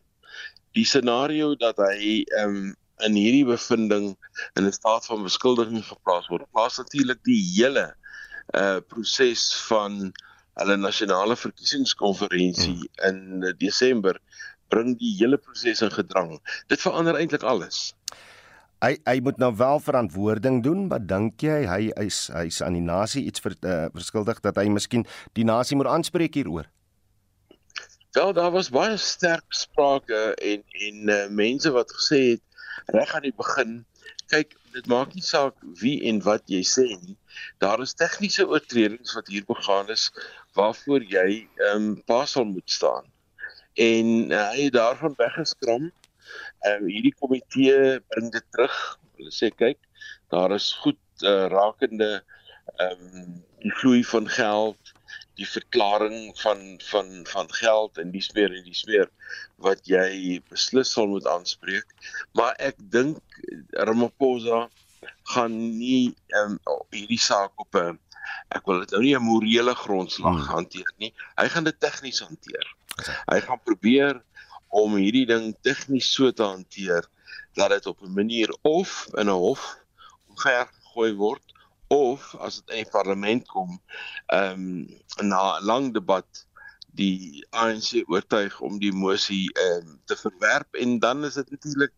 Die 0.77 0.85
scenario 0.85 1.55
dat 1.55 1.77
hy 1.77 2.23
ehm 2.23 2.55
um, 2.55 2.73
in 3.03 3.17
hierdie 3.19 3.45
bevinding 3.47 4.15
in 4.55 4.65
'n 4.65 4.71
staat 4.71 5.05
van 5.05 5.23
beskuldiging 5.23 5.83
geplaas 5.83 6.27
word. 6.27 6.47
Plaas 6.51 6.77
natuurlik 6.77 7.23
die 7.23 7.41
hele 7.55 7.95
uh 8.53 8.79
proses 8.87 9.55
van 9.67 10.13
hulle 10.55 10.77
nasionale 10.77 11.35
verkiesingskonferensie 11.35 12.77
hmm. 12.77 13.09
in 13.09 13.55
Desember 13.57 14.19
bring 14.67 14.95
die 14.99 15.15
hele 15.19 15.37
proses 15.37 15.81
in 15.81 15.91
gedrang. 15.91 16.39
Dit 16.67 16.81
verander 16.81 17.15
eintlik 17.19 17.43
alles. 17.43 17.93
Hy 18.83 18.95
hy 19.07 19.19
moet 19.23 19.37
nou 19.41 19.51
wel 19.55 19.79
verantwoording 19.79 20.63
doen, 20.63 20.87
maar 20.87 21.01
dink 21.01 21.41
jy 21.41 21.63
hy 21.69 21.81
hy's 21.95 22.27
hy's 22.35 22.61
aan 22.61 22.77
die 22.77 22.85
nasie 22.85 23.25
iets 23.25 23.43
vir 23.43 23.55
uh, 23.63 23.85
verskuldig 23.95 24.41
dat 24.45 24.59
hy 24.61 24.67
miskien 24.69 25.05
die 25.33 25.47
nasie 25.47 25.77
moet 25.79 25.89
aanspreek 25.91 26.35
hieroor? 26.35 26.67
Wel, 28.15 28.33
daar 28.33 28.51
was 28.51 28.69
baie 28.71 28.97
sterk 28.97 29.47
sprake 29.49 30.35
en 30.39 30.63
en 30.87 31.09
uh, 31.09 31.21
mense 31.29 31.71
wat 31.75 31.91
gesê 31.91 32.19
het 32.35 32.43
reg 32.85 33.13
aan 33.15 33.25
die 33.27 33.35
begin, 33.35 33.75
kyk, 34.31 34.55
dit 34.75 34.87
maak 34.91 35.13
nie 35.15 35.23
saak 35.23 35.55
wie 35.81 35.97
en 36.09 36.21
wat 36.25 36.49
jy 36.51 36.61
sê 36.67 36.85
nie. 36.87 37.17
Daar 37.63 37.81
is 37.83 37.95
tegniese 37.97 38.47
oortredings 38.47 39.15
wat 39.17 39.29
hier 39.31 39.45
begaan 39.47 39.91
is 39.93 40.09
waarvoor 40.57 41.03
jy 41.03 41.27
ehm 41.43 41.75
um, 41.75 41.87
pas 42.07 42.31
sal 42.35 42.47
moet 42.49 42.71
staan. 42.71 43.07
En 43.75 44.31
uh, 44.31 44.49
hy 44.53 44.67
het 44.67 44.77
daarvan 44.77 45.17
weggeskram. 45.19 45.89
Ehm 46.67 46.85
uh, 46.85 46.91
hierdie 46.91 47.15
komitee 47.19 47.99
bring 48.13 48.31
dit 48.31 48.45
terug. 48.55 48.77
Hulle 49.19 49.31
sê 49.31 49.51
kyk, 49.51 49.79
daar 50.33 50.55
is 50.55 50.71
goed 50.83 51.01
uh, 51.23 51.47
rakende 51.51 52.11
ehm 52.75 53.09
um, 53.23 53.35
die 53.65 53.73
vloei 53.73 54.03
van 54.05 54.27
geld, 54.29 54.94
die 55.39 55.47
verklaring 55.47 56.31
van 56.39 56.79
van 56.89 57.25
van 57.27 57.51
geld 57.53 57.97
en 57.97 58.11
die 58.11 58.23
smeer 58.23 58.53
en 58.55 58.63
die 58.63 58.77
smeer 58.77 59.09
wat 59.63 59.83
jy 59.89 60.39
beslis 60.49 60.93
sal 60.95 61.09
moet 61.11 61.27
aanspreek. 61.27 61.87
Maar 62.37 62.55
ek 62.71 62.79
dink 62.79 63.19
Ramaphosa 63.75 64.65
gaan 65.35 65.55
nie 65.77 66.15
um, 66.39 66.57
hierdie 66.93 67.21
saak 67.21 67.53
op 67.61 67.75
'n 67.75 67.99
ek 68.55 68.65
wil 68.69 68.79
dit 68.83 68.91
nou 68.95 69.01
nie 69.03 69.15
'n 69.15 69.27
morele 69.27 69.75
grondslag 69.75 70.39
hmm. 70.39 70.53
hanteer 70.55 70.91
nie. 70.97 71.13
Hy 71.35 71.47
gaan 71.49 71.67
dit 71.67 71.79
tegnies 71.79 72.19
hanteer. 72.19 72.65
Hy 73.31 73.39
gaan 73.41 73.61
probeer 73.63 74.21
om 74.69 74.95
hierdie 74.95 75.25
ding 75.25 75.55
tegnies 75.61 76.07
so 76.11 76.31
te 76.31 76.43
hanteer 76.43 77.07
dat 77.55 77.69
dit 77.69 77.85
op 77.85 78.01
'n 78.01 78.13
manier 78.13 78.55
of 78.61 79.07
in 79.13 79.29
'n 79.29 79.39
hof 79.45 79.77
omver 80.27 80.67
gegooi 80.67 81.13
word 81.13 81.54
of 81.87 82.35
as 82.39 82.61
dit 82.61 82.75
in 82.75 82.83
die 82.83 82.91
parlement 82.91 83.47
kom 83.47 83.79
ehm 84.33 84.65
um, 85.21 85.29
na 85.29 85.57
'n 85.57 85.65
lang 85.65 85.93
debat 85.93 86.45
die 86.95 87.45
ANC 87.51 88.03
oortuig 88.07 88.61
om 88.61 88.79
die 88.79 88.93
mosie 88.93 89.51
ehm 89.53 89.87
um, 89.87 89.99
te 90.05 90.15
verwerp 90.15 90.75
en 90.75 90.99
dan 90.99 91.25
is 91.25 91.33
dit 91.33 91.51
natuurlik 91.51 91.93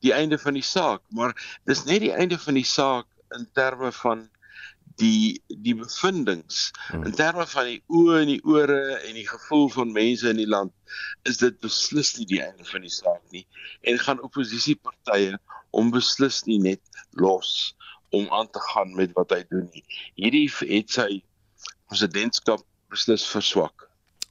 die 0.00 0.12
einde 0.12 0.38
van 0.38 0.56
die 0.56 0.64
saak. 0.64 1.02
Maar 1.08 1.60
dis 1.64 1.84
net 1.84 2.00
die 2.00 2.12
einde 2.12 2.38
van 2.38 2.54
die 2.54 2.64
saak 2.64 3.06
in 3.36 3.48
terme 3.52 3.92
van 3.92 4.28
die 4.98 5.42
die 5.46 5.74
bevindinge 5.78 6.58
hmm. 6.88 7.04
in 7.06 7.14
terme 7.14 7.46
van 7.46 7.68
die 7.70 7.82
oë 7.86 8.16
en 8.22 8.30
die 8.32 8.40
ore 8.44 8.80
en 8.96 9.14
die 9.14 9.28
gevoel 9.28 9.68
van 9.70 9.92
mense 9.94 10.30
in 10.32 10.40
die 10.40 10.48
land 10.48 10.72
is 11.30 11.38
dit 11.38 11.60
beslis 11.62 12.16
nie 12.18 12.26
die 12.26 12.42
einde 12.42 12.66
van 12.66 12.82
die 12.82 12.94
saak 12.94 13.22
nie. 13.34 13.46
En 13.86 14.00
gaan 14.02 14.22
oppositiepartye 14.22 15.38
onbeslis 15.70 16.42
nie 16.48 16.58
net 16.64 17.02
los 17.20 17.76
om 18.10 18.28
aan 18.32 18.50
te 18.50 18.62
gaan 18.70 18.94
met 18.96 19.12
wat 19.18 19.34
hy 19.36 19.42
doen 19.50 19.68
nie 19.74 19.84
hierdie 20.14 20.46
het 20.48 20.96
sy 21.00 21.10
presidentskap 21.88 22.64
beslis 22.92 23.26
verswak 23.28 23.88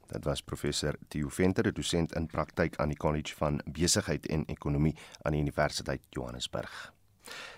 Dit 0.07 0.23
was 0.23 0.39
professor 0.41 0.95
Theo 1.11 1.27
Venter, 1.27 1.67
dosent 1.73 2.13
in 2.15 2.29
praktyk 2.31 2.77
aan 2.79 2.93
die 2.93 2.97
College 2.97 3.35
van 3.35 3.59
Besigheid 3.65 4.27
en 4.31 4.45
Ekonomie 4.47 4.95
aan 5.27 5.35
die 5.35 5.41
Universiteit 5.43 6.01
Johannesburg. 6.15 6.93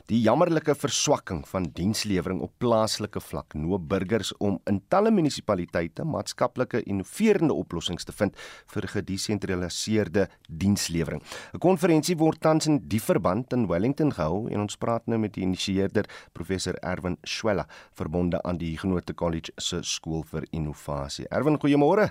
Die 0.09 0.21
jammerlike 0.23 0.73
verswakking 0.75 1.43
van 1.47 1.67
dienslewering 1.77 2.41
op 2.41 2.53
plaaslike 2.57 3.21
vlak 3.21 3.53
noop 3.53 3.83
burgers 3.91 4.31
om 4.37 4.57
in 4.69 4.79
talle 4.89 5.11
munisipaliteite 5.13 6.03
maatskaplike 6.03 6.81
innoverende 6.89 7.53
oplossings 7.53 8.07
te 8.07 8.15
vind 8.17 8.37
vir 8.73 8.87
gedesentraliseerde 8.95 10.27
dienslewering. 10.47 11.21
'n 11.53 11.59
Konferensie 11.59 12.17
word 12.17 12.41
tans 12.41 12.65
in 12.65 12.79
die 12.87 13.01
verband 13.01 13.53
in 13.53 13.67
Wellington 13.67 14.11
gehou 14.13 14.49
en 14.49 14.59
ons 14.59 14.77
praat 14.77 15.05
nou 15.07 15.19
met 15.19 15.33
die 15.33 15.43
initieerder 15.43 16.09
professor 16.33 16.73
Erwin 16.81 17.17
Schwella 17.23 17.67
verbonde 17.93 18.41
aan 18.43 18.57
die 18.57 18.77
Genote 18.77 19.13
College 19.13 19.51
se 19.57 19.83
skool 19.83 20.23
vir 20.23 20.47
innovasie. 20.51 21.27
Erwin, 21.29 21.59
goeiemôre. 21.59 22.09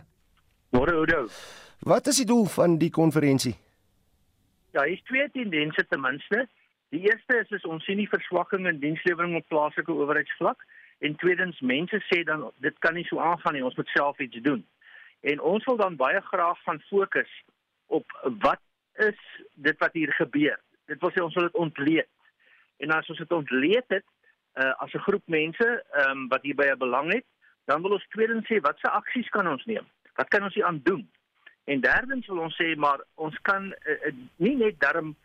Môre 0.71 0.92
Oudo. 0.92 1.29
Wat 1.81 2.07
is 2.07 2.16
die 2.16 2.27
doel 2.27 2.44
van 2.44 2.79
die 2.79 2.90
konferensie? 2.90 3.57
Ja, 4.77 4.85
is 4.85 5.03
twee 5.09 5.31
tendense 5.33 5.87
ten 5.88 6.01
minste. 6.01 6.49
Die 6.88 7.01
eerste 7.01 7.37
is 7.37 7.51
is 7.51 7.64
ons 7.68 7.85
sien 7.85 7.98
nie 8.01 8.09
verswakking 8.09 8.66
in 8.66 8.81
dienslewering 8.81 9.37
op 9.37 9.48
plaaslike 9.53 9.92
owerheidsvlak 9.92 10.64
en 11.05 11.16
tweedens 11.20 11.61
mense 11.61 12.01
sê 12.09 12.22
dan 12.24 12.46
dit 12.64 12.79
kan 12.85 12.96
nie 12.96 13.05
so 13.05 13.20
aangaan 13.20 13.55
nie, 13.55 13.64
ons 13.64 13.77
moet 13.77 13.90
self 13.92 14.18
iets 14.24 14.40
doen. 14.42 14.64
En 15.20 15.40
ons 15.40 15.64
wil 15.64 15.77
dan 15.77 15.98
baie 16.01 16.20
graag 16.31 16.62
van 16.62 16.81
fokus 16.88 17.33
op 17.87 18.16
wat 18.44 18.62
is 19.05 19.20
dit 19.55 19.79
wat 19.79 19.92
hier 19.92 20.12
gebeur. 20.16 20.57
Dit 20.88 21.01
wil 21.05 21.12
sê 21.12 21.22
ons 21.22 21.37
wil 21.37 21.51
dit 21.51 21.61
ontleed. 21.61 22.09
En 22.79 22.96
as 22.96 23.11
ons 23.12 23.20
dit 23.20 23.37
ontleed 23.37 23.94
het 23.94 24.07
uh, 24.59 24.72
as 24.83 24.92
'n 24.94 25.05
groep 25.07 25.27
mense 25.27 25.68
um, 26.07 26.29
wat 26.29 26.42
hierby 26.42 26.72
'n 26.72 26.79
belang 26.79 27.12
het, 27.12 27.27
dan 27.64 27.83
wil 27.83 27.92
ons 27.92 28.09
tweedens 28.09 28.46
sê 28.48 28.61
watse 28.61 28.88
aksies 28.88 29.29
kan 29.29 29.46
ons 29.46 29.64
neem? 29.64 29.87
Wat 30.14 30.29
kan 30.29 30.42
ons 30.42 30.55
hier 30.55 30.64
aan 30.64 30.81
doen? 30.83 31.11
En 31.64 31.81
derdens 31.81 32.27
wil 32.27 32.38
ons 32.38 32.57
sê 32.62 32.77
maar 32.77 33.01
ons 33.14 33.38
kan 33.42 33.74
uh, 33.87 34.07
uh, 34.07 34.14
nie 34.37 34.57
net 34.57 34.81
darm 34.81 35.16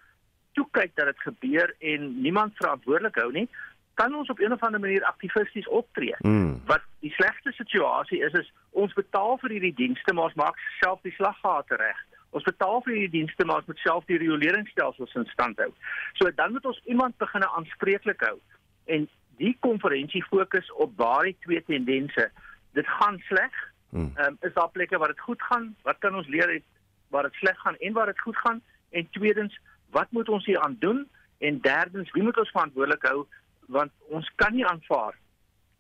toe 0.54 0.68
kyk 0.72 0.96
dat 0.96 1.06
dit 1.06 1.20
gebeur 1.20 1.76
en 1.80 2.22
niemand 2.22 2.56
verantwoordelik 2.56 3.16
hou 3.16 3.32
nie, 3.32 3.48
kan 3.94 4.16
ons 4.16 4.30
op 4.30 4.40
'n 4.40 4.52
of 4.52 4.64
ander 4.64 4.80
manier 4.80 5.04
aktivisties 5.04 5.68
optree. 5.68 6.16
Mm. 6.20 6.62
Wat 6.66 6.82
die 7.00 7.14
slegste 7.14 7.52
situasie 7.52 8.20
is 8.20 8.34
is 8.34 8.54
ons 8.70 8.94
betaal 8.94 9.38
vir 9.38 9.50
hierdie 9.50 9.74
dienste 9.74 10.14
maar 10.14 10.24
ons 10.24 10.42
maak 10.44 10.58
self 10.80 11.02
die 11.02 11.16
slaggate 11.18 11.76
reg. 11.76 11.98
Ons 12.30 12.44
betaal 12.44 12.82
vir 12.82 12.94
hierdie 12.94 13.20
dienste, 13.20 13.46
maar 13.46 13.62
ons 13.62 13.66
moet 13.66 13.78
self 13.78 14.06
die 14.06 14.18
rioleringsstelsels 14.18 15.14
in 15.16 15.26
stand 15.26 15.60
hou. 15.62 15.74
So 16.14 16.32
dan 16.32 16.52
moet 16.52 16.66
ons 16.66 16.82
iemand 16.86 17.18
begine 17.18 17.50
aanspreeklik 17.50 18.22
hou. 18.26 18.40
En 18.86 19.10
die 19.38 19.58
konferensie 19.60 20.24
fokus 20.24 20.72
op 20.72 20.98
daardie 20.98 21.36
twee 21.46 21.64
tendense. 21.64 22.30
Dit 22.74 22.88
gaan 22.88 23.20
sleg. 23.30 23.54
Hmm. 23.90 24.12
Ehm 24.16 24.28
um, 24.28 24.38
is 24.42 24.54
daar 24.54 24.70
plekke 24.70 24.98
waar 24.98 25.14
dit 25.14 25.20
goed 25.20 25.42
gaan? 25.42 25.76
Wat 25.82 25.98
kan 26.00 26.16
ons 26.16 26.28
leer 26.28 26.48
uit 26.48 26.64
waar 27.10 27.24
dit 27.24 27.34
sleg 27.34 27.60
gaan 27.60 27.76
en 27.78 27.94
waar 27.94 28.06
dit 28.06 28.20
goed 28.20 28.38
gaan? 28.38 28.62
En 28.90 29.10
tweedens, 29.12 29.60
wat 29.94 30.12
moet 30.12 30.30
ons 30.30 30.46
hier 30.46 30.60
aan 30.60 30.76
doen? 30.80 31.06
En 31.38 31.60
derdens, 31.62 32.12
wie 32.12 32.24
moet 32.24 32.38
ons 32.38 32.52
verantwoordelik 32.52 33.10
hou 33.10 33.26
want 33.72 33.92
ons 34.12 34.28
kan 34.36 34.52
nie 34.54 34.66
aanvaar 34.68 35.16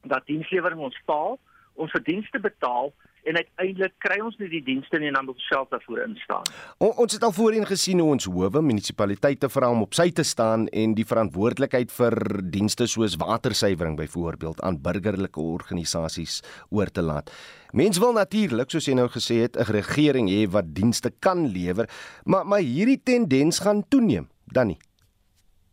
dat 0.07 0.25
dienslewering 0.25 0.79
ons 0.79 0.99
faal, 1.05 1.35
ons 1.75 1.91
verdienste 1.91 2.39
betaal 2.39 2.93
en 3.23 3.37
uiteindelik 3.39 3.93
kry 4.03 4.17
ons 4.23 4.35
nie 4.41 4.49
die 4.51 4.61
dienste 4.65 4.99
nie 4.99 5.07
en 5.09 5.17
dan 5.17 5.27
moet 5.27 5.39
ons 5.39 5.47
self 5.47 5.69
daarvoor 5.71 6.01
instaan. 6.03 6.47
O, 6.77 6.89
ons 7.03 7.15
het 7.15 7.23
al 7.23 7.35
voorheen 7.35 7.65
gesien 7.67 8.01
hoe 8.03 8.09
ons 8.15 8.27
howe 8.27 8.61
munisipaliteite 8.61 9.49
vra 9.51 9.69
om 9.71 9.85
op 9.85 9.95
sy 9.95 10.09
te 10.15 10.25
staan 10.27 10.67
en 10.75 10.95
die 10.97 11.07
verantwoordelikheid 11.07 11.93
vir 11.95 12.17
dienste 12.53 12.87
soos 12.91 13.15
watersuiwering 13.21 13.95
byvoorbeeld 13.99 14.61
aan 14.67 14.81
burgerlike 14.83 15.39
organisasies 15.39 16.41
oor 16.69 16.91
te 16.91 17.05
laat. 17.05 17.31
Mense 17.73 18.01
wil 18.03 18.13
natuurlik, 18.13 18.69
soos 18.69 18.87
jy 18.89 18.97
nou 18.99 19.07
gesê 19.09 19.41
het, 19.47 19.57
'n 19.57 19.71
regering 19.71 20.29
hê 20.29 20.45
wat 20.51 20.75
dienste 20.75 21.09
kan 21.19 21.47
lewer, 21.47 21.87
maar 22.25 22.45
maar 22.45 22.61
hierdie 22.61 23.01
tendens 23.03 23.59
gaan 23.59 23.87
toeneem, 23.87 24.27
dan 24.45 24.67
nie. 24.67 24.79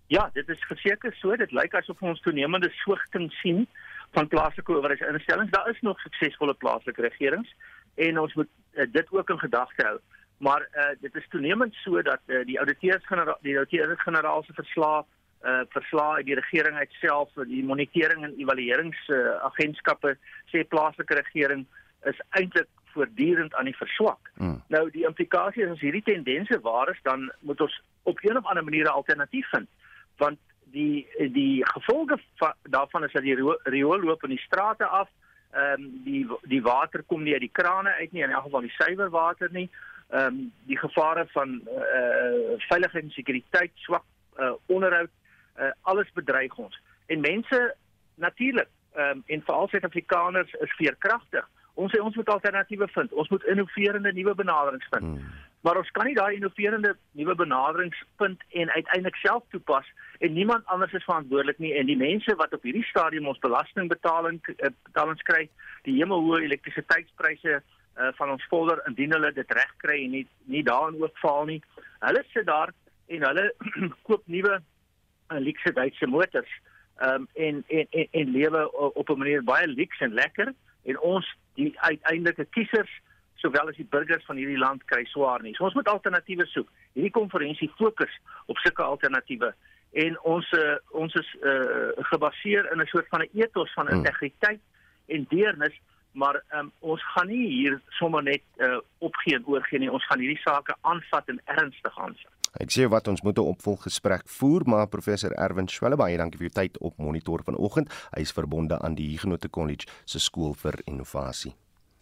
Ja, 0.06 0.30
dit 0.34 0.48
is 0.48 0.58
verseker 0.66 1.12
so, 1.20 1.36
dit 1.36 1.52
lyk 1.52 1.74
asof 1.74 2.02
ons 2.02 2.20
toenemende 2.20 2.70
swigting 2.82 3.30
sien 3.42 3.66
van 4.10 4.28
plaaslike 4.28 4.72
owerheidsinstellings. 4.72 5.50
Daar 5.50 5.68
is 5.68 5.80
nog 5.80 6.00
suksesvolle 6.00 6.54
plaaslike 6.54 7.00
regerings 7.00 7.54
en 7.94 8.18
ons 8.18 8.34
moet 8.34 8.48
uh, 8.72 8.86
dit 8.92 9.06
ook 9.10 9.30
in 9.30 9.38
gedagte 9.38 9.86
hou. 9.86 9.98
Maar 10.36 10.68
uh, 10.72 10.84
dit 11.00 11.14
is 11.14 11.28
toenemend 11.28 11.74
so 11.74 12.02
dat 12.02 12.20
uh, 12.26 12.44
die 12.44 12.58
ouditeurs-generaal 12.58 13.38
die 13.40 13.56
ouditeurs-generaal 13.58 14.42
se 14.42 14.52
verslae 14.52 15.04
uh 15.40 15.60
verslae 15.72 16.16
uit 16.16 16.26
die 16.26 16.34
regering 16.34 16.76
uitself 16.76 17.30
die 17.48 17.62
monitering 17.64 18.24
en 18.24 18.34
evalueringsagentskappe 18.36 20.10
uh, 20.10 20.18
sê 20.52 20.66
plaaslike 20.68 21.14
regering 21.16 21.62
is 22.04 22.20
eintlik 22.36 22.68
voortdurend 22.92 23.54
aan 23.54 23.64
die 23.64 23.76
verswak. 23.76 24.30
Hmm. 24.34 24.58
Nou 24.68 24.90
die 24.90 25.06
implikasie 25.08 25.64
is 25.64 25.70
as 25.70 25.80
hierdie 25.80 26.04
tendense 26.04 26.60
waar 26.60 26.90
is 26.92 27.00
dan 27.02 27.30
moet 27.40 27.60
ons 27.60 27.80
op 28.02 28.20
een 28.20 28.36
of 28.36 28.44
ander 28.44 28.64
manier 28.64 28.84
'n 28.84 28.98
alternatief 29.00 29.48
vind 29.48 29.68
want 30.16 30.38
die 30.72 31.06
die 31.32 31.66
gevolge 31.66 32.18
va, 32.40 32.54
daarvan 32.62 33.04
is 33.04 33.12
dat 33.12 33.22
die 33.22 33.36
riool 33.62 34.00
loop 34.00 34.22
in 34.22 34.34
die 34.36 34.44
strate 34.46 34.86
af. 34.86 35.08
Ehm 35.50 35.82
um, 35.82 36.00
die 36.04 36.26
die 36.42 36.62
water 36.62 37.02
kom 37.02 37.22
nie 37.22 37.32
uit 37.32 37.46
die 37.46 37.52
krane 37.52 37.90
uit 37.90 38.12
nie 38.12 38.22
in 38.22 38.30
elk 38.30 38.42
geval 38.42 38.66
die 38.66 38.76
suiwer 38.78 39.10
water 39.10 39.48
nie. 39.52 39.70
Ehm 40.08 40.26
um, 40.26 40.52
die 40.66 40.78
gevare 40.78 41.26
van 41.32 41.60
eh 41.66 42.00
uh, 42.00 42.58
veiligheid 42.68 43.02
en 43.04 43.10
sekuriteit, 43.10 43.72
swak 43.74 44.04
uh, 44.38 44.52
onderhoud, 44.66 45.10
uh, 45.58 45.72
alles 45.82 46.12
bedreig 46.14 46.54
ons. 46.54 46.80
En 47.06 47.20
mense 47.20 47.74
natuurlik 48.14 48.68
ehm 48.94 49.10
um, 49.10 49.22
en 49.26 49.42
veral 49.42 49.68
Suid-Afrikaners 49.68 50.52
is 50.52 50.76
veerkragtig. 50.76 51.48
Ons 51.74 51.92
sê 51.94 52.00
ons 52.02 52.16
moet 52.16 52.28
alternatiewe 52.28 52.88
vind. 52.88 53.12
Ons 53.12 53.28
moet 53.28 53.44
innoverende 53.44 54.12
nuwe 54.12 54.34
benaderings 54.34 54.86
vind. 54.90 55.02
Hmm. 55.02 55.30
Maar 55.60 55.76
ons 55.76 55.90
kan 55.90 56.06
nie 56.08 56.16
daai 56.16 56.34
innoverende 56.34 56.94
nuwe 57.18 57.34
benaderingspunt 57.34 58.44
en 58.48 58.70
uiteindelik 58.70 59.18
self 59.20 59.44
toepas 59.52 59.86
en 60.18 60.32
niemand 60.32 60.66
anders 60.66 60.92
is 60.92 61.04
verantwoordelik 61.04 61.58
nie 61.58 61.74
en 61.76 61.86
die 61.86 61.96
mense 62.00 62.34
wat 62.40 62.54
op 62.56 62.62
hierdie 62.64 62.86
stadium 62.88 63.28
ons 63.28 63.42
belastingbetaling 63.44 64.40
eh, 64.56 64.72
betalings 64.88 65.22
kry, 65.28 65.42
die 65.84 65.98
hemelhoë 65.98 66.46
elektrisiteitspryse 66.46 67.60
uh, 67.60 68.08
van 68.16 68.32
ons 68.36 68.46
volder 68.48 68.80
indien 68.88 69.12
hulle 69.12 69.32
dit 69.36 69.52
reg 69.56 69.76
kry 69.84 69.98
en 70.04 70.16
nie 70.16 70.26
nie 70.48 70.64
daarin 70.64 70.96
ook 71.02 71.20
val 71.20 71.44
nie. 71.48 71.60
Hulle 72.06 72.24
sit 72.32 72.48
daar 72.48 72.72
en 73.12 73.28
hulle 73.28 73.46
koop 74.08 74.24
nuwe 74.32 74.56
uh, 74.56 75.38
luxe 75.44 75.72
Duitse 75.76 76.08
motors 76.08 76.56
um, 77.02 77.28
en, 77.34 77.64
en 77.68 77.86
en 77.90 78.08
en 78.10 78.32
lewe 78.32 78.64
op 78.72 79.10
'n 79.10 79.18
manier 79.18 79.44
baie 79.44 79.66
luxe 79.66 80.04
en 80.04 80.14
lekker 80.14 80.52
en 80.84 81.00
ons 81.00 81.36
die 81.54 81.72
uiteindelike 81.80 82.44
kiesers 82.56 82.92
sowel 83.40 83.68
as 83.68 83.76
die 83.76 83.88
burgers 83.88 84.24
van 84.28 84.36
hierdie 84.36 84.58
land 84.60 84.84
kry 84.84 85.04
swaar 85.10 85.42
nie. 85.42 85.54
So 85.56 85.64
ons 85.64 85.74
moet 85.74 85.88
alternatiewe 85.88 86.46
soek. 86.46 86.68
Hierdie 86.94 87.14
konferensie 87.14 87.70
fokus 87.78 88.12
op 88.46 88.56
sulke 88.64 88.82
alternatiewe 88.82 89.54
en 89.92 90.18
ons 90.22 90.50
uh, 90.54 90.76
ons 90.94 91.14
is 91.18 91.30
uh, 91.42 91.90
gebaseer 92.12 92.68
in 92.72 92.80
'n 92.80 92.86
soort 92.86 93.08
van 93.08 93.22
'n 93.22 93.30
ethos 93.34 93.72
van 93.74 93.86
hmm. 93.86 93.96
integriteit 93.96 94.60
en 95.06 95.26
deernis, 95.28 95.80
maar 96.12 96.42
um, 96.54 96.72
ons 96.78 97.02
gaan 97.14 97.26
nie 97.26 97.46
hier 97.46 97.80
sommer 97.88 98.22
net 98.22 98.42
uh, 98.56 98.78
opgee 98.98 99.34
en 99.34 99.46
oorgee 99.46 99.78
nie. 99.78 99.90
Ons 99.90 100.06
gaan 100.06 100.18
hierdie 100.18 100.42
sake 100.44 100.74
aanvat 100.80 101.28
en 101.28 101.40
ernstig 101.44 101.98
aanvat. 101.98 102.32
Ek 102.58 102.70
sê 102.74 102.88
wat 102.90 103.08
ons 103.08 103.22
moet 103.22 103.38
'n 103.38 103.50
opvolggesprek 103.54 104.28
voer, 104.28 104.62
maar 104.66 104.88
professor 104.88 105.32
Erwin 105.32 105.68
Swelle 105.68 105.96
baie 105.96 106.16
dankie 106.16 106.38
vir 106.38 106.46
u 106.46 106.50
tyd 106.50 106.78
op 106.78 106.98
monitor 106.98 107.42
vanoggend. 107.44 107.88
Hy 108.10 108.20
is 108.20 108.32
verbonde 108.32 108.78
aan 108.78 108.94
die 108.94 109.10
Huguenot 109.10 109.50
College 109.50 109.86
se 110.04 110.18
skool 110.18 110.54
vir 110.54 110.74
innovasie. 110.84 111.54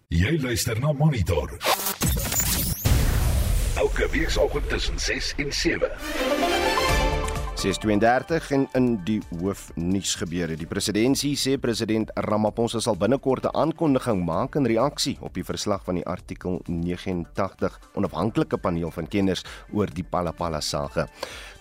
Jy 0.09 0.38
luister 0.40 0.79
na 0.81 0.92
Monitor. 0.92 1.51
Elke 3.77 4.09
week 4.11 4.31
saam 4.33 4.62
tussen 4.68 4.99
6 4.99 5.35
en 5.37 5.53
7. 5.53 5.90
632 7.59 8.51
en 8.55 8.68
in 8.79 8.85
die 9.03 9.18
hoofnuus 9.40 10.12
gebeure. 10.21 10.55
Die 10.55 10.68
presidentsie 10.71 11.33
sê 11.35 11.57
president 11.59 12.12
Ramaphosa 12.29 12.79
sal 12.79 12.94
binnekort 12.94 13.49
'n 13.49 13.57
aankondiging 13.62 14.23
maak 14.25 14.55
in 14.55 14.66
reaksie 14.66 15.16
op 15.21 15.35
die 15.35 15.42
verslag 15.42 15.83
van 15.85 15.97
die 15.97 16.07
artikel 16.07 16.61
89 16.66 17.81
onafhanklike 17.94 18.59
paneel 18.59 18.90
van 18.90 19.09
kenners 19.09 19.42
oor 19.73 19.87
die 19.87 20.05
Palapala 20.05 20.61
saga. 20.61 21.09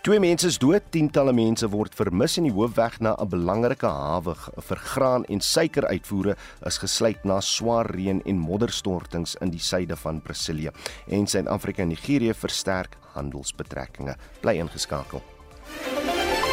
Twee 0.04 0.20
mense 0.20 0.48
is 0.48 0.58
dood, 0.58 0.84
tientalle 0.92 1.34
mense 1.34 1.68
word 1.68 1.96
vermis 1.96 2.38
en 2.38 2.44
die 2.44 2.54
hoofweg 2.54 3.00
na 3.00 3.16
'n 3.18 3.30
belangrike 3.30 3.88
hawe 3.88 4.36
vir 4.62 4.78
graan 4.78 5.26
en 5.26 5.42
suikeruitvoere 5.42 6.36
is 6.66 6.78
gesluit 6.78 7.26
na 7.26 7.42
swaar 7.42 7.90
reën 7.90 8.22
en 8.26 8.38
modderstortings 8.38 9.36
in 9.42 9.50
die 9.50 9.60
suide 9.60 9.96
van 9.96 10.22
Brasilia. 10.22 10.72
En 11.08 11.28
Suid-Afrika 11.28 11.82
en 11.82 11.88
Nigerië 11.90 12.34
versterk 12.34 12.98
handelsbetrekkinge. 13.16 14.16
Bly 14.42 14.60
ingeskakel. 14.60 15.37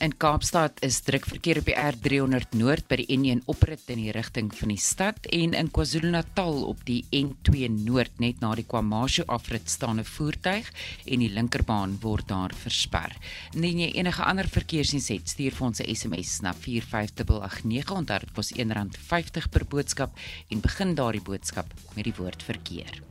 In 0.00 0.14
Kaapstad 0.16 0.78
is 0.80 1.02
druk 1.04 1.26
verkeer 1.28 1.58
op 1.60 1.66
die 1.68 1.74
R300 1.76 2.54
Noord 2.56 2.86
by 2.88 2.96
die 3.02 3.18
N1 3.18 3.42
oprit 3.52 3.82
in 3.92 3.98
die 4.00 4.14
rigting 4.16 4.46
van 4.56 4.70
die 4.72 4.80
stad 4.80 5.26
en 5.28 5.52
in 5.58 5.68
KwaZulu-Natal 5.76 6.62
op 6.70 6.80
die 6.88 7.02
N2 7.18 7.68
Noord 7.74 8.22
net 8.24 8.40
na 8.40 8.54
die 8.56 8.64
KwaMashu 8.64 9.26
afrit 9.28 9.68
staan 9.68 10.00
'n 10.00 10.08
voertuig 10.08 10.72
en 11.04 11.20
die 11.20 11.28
linkerbaan 11.28 11.98
word 12.00 12.28
daar 12.32 12.56
versper. 12.62 13.12
Indien 13.52 13.84
jy 13.84 13.90
enige 14.00 14.24
ander 14.24 14.48
verkeersnuus 14.48 15.10
het, 15.12 15.28
stuur 15.28 15.52
vir 15.52 15.66
ons 15.66 15.80
'n 15.82 15.94
SMS 15.94 16.40
na 16.40 16.54
45889 16.54 17.92
onthou 17.92 18.18
dit 18.20 18.32
kos 18.32 18.52
R1.50 18.56 19.50
per 19.50 19.66
boodskap 19.68 20.16
en 20.48 20.60
begin 20.60 20.94
daardie 20.94 21.20
boodskap 21.20 21.68
met 21.94 22.04
die 22.04 22.16
woord 22.16 22.42
verkeer. 22.42 23.09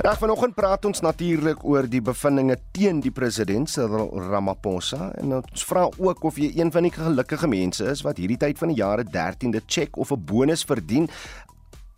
Reg 0.00 0.16
vanoggend 0.16 0.54
praat 0.56 0.86
ons 0.88 1.02
natuurlik 1.04 1.60
oor 1.68 1.84
die 1.84 2.00
bevindinge 2.00 2.54
teen 2.72 3.02
die 3.04 3.10
president 3.12 3.68
Cyril 3.68 4.06
Ramaphosa 4.30 5.10
en 5.20 5.34
ons 5.36 5.64
vra 5.68 5.82
ook 6.00 6.24
of 6.24 6.38
jy 6.40 6.48
een 6.56 6.72
van 6.72 6.88
die 6.88 6.92
gelukkige 6.94 7.50
mense 7.52 7.84
is 7.84 8.00
wat 8.06 8.16
hierdie 8.16 8.38
tyd 8.40 8.56
van 8.56 8.72
die 8.72 8.78
jare 8.78 9.04
13de 9.04 9.60
cheque 9.66 10.00
of 10.00 10.10
'n 10.16 10.24
bonus 10.24 10.64
verdien. 10.64 11.10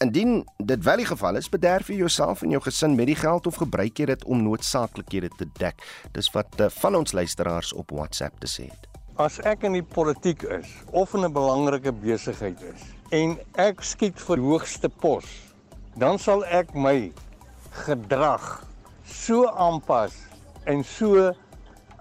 Indien 0.02 0.42
dit 0.58 0.84
wel 0.84 0.96
die 0.96 1.06
geval 1.06 1.36
is, 1.36 1.48
bederf 1.48 1.88
jy 1.88 2.02
jouself 2.02 2.42
en 2.42 2.50
jou 2.50 2.62
gesin 2.62 2.96
met 2.96 3.06
die 3.06 3.14
geld 3.14 3.46
of 3.46 3.62
gebruik 3.62 3.98
jy 3.98 4.06
dit 4.06 4.24
om 4.24 4.42
noodsaaklikhede 4.42 5.30
te 5.38 5.46
dek? 5.58 5.78
Dis 6.12 6.30
wat 6.32 6.60
uh, 6.60 6.66
van 6.68 6.94
ons 6.96 7.12
luisteraars 7.12 7.72
op 7.72 7.90
WhatsApp 7.90 8.40
te 8.40 8.48
sê 8.50 8.64
het. 8.66 8.88
As 9.14 9.38
ek 9.38 9.62
in 9.62 9.72
die 9.72 9.86
politiek 9.94 10.42
is 10.42 10.66
of 10.90 11.14
in 11.14 11.24
'n 11.24 11.32
belangrike 11.32 11.92
besigheid 11.92 12.58
is 12.62 12.82
en 13.10 13.38
ek 13.54 13.80
skiet 13.80 14.18
vir 14.18 14.38
hoogste 14.38 14.88
pos, 14.88 15.24
dan 15.94 16.18
sal 16.18 16.44
ek 16.44 16.74
my 16.74 17.12
gedrag 17.72 18.64
so 19.08 19.46
aanpas 19.48 20.14
en 20.64 20.84
so 20.84 21.32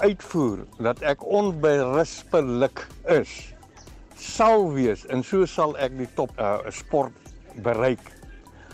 uitvoer 0.02 0.66
dat 0.82 1.02
ek 1.06 1.24
onberispelik 1.26 2.86
is 3.10 3.32
sal 4.22 4.68
wees 4.76 5.06
en 5.10 5.24
so 5.26 5.48
sal 5.50 5.74
ek 5.82 5.96
die 5.98 6.10
top 6.18 6.34
uh, 6.38 6.60
sport 6.70 7.16
bereik. 7.66 8.04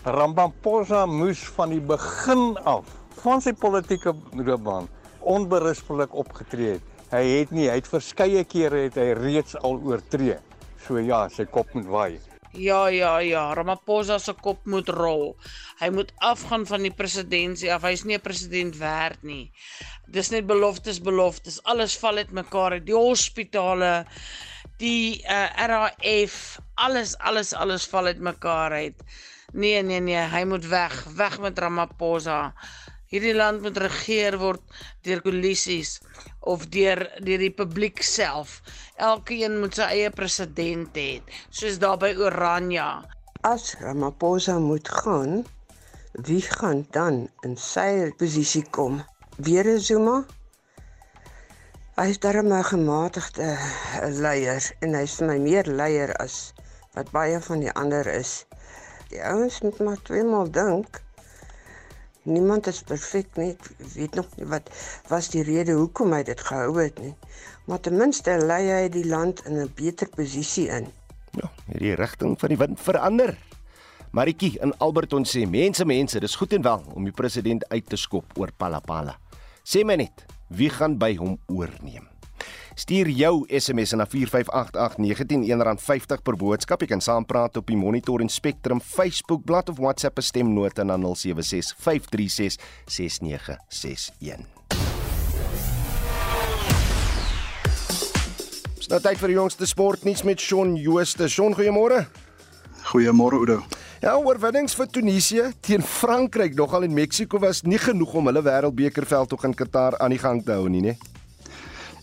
Ramaphosa 0.08 1.06
moes 1.10 1.42
van 1.56 1.72
die 1.76 1.84
begin 1.84 2.56
af 2.68 2.90
van 3.24 3.42
sy 3.44 3.54
politieke 3.58 4.14
loopbaan 4.36 4.88
onberispelik 5.28 6.14
opgetree 6.16 6.78
het. 6.78 6.94
Hy 7.12 7.24
het 7.40 7.52
nie, 7.56 7.68
hy 7.72 7.80
het 7.80 7.88
verskeie 7.88 8.44
kere 8.48 8.88
het 8.88 9.00
hy 9.00 9.12
reeds 9.18 9.56
al 9.64 9.80
oortree. 9.88 10.40
So 10.88 11.00
ja, 11.04 11.26
sy 11.32 11.48
kop 11.52 11.72
moet 11.76 11.88
waai. 11.92 12.37
Ja, 12.52 12.88
ja, 12.88 13.18
ja, 13.20 13.54
Ramaphosa 13.54 14.18
se 14.20 14.34
kop 14.34 14.66
moet 14.66 14.90
rol. 14.90 15.36
Hy 15.82 15.90
moet 15.92 16.14
afgaan 16.24 16.66
van 16.66 16.86
die 16.86 16.94
presidentskap 16.96 17.84
af. 17.84 17.90
Hy's 17.90 18.04
nie 18.04 18.16
'n 18.16 18.22
president 18.22 18.78
werd 18.78 19.24
nie. 19.24 19.52
Dis 20.08 20.30
net 20.30 20.48
beloftes, 20.48 21.02
beloftes. 21.02 21.64
Alles 21.64 21.98
val 21.98 22.18
uit 22.18 22.32
mekaar. 22.32 22.80
Die 22.80 22.96
hospitale, 22.96 24.06
die 24.78 25.24
uh, 25.24 25.44
eh, 25.44 25.68
RAF, 25.68 26.60
alles, 26.76 27.18
alles, 27.18 27.54
alles 27.54 27.86
val 27.86 28.06
uit 28.06 28.20
mekaar 28.20 28.72
uit. 28.72 29.04
Nee, 29.54 29.82
nee, 29.84 30.00
nee, 30.00 30.16
hy 30.16 30.44
moet 30.44 30.66
weg, 30.68 31.04
weg 31.16 31.40
met 31.40 31.60
Ramaphosa. 31.60 32.54
Hierdie 33.08 33.36
land 33.36 33.62
moet 33.64 33.78
regeer 33.80 34.36
word 34.42 34.64
deur 35.08 35.22
koalisies 35.24 35.98
of 36.54 36.66
deur 36.74 37.06
die 37.24 37.38
republiek 37.40 38.02
self. 38.04 38.58
Elkeen 39.10 39.60
moet 39.62 39.78
sy 39.80 39.88
eie 39.96 40.10
president 40.12 40.98
hê, 41.00 41.22
soos 41.50 41.80
daar 41.80 42.00
by 42.02 42.12
Oranje. 42.20 42.88
As 43.48 43.70
Ramaphosa 43.80 44.58
moet 44.60 44.92
gaan, 45.02 45.46
wie 46.28 46.42
gaan 46.42 46.84
dan 46.92 47.30
in 47.48 47.56
sy 47.56 48.12
posisie 48.20 48.66
kom? 48.76 49.00
Weer 49.38 49.70
Zuma? 49.80 50.18
Hy 51.98 52.10
is 52.12 52.20
darem 52.22 52.52
'n 52.54 52.64
gematigde 52.74 53.50
leier 54.20 54.72
en 54.82 55.00
hy's 55.00 55.16
vir 55.18 55.28
my 55.32 55.40
meer 55.48 55.72
leier 55.80 56.12
as 56.26 56.36
wat 56.98 57.12
baie 57.16 57.40
van 57.50 57.64
die 57.64 57.72
ander 57.72 58.08
is. 58.20 58.44
Die 59.10 59.24
ouens 59.24 59.62
moet 59.62 59.80
maar 59.80 60.02
tweemaal 60.10 60.52
dink. 60.52 61.07
Niemand 62.28 62.68
is 62.68 62.82
perfek 62.84 63.38
nie. 63.40 63.54
Ek 63.56 63.92
weet 63.94 64.16
nog 64.20 64.28
nie 64.36 64.48
wat 64.52 64.68
was 65.08 65.30
die 65.32 65.46
rede 65.48 65.78
hoekom 65.78 66.12
hy 66.12 66.24
dit 66.28 66.42
gehou 66.44 66.76
het 66.82 67.00
nie. 67.00 67.14
Maar 67.72 67.80
ten 67.84 67.96
minste 68.00 68.36
lei 68.44 68.66
hy 68.68 68.90
die 68.92 69.06
land 69.08 69.46
in 69.48 69.60
'n 69.64 69.72
beter 69.76 70.10
posisie 70.12 70.68
in. 70.68 70.92
Ja, 71.40 71.52
hierdie 71.72 71.96
rigting 71.96 72.40
van 72.40 72.50
die 72.50 72.58
wind 72.58 72.80
verander. 72.80 73.38
Maritjie 74.12 74.60
in 74.60 74.74
Alberton 74.78 75.26
sê 75.26 75.48
mense 75.48 75.86
mense, 75.86 76.20
dis 76.20 76.36
goed 76.36 76.54
en 76.54 76.62
wel 76.62 76.84
om 76.96 77.04
die 77.04 77.16
president 77.16 77.68
uit 77.70 77.90
te 77.90 77.96
skop 77.96 78.26
oor 78.38 78.52
Palapala. 78.52 79.18
Sê 79.64 79.84
my 79.86 79.96
net, 79.96 80.26
wie 80.48 80.70
gaan 80.70 80.98
by 80.98 81.16
hom 81.16 81.40
oorneem? 81.48 82.17
Stuur 82.78 83.08
jou 83.10 83.46
SMS 83.50 83.92
na 83.98 84.06
4588919 84.06 85.80
R50 85.82 86.22
per 86.22 86.36
boodskap. 86.38 86.84
Jy 86.86 86.88
kan 86.92 87.02
saampraat 87.02 87.58
op 87.58 87.66
die 87.72 87.78
Monitor 87.78 88.22
en 88.22 88.30
Spectrum 88.30 88.78
Facebook 88.86 89.42
bladsy 89.50 89.72
of 89.74 89.80
WhatsApp 89.82 90.22
stemnota 90.22 90.84
na 90.86 90.94
0765366961. 91.02 91.02
Nou 98.88 99.02
tyd 99.04 99.18
vir 99.20 99.28
die 99.34 99.36
jongste 99.40 99.66
sportnuus 99.68 100.22
met 100.24 100.40
Shaun 100.40 100.78
Jooste. 100.78 101.26
Shaun, 101.28 101.58
goeiemôre. 101.58 102.06
Goeiemôre 102.94 103.42
Oudo. 103.42 103.66
Ja, 104.06 104.14
oorwinnings 104.22 104.78
vir 104.78 104.88
Tunesië 104.94 105.50
teen 105.66 105.82
Frankryk 105.82 106.54
nogal 106.56 106.86
en 106.86 106.94
Mexiko 106.94 107.42
was 107.42 107.66
nie 107.66 107.82
genoeg 107.82 108.14
om 108.22 108.30
hulle 108.30 108.46
wêreldbekerveld 108.46 109.34
tog 109.34 109.44
in 109.50 109.58
Qatar 109.58 109.98
aan 109.98 110.14
die 110.14 110.22
gang 110.22 110.46
te 110.46 110.54
hou 110.54 110.70
nie, 110.70 110.86
né? 110.86 110.94
Nee? 110.94 111.17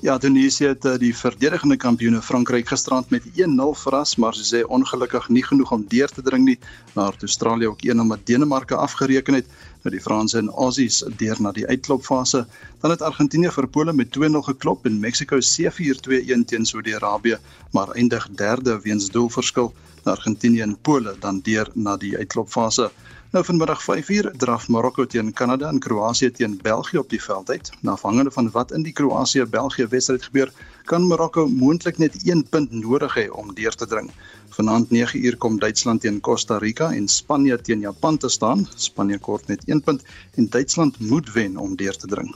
Ja, 0.04 0.18
Tunesië 0.18 0.66
het 0.66 0.84
eh, 0.84 0.98
die 1.00 1.14
verdedigende 1.16 1.78
kampioene 1.80 2.18
Frankryk 2.22 2.68
gisterand 2.68 3.08
met 3.10 3.24
1-0 3.40 3.70
verras, 3.80 4.10
maar 4.20 4.36
sy 4.36 4.42
sê 4.44 4.58
ongelukkig 4.76 5.30
nie 5.32 5.42
genoeg 5.46 5.70
om 5.72 5.86
deur 5.88 6.12
te 6.12 6.20
dring 6.26 6.44
nie. 6.44 6.58
Nadat 6.92 7.24
Australië 7.24 7.70
ook 7.70 7.86
1-0 7.88 8.04
met 8.10 8.26
Denemarke 8.28 8.76
afgereken 8.76 9.38
het, 9.38 9.48
nou 9.80 9.94
die 9.94 10.02
Franse 10.04 10.42
en 10.42 10.50
Aussies 10.60 11.00
deur 11.22 11.40
na 11.40 11.54
die 11.56 11.64
uitklopfase. 11.70 12.42
Dan 12.82 12.92
het 12.92 13.06
Argentinië 13.08 13.54
vir 13.56 13.70
Pole 13.78 13.96
met 13.96 14.12
2-0 14.18 14.44
geklop 14.50 14.84
en 14.84 15.00
Mexico 15.00 15.40
7-4-2-1 15.40 16.44
teen 16.52 16.68
Saudi-Arabië, 16.68 17.40
maar 17.72 17.96
eindig 17.96 18.28
derde 18.36 18.76
weens 18.84 19.08
doelverskil. 19.08 19.72
Argentinië 20.04 20.68
en 20.68 20.76
Pole 20.76 21.16
dan 21.24 21.40
deur 21.48 21.72
na 21.72 21.96
die 21.96 22.12
uitklopfase. 22.18 22.90
Nou 23.34 23.42
vanmiddag 23.44 23.80
5uur 23.82 24.30
draf 24.38 24.68
Marokko 24.68 25.04
teen 25.10 25.32
Kanada 25.32 25.66
en 25.68 25.80
Kroasie 25.82 26.30
teen 26.30 26.52
België 26.62 26.98
op 26.98 27.08
die 27.10 27.22
veld 27.22 27.48
uit. 27.50 27.70
Na 27.80 27.90
afhangende 27.90 28.30
van 28.30 28.50
wat 28.50 28.72
in 28.72 28.82
die 28.86 28.92
Kroasie-België 28.92 29.88
wedstryd 29.90 30.22
gebeur, 30.22 30.52
kan 30.84 31.06
Marokko 31.06 31.48
moontlik 31.48 31.98
net 31.98 32.14
1 32.22 32.44
punt 32.48 32.70
nodig 32.70 33.16
hê 33.18 33.24
om 33.30 33.50
deur 33.54 33.74
te 33.74 33.86
dring. 33.90 34.12
Vanaand 34.54 34.92
9uur 34.94 35.36
kom 35.36 35.58
Duitsland 35.58 36.00
teen 36.00 36.20
Costa 36.20 36.58
Rica 36.58 36.92
en 36.92 37.08
Spanje 37.08 37.58
teen 37.60 37.80
Japan 37.80 38.18
te 38.18 38.28
staan. 38.28 38.68
Spanje 38.76 39.18
kort 39.18 39.50
net 39.50 39.66
1 39.66 39.82
punt 39.82 40.06
en 40.34 40.48
Duitsland 40.48 41.00
moet 41.00 41.32
wen 41.32 41.56
om 41.56 41.74
deur 41.76 41.96
te 41.96 42.06
dring. 42.06 42.30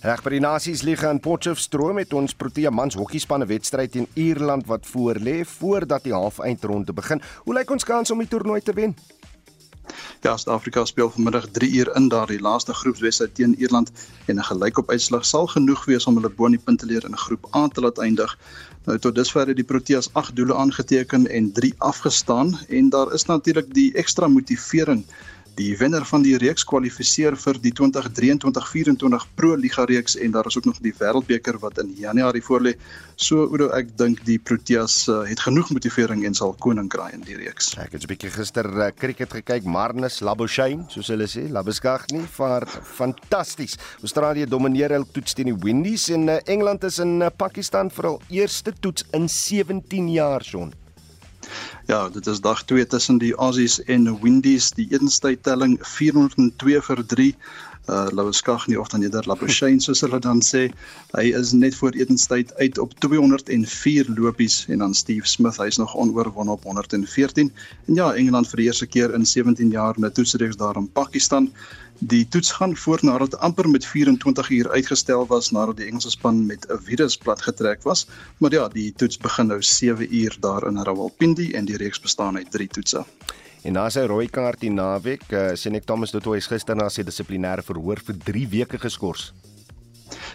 Reg 0.00 0.24
by 0.24 0.30
die 0.30 0.40
Nasiesliga 0.40 1.10
in 1.10 1.20
Potchefstroom 1.20 2.00
met 2.00 2.16
ons 2.16 2.32
Protea 2.32 2.70
mans 2.70 2.96
hokkiespanne 2.96 3.46
wedstryd 3.52 3.92
teen 3.92 4.08
Ierland 4.14 4.64
wat 4.66 4.86
voor 4.86 5.20
lê 5.20 5.42
voordat 5.44 6.08
die 6.08 6.16
halfeindronde 6.16 6.96
begin. 6.96 7.20
Hoe 7.44 7.60
lyk 7.60 7.70
ons 7.70 7.84
kans 7.84 8.10
om 8.10 8.24
die 8.24 8.30
toernooi 8.32 8.62
te 8.64 8.72
wen? 8.72 8.96
Ja, 10.20 10.36
Suid-Afrika 10.36 10.84
speel 10.84 11.10
vanmiddag 11.10 11.46
3 11.52 11.70
uur 11.70 11.90
in 11.96 12.08
daardie 12.08 12.40
laaste 12.40 12.74
groepswedstryd 12.74 13.34
teen 13.34 13.54
Ierland 13.58 13.90
en 14.26 14.38
'n 14.38 14.48
gelykop 14.50 14.90
uitslag 14.90 15.24
sal 15.24 15.46
genoeg 15.46 15.84
wees 15.84 16.06
om 16.06 16.14
hulle 16.14 16.30
bo 16.30 16.44
in 16.44 16.56
die 16.56 16.64
punteleer 16.64 17.04
in 17.04 17.16
groep 17.16 17.48
A 17.54 17.68
te 17.68 17.80
laat 17.80 17.98
eindig. 17.98 18.38
Nou 18.84 18.98
tot 18.98 19.14
dusver 19.14 19.46
het 19.46 19.56
die 19.56 19.64
Proteas 19.64 20.10
8 20.12 20.36
doele 20.36 20.54
aangeteken 20.54 21.26
en 21.26 21.52
3 21.52 21.74
afgestaan 21.78 22.58
en 22.68 22.88
daar 22.88 23.12
is 23.12 23.24
natuurlik 23.24 23.74
die 23.74 23.92
ekstra 23.94 24.28
motivering 24.28 25.04
Die 25.58 25.72
wenner 25.74 26.04
van 26.06 26.22
die 26.22 26.36
reeks 26.38 26.62
kwalifiseer 26.70 27.34
vir 27.34 27.56
die 27.58 27.72
2023-24 27.74 29.24
Pro 29.34 29.56
Liga 29.58 29.88
reeks 29.90 30.14
en 30.14 30.36
daar 30.36 30.46
is 30.46 30.54
ook 30.54 30.68
nog 30.70 30.78
die 30.84 30.92
Wêreldbeker 30.94 31.58
wat 31.58 31.80
in 31.82 31.90
Januarie 31.98 32.44
voorlê. 32.46 32.76
So 33.18 33.48
Oudo, 33.48 33.66
ek 33.74 33.90
dink 33.98 34.22
die 34.28 34.38
Proteas 34.38 35.00
uh, 35.10 35.24
het 35.26 35.42
genoeg 35.42 35.72
motivering 35.74 36.22
en 36.28 36.38
sal 36.38 36.54
koning 36.62 36.86
kraai 36.94 37.10
in 37.16 37.26
die 37.26 37.40
reeks. 37.40 37.72
Ek 37.74 37.98
het 37.98 38.06
'n 38.06 38.12
bietjie 38.14 38.30
gister 38.30 38.70
uh, 38.70 38.92
cricket 38.94 39.34
gekyk, 39.34 39.66
Marnus 39.66 40.20
Labuschagne, 40.22 40.86
soos 40.94 41.10
hulle 41.10 41.26
sê, 41.26 41.48
Labuschagne 41.50 42.22
vir 42.38 42.70
fantasties. 42.94 43.74
Australië 43.98 44.46
domineer 44.46 44.94
hul 44.94 45.10
toets 45.10 45.34
teen 45.34 45.50
die 45.50 45.58
Windies 45.58 46.06
en 46.08 46.28
uh, 46.28 46.38
Engeland 46.46 46.84
is 46.84 47.02
in 47.02 47.18
uh, 47.18 47.34
Pakistan 47.34 47.90
vir 47.90 48.12
hul 48.12 48.22
eerste 48.30 48.70
toets 48.78 49.02
in 49.10 49.26
17 49.26 50.06
jaar 50.14 50.46
son. 50.46 50.70
Ja, 51.88 52.08
dit 52.12 52.26
is 52.26 52.40
dag 52.44 52.64
2 52.68 52.84
tussen 52.84 53.18
die 53.18 53.34
Aussies 53.34 53.78
en 53.88 54.20
Windies. 54.20 54.66
Die 54.76 54.90
etenstydtelling 54.92 55.78
402 55.80 56.82
vir 56.84 57.00
3. 57.12 57.28
Uh 57.88 58.06
Louskag 58.12 58.66
nie 58.68 58.76
of 58.80 58.88
dan 58.92 59.02
eerder 59.02 59.24
Labuschagne 59.26 59.80
soos 59.80 60.02
hulle 60.04 60.18
dan 60.20 60.42
sê. 60.44 60.66
Hy 61.14 61.30
is 61.38 61.54
net 61.56 61.74
voor 61.78 61.96
etenstyd 61.96 62.52
uit 62.60 62.78
op 62.78 62.92
204 63.00 64.10
lopies 64.18 64.66
en 64.68 64.84
dan 64.84 64.94
Steve 64.94 65.26
Smith, 65.26 65.56
hy's 65.56 65.80
nog 65.80 65.94
onoorwonne 65.96 66.52
op 66.52 66.68
114. 66.68 67.52
En 67.86 67.94
ja, 67.94 68.12
Engeland 68.12 68.50
vir 68.52 68.60
die 68.60 68.66
eerste 68.68 68.86
keer 68.86 69.14
in 69.16 69.24
17 69.26 69.72
jaar 69.72 69.96
in 69.96 70.04
'n 70.04 70.12
toetsreeks 70.12 70.60
daar 70.60 70.76
in 70.76 70.92
Pakistan. 70.92 71.48
Die 71.98 72.28
toets 72.28 72.52
gaan 72.52 72.76
voort 72.76 73.02
nadat 73.02 73.38
amper 73.38 73.68
met 73.68 73.86
24 73.86 74.50
uur 74.50 74.70
uitgestel 74.70 75.26
was 75.26 75.50
nadat 75.50 75.76
die 75.76 75.86
Engelse 75.86 76.10
span 76.10 76.46
met 76.46 76.66
'n 76.68 76.78
virus 76.82 77.16
platgetrek 77.16 77.82
was. 77.82 78.06
Maar 78.38 78.52
ja, 78.52 78.68
die 78.68 78.92
toets 78.92 79.16
begin 79.16 79.46
nou 79.46 79.62
7 79.62 80.14
uur 80.14 80.36
daar 80.40 80.66
in 80.66 80.82
Rawalpindi 80.82 81.52
en 81.52 81.64
die 81.64 81.76
reeks 81.76 82.00
bestaan 82.00 82.36
uit 82.36 82.50
3 82.50 82.68
toetse. 82.68 83.04
En 83.66 83.72
na 83.74 83.88
sy 83.90 84.04
rooi 84.06 84.28
kaart 84.30 84.60
die 84.62 84.70
naweek, 84.70 85.26
uh, 85.32 85.54
sien 85.58 85.74
ek 85.74 85.86
Thomas 85.86 86.14
Dutoy 86.14 86.40
gister 86.40 86.78
na 86.78 86.88
sy 86.88 87.02
dissiplinêre 87.02 87.64
verhoor 87.66 87.98
vir 88.06 88.18
3 88.26 88.46
weke 88.54 88.78
geskort. 88.78 89.32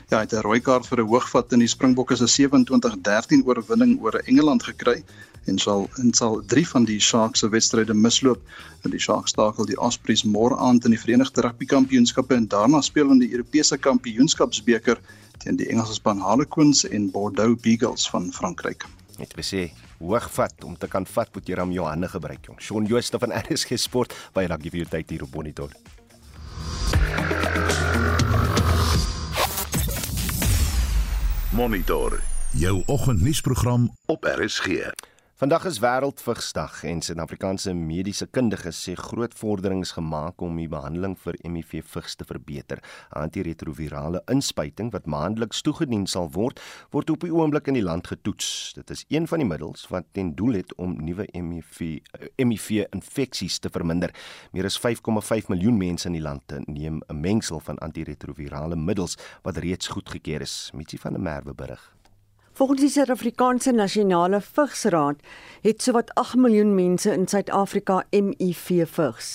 Ja, 0.10 0.18
hy 0.18 0.26
het 0.26 0.34
'n 0.34 0.44
rooi 0.46 0.60
kaart 0.60 0.86
vir 0.86 1.00
'n 1.02 1.08
hoogvat 1.08 1.54
in 1.54 1.60
die 1.60 1.68
Springbokke 1.68 2.16
se 2.16 2.28
27-13 2.28 3.46
oorwinning 3.48 4.00
oor 4.02 4.20
Engeland 4.28 4.64
gekry 4.64 5.04
en 5.46 5.58
sal 5.58 5.90
en 5.98 6.14
sal 6.14 6.42
drie 6.46 6.68
van 6.68 6.86
die 6.86 7.00
Sharks 7.00 7.40
se 7.40 7.50
wedstryde 7.50 7.94
misloop. 7.94 8.42
Die 8.84 9.00
Sharks 9.00 9.32
stakel 9.32 9.66
die 9.66 9.80
Ospreys 9.80 10.24
môre 10.24 10.58
aand 10.58 10.86
in 10.86 10.92
die 10.92 11.00
Verenigde 11.00 11.42
Rugby 11.42 11.66
Kampioenskappe 11.66 12.36
en 12.36 12.48
daarna 12.48 12.82
speel 12.82 13.04
hulle 13.04 13.14
in 13.14 13.28
die 13.28 13.32
Europese 13.32 13.78
Kampioenskapsbeker 13.78 15.00
teen 15.40 15.56
die 15.56 15.70
Engelse 15.70 15.94
span 15.94 16.20
Harlequins 16.20 16.86
en 16.86 17.12
Bordeaux 17.12 17.62
Beagles 17.62 18.10
van 18.10 18.32
Frankryk. 18.32 18.86
Net 19.24 19.38
besê 19.40 19.70
hoogvat 20.02 20.66
om 20.68 20.74
te 20.76 20.90
kan 20.92 21.06
vat 21.08 21.30
moet 21.32 21.48
jy 21.48 21.56
ram 21.56 21.72
jou 21.72 21.86
hande 21.88 22.10
gebruik 22.12 22.44
jong. 22.50 22.60
Shaun 22.60 22.90
Jooste 22.90 23.22
van 23.24 23.32
RSG 23.38 23.78
Sport 23.80 24.16
baie 24.36 24.50
dankie 24.52 24.74
vir 24.74 24.84
jou 24.84 24.90
tyd 24.98 25.14
hier 25.16 25.24
op 25.24 25.32
Monitor. 25.38 25.72
Monitor 31.56 32.20
jou 32.52 32.76
oggendnuusprogram 32.92 33.88
op 34.12 34.28
RSG. 34.28 34.92
Vandag 35.34 35.64
is 35.66 35.80
Wêreldvigsdag 35.82 36.84
en 36.86 37.00
Suid-Afrikaanse 37.02 37.72
mediese 37.74 38.28
kundiges 38.30 38.78
sê 38.86 38.94
groot 38.94 39.34
vorderings 39.34 39.96
gemaak 39.98 40.44
om 40.46 40.60
die 40.62 40.68
behandeling 40.70 41.16
vir 41.24 41.40
HIV 41.42 41.72
vigs 41.90 42.14
te 42.20 42.28
verbeter. 42.30 42.84
Antiretrovirale 43.18 44.22
inspuiting 44.30 44.92
wat 44.94 45.10
maandeliks 45.10 45.64
toegedien 45.66 46.06
sal 46.06 46.30
word, 46.36 46.62
word 46.94 47.10
op 47.16 47.26
die 47.26 47.34
oomblik 47.34 47.72
in 47.72 47.80
die 47.80 47.82
land 47.82 48.12
getoets. 48.14 48.76
Dit 48.78 48.94
is 48.94 49.02
een 49.10 49.26
van 49.26 49.42
die 49.42 49.50
middels 49.50 49.88
wat 49.90 50.06
ten 50.14 50.36
doel 50.38 50.60
het 50.60 50.78
om 50.78 50.94
nuwe 51.02 51.26
HIV 51.34 51.82
HIV 52.38 52.70
infeksies 52.94 53.58
te 53.58 53.74
verminder. 53.74 54.14
Meer 54.54 54.70
as 54.70 54.78
5,5 54.86 55.50
miljoen 55.50 55.82
mense 55.82 56.12
in 56.12 56.20
die 56.20 56.22
land 56.22 56.54
neem 56.68 57.02
'n 57.10 57.22
mengsel 57.26 57.60
van 57.60 57.82
antiretrovirale 57.82 58.78
middels 58.78 59.18
wat 59.42 59.58
reeds 59.58 59.88
goedgekeur 59.88 60.42
is. 60.42 60.70
Mitsi 60.78 61.02
van 61.02 61.14
der 61.14 61.22
Merwe 61.22 61.58
berig. 61.58 62.03
Volgens 62.54 62.82
die 62.82 62.90
Suid-Afrikaanse 62.90 63.72
Nasionale 63.72 64.38
Vigsraad 64.42 65.24
het 65.62 65.82
sowat 65.82 66.12
8 66.14 66.36
miljoen 66.38 66.76
mense 66.76 67.10
in 67.10 67.26
Suid-Afrika 67.28 68.04
HIV 68.12 68.86
vigs. 68.94 69.30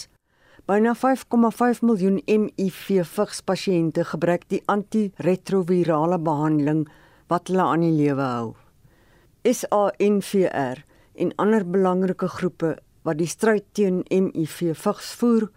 Byna 0.70 0.92
5,5 0.94 1.80
miljoen 1.82 2.20
HIV 2.28 3.02
vigs 3.16 3.40
pasiënte 3.42 4.04
gebruik 4.12 4.46
die 4.54 4.62
antiretrovirale 4.70 6.20
behandeling 6.22 6.86
wat 7.26 7.50
hulle 7.50 7.66
aan 7.66 7.88
die 7.88 7.96
lewe 7.96 8.22
hou. 8.22 8.54
SANVR 9.42 10.84
en 11.18 11.34
ander 11.42 11.66
belangrike 11.66 12.30
groepe 12.38 12.76
wat 13.02 13.18
die 13.18 13.30
stryd 13.34 13.66
teen 13.74 14.04
HIV 14.14 14.76
vigs 14.78 15.10
voer, 15.18 15.50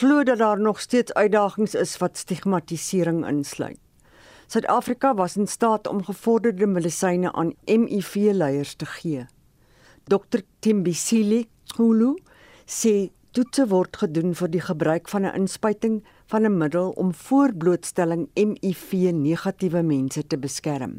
glo 0.00 0.24
dat 0.24 0.40
daar 0.40 0.60
nog 0.60 0.80
steeds 0.80 1.12
uitdagings 1.12 1.76
is 1.76 1.98
wat 2.00 2.16
stigmatisering 2.16 3.26
insluit. 3.28 3.91
Suid-Afrika 4.52 5.14
was 5.14 5.36
in 5.36 5.46
staat 5.46 5.86
om 5.86 6.04
gevorderde 6.04 6.66
medisyne 6.66 7.32
aan 7.32 7.54
HIV-leiers 7.64 8.74
te 8.74 8.86
gee. 8.86 9.22
Dr 10.04 10.42
Timbisile 10.60 11.46
Kulu 11.72 12.10
sê 12.66 12.92
toetse 13.32 13.64
word 13.70 13.96
gedoen 14.02 14.36
vir 14.36 14.52
die 14.52 14.60
gebruik 14.66 15.08
van 15.08 15.24
'n 15.24 15.38
inspuiting 15.40 15.96
van 16.32 16.44
'n 16.44 16.58
middel 16.58 16.92
om 17.02 17.14
voorblootstelling 17.14 18.28
HIV-negatiewe 18.34 19.82
mense 19.82 20.26
te 20.26 20.38
beskerm. 20.38 20.94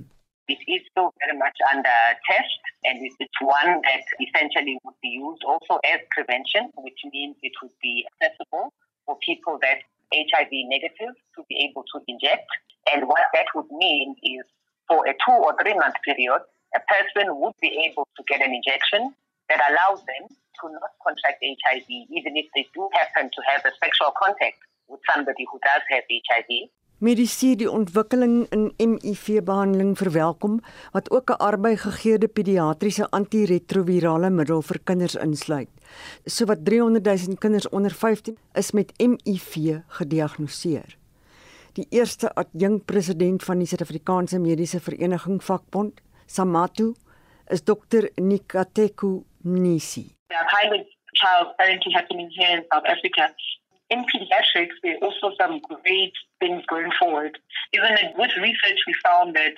It 0.46 0.62
is 0.66 0.82
still 0.90 1.10
very 1.22 1.38
much 1.38 1.60
under 1.74 2.00
test 2.26 2.62
and 2.90 2.98
it's 3.06 3.42
one 3.42 3.72
that 3.90 4.06
essentially 4.26 4.80
would 4.82 5.00
be 5.06 5.14
used 5.26 5.44
also 5.46 5.74
as 5.94 6.00
prevention, 6.16 6.72
which 6.86 7.02
means 7.14 7.36
it 7.42 7.56
would 7.62 7.78
be 7.80 7.96
accessible 8.10 8.74
for 9.06 9.16
people 9.18 9.56
that 9.60 9.80
HIV 10.14 10.52
negative 10.70 11.14
to 11.36 11.40
be 11.50 11.68
able 11.70 11.84
to 11.94 11.98
inject. 12.08 12.48
And 12.94 13.08
what 13.08 13.26
that 13.34 13.48
would 13.56 13.70
mean 13.72 14.16
is 14.22 14.46
for 14.88 15.06
a 15.08 15.14
two 15.14 15.34
or 15.34 15.56
three 15.62 15.74
month 15.74 15.96
period, 16.06 16.42
a 16.76 16.82
person 16.86 17.34
would 17.40 17.58
be 17.62 17.90
able 17.90 18.08
to 18.18 18.22
get 18.28 18.42
an 18.42 18.54
injection 18.54 19.14
that 19.50 19.62
allows 19.70 20.06
them 20.06 20.30
to 20.30 20.64
not 20.70 20.94
contract 21.02 21.44
HIV, 21.44 21.90
even 21.90 22.38
if 22.38 22.46
they 22.56 22.66
do 22.74 22.90
happen 22.94 23.30
to 23.30 23.42
have 23.48 23.66
a 23.66 23.74
sexual 23.84 24.14
contact 24.16 24.58
with 24.88 25.00
somebody 25.14 25.46
who 25.52 25.60
does 25.64 25.82
have 25.90 26.04
HIV. 26.10 26.70
Medisyne 27.04 27.58
die 27.60 27.68
ontwikkeling 27.68 28.46
in 28.56 28.70
HIV-behandeling 28.80 29.98
verwelkom 30.00 30.62
wat 30.94 31.10
ook 31.12 31.32
'n 31.32 31.42
arbeigegeerde 31.50 32.28
pediatriese 32.28 33.10
antiretrovirale 33.10 34.30
middel 34.30 34.62
vir 34.62 34.80
kinders 34.84 35.16
insluit. 35.16 35.70
Sowat 36.26 36.66
300 36.66 37.06
000 37.06 37.38
kinders 37.38 37.70
onder 37.70 37.92
15 37.92 38.38
is 38.54 38.72
met 38.72 38.94
HIV 38.98 39.82
gediagnoseer. 39.88 40.98
Die 41.74 41.88
eerste 41.90 42.34
adjunkpresident 42.36 43.44
van 43.44 43.58
die 43.58 43.68
Suid-Afrikaanse 43.68 44.40
Mediese 44.40 44.80
Vereniging 44.80 45.44
Vakbond, 45.44 46.02
SAMATU, 46.26 46.94
is 47.48 47.64
Dr 47.64 48.10
Nikateku 48.16 49.24
Nisi. 49.42 50.16
Are 50.28 50.48
pilot 50.62 50.88
trials 51.12 51.54
currently 51.58 51.94
happening 51.94 52.30
here 52.32 52.58
in 52.58 52.64
South 52.70 52.86
Africa 52.86 53.34
in 53.94 54.06
pediatrics, 54.10 54.76
there 54.82 54.96
are 54.96 55.04
also 55.06 55.32
some 55.40 55.60
great 55.70 56.14
things 56.44 56.64
going 56.68 56.92
forward. 57.00 57.40
Even 57.72 57.96
with 58.20 58.36
research, 58.44 58.80
we 58.86 58.94
found 59.08 59.36
that 59.40 59.56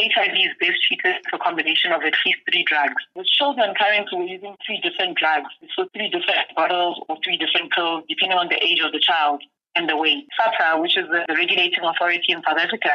HIV 0.00 0.34
is 0.34 0.54
best 0.58 0.80
treated 0.88 1.20
with 1.22 1.38
a 1.38 1.44
combination 1.44 1.92
of 1.92 2.00
at 2.02 2.16
least 2.24 2.40
three 2.48 2.64
drugs. 2.66 2.98
With 3.14 3.28
children, 3.28 3.74
currently 3.78 4.18
we're 4.18 4.32
using 4.36 4.56
three 4.66 4.80
different 4.80 5.18
drugs, 5.20 5.52
so 5.76 5.86
three 5.94 6.08
different 6.08 6.48
bottles 6.56 6.96
or 7.08 7.16
three 7.22 7.36
different 7.36 7.70
pills, 7.70 8.02
depending 8.08 8.38
on 8.38 8.48
the 8.48 8.58
age 8.58 8.80
of 8.80 8.90
the 8.90 8.98
child 8.98 9.44
and 9.76 9.88
the 9.88 9.96
weight. 9.96 10.26
SAPA, 10.34 10.80
which 10.80 10.96
is 10.96 11.06
the 11.14 11.22
regulating 11.28 11.84
authority 11.84 12.32
in 12.32 12.42
South 12.42 12.58
Africa, 12.58 12.90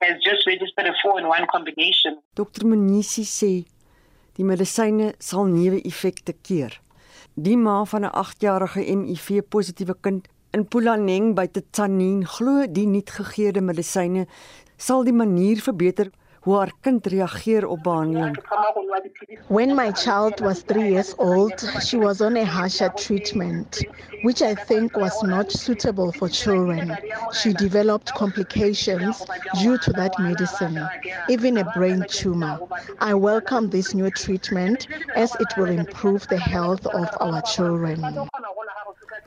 has 0.00 0.16
just 0.24 0.46
registered 0.46 0.86
a 0.86 0.94
four-in-one 1.02 1.44
combination. 1.52 2.16
Dr. 2.34 2.64
Munisi 2.64 3.26
sê 3.28 3.66
die 4.32 4.46
medisyne 4.48 5.12
sal 5.20 5.44
neeweffekte 5.44 6.32
keer. 6.40 6.72
Die 7.36 7.56
ma 7.56 7.84
van 7.84 8.08
'n 8.08 8.12
8-jarige 8.16 8.80
HIV-positiewe 8.80 9.94
kind 10.00 10.24
in 10.52 10.64
Pulaneng 10.66 11.34
by 11.34 11.46
Tsanin 11.46 12.24
glo 12.26 12.66
die 12.66 12.86
nuutgegeede 12.86 13.60
medisyne 13.62 14.26
sal 14.76 15.04
die 15.06 15.14
manier 15.14 15.60
verbeter 15.62 16.10
hoe 16.42 16.56
haar 16.56 16.72
kind 16.82 17.06
reageer 17.12 17.66
op 17.68 17.82
behandeling. 17.84 18.34
When 19.48 19.74
my 19.76 19.92
child 19.92 20.40
was 20.40 20.62
3 20.62 20.88
years 20.88 21.12
old, 21.18 21.60
she 21.86 21.98
was 21.98 22.20
on 22.20 22.36
a 22.36 22.44
harsher 22.44 22.88
treatment, 22.96 23.84
which 24.22 24.40
I 24.42 24.54
think 24.54 24.96
was 24.96 25.22
not 25.22 25.52
suitable 25.52 26.12
for 26.12 26.28
children. 26.28 26.96
She 27.32 27.52
developed 27.52 28.14
complications 28.14 29.22
due 29.60 29.76
to 29.78 29.92
that 29.92 30.18
medicine, 30.18 30.80
even 31.28 31.58
a 31.58 31.64
brain 31.76 32.04
tumor. 32.08 32.58
I 33.00 33.12
welcome 33.14 33.68
this 33.68 33.94
new 33.94 34.10
treatment 34.10 34.88
as 35.14 35.36
it 35.38 35.52
will 35.58 35.70
improve 35.70 36.26
the 36.28 36.40
health 36.40 36.86
of 36.86 37.08
our 37.20 37.42
children. 37.42 38.00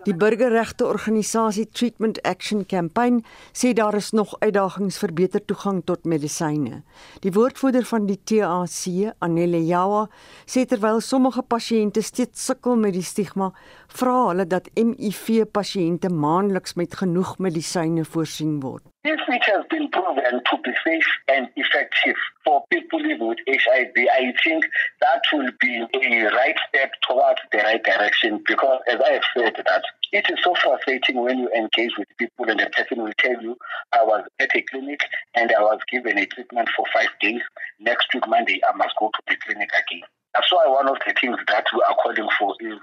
Die 0.04 0.12
burgerregte 0.14 0.84
organisasie 0.86 1.70
Treatment 1.72 2.18
Action 2.28 2.66
Campaign 2.68 3.22
sê 3.56 3.70
daar 3.72 3.96
is 3.96 4.10
nog 4.12 4.34
uitdagings 4.42 4.98
vir 5.00 5.14
beter 5.16 5.44
toegang 5.48 5.80
tot 5.88 6.04
medisyne. 6.04 6.82
Die 7.24 7.32
woordvoerder 7.32 7.88
van 7.88 8.10
die 8.10 8.18
TAC, 8.20 9.14
Anele 9.24 9.62
Jawa, 9.64 10.10
sê 10.44 10.66
terwyl 10.68 11.00
sommige 11.00 11.46
pasiënte 11.48 12.04
steeds 12.04 12.44
sukkel 12.50 12.76
met 12.84 12.98
die 12.98 13.06
stigma, 13.08 13.54
vra 14.00 14.14
hulle 14.28 14.46
dat 14.50 14.70
HIV 14.74 15.44
pasiënte 15.58 16.10
maandeliks 16.24 16.74
met 16.80 16.96
genoeg 17.02 17.36
medisyne 17.46 18.06
voorsien 18.14 18.56
word. 18.64 18.84
If 19.06 19.22
it 19.28 19.44
has 19.52 19.66
been 19.70 19.90
proven 19.90 20.42
to 20.50 20.58
be 20.66 20.74
safe 20.84 21.12
and 21.36 21.50
effective 21.56 22.18
for 22.46 22.64
people 22.70 23.02
living 23.02 23.28
with 23.28 23.42
HIV, 23.46 23.98
I 24.22 24.34
think 24.44 24.66
that 25.04 25.22
will 25.34 25.52
be 25.60 25.74
a 25.82 26.32
right 26.40 26.60
step 26.70 26.92
towards 27.08 27.42
the 27.52 27.60
right 27.68 27.84
direction 27.84 28.42
because, 28.48 28.80
as 28.88 29.00
I 29.10 29.12
have 29.18 29.28
said, 29.36 29.54
that 29.70 29.84
it 30.12 30.26
is 30.32 30.40
so 30.44 30.56
frustrating 30.64 31.22
when 31.22 31.38
you 31.38 31.50
engage 31.52 31.94
with 31.98 32.08
people 32.18 32.50
and 32.50 32.60
the 32.60 32.70
person 32.78 33.04
will 33.04 33.18
tell 33.20 33.40
you, 33.42 33.58
I 33.92 34.04
was 34.04 34.24
at 34.40 34.56
a 34.56 34.62
clinic 34.72 35.02
and 35.36 35.52
I 35.52 35.62
was 35.62 35.80
given 35.92 36.18
a 36.18 36.26
treatment 36.26 36.70
for 36.76 36.86
five 36.94 37.14
days. 37.20 37.42
Next 37.80 38.08
week, 38.14 38.28
Monday, 38.28 38.62
I 38.68 38.76
must 38.76 38.96
go 39.00 39.12
to 39.14 39.22
the 39.28 39.36
clinic 39.46 39.70
again. 39.70 40.08
That's 40.34 40.52
why 40.52 40.66
one 40.66 40.88
of 40.90 40.98
the 41.06 41.14
things 41.20 41.38
that 41.48 41.66
we 41.74 41.82
are 41.88 41.96
calling 42.02 42.30
for 42.40 42.56
is 42.60 42.80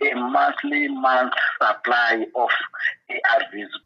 a 0.00 0.14
monthly 0.14 0.88
month 0.88 1.34
supply 1.58 2.26
of 2.34 2.50
ARVs 3.08 3.82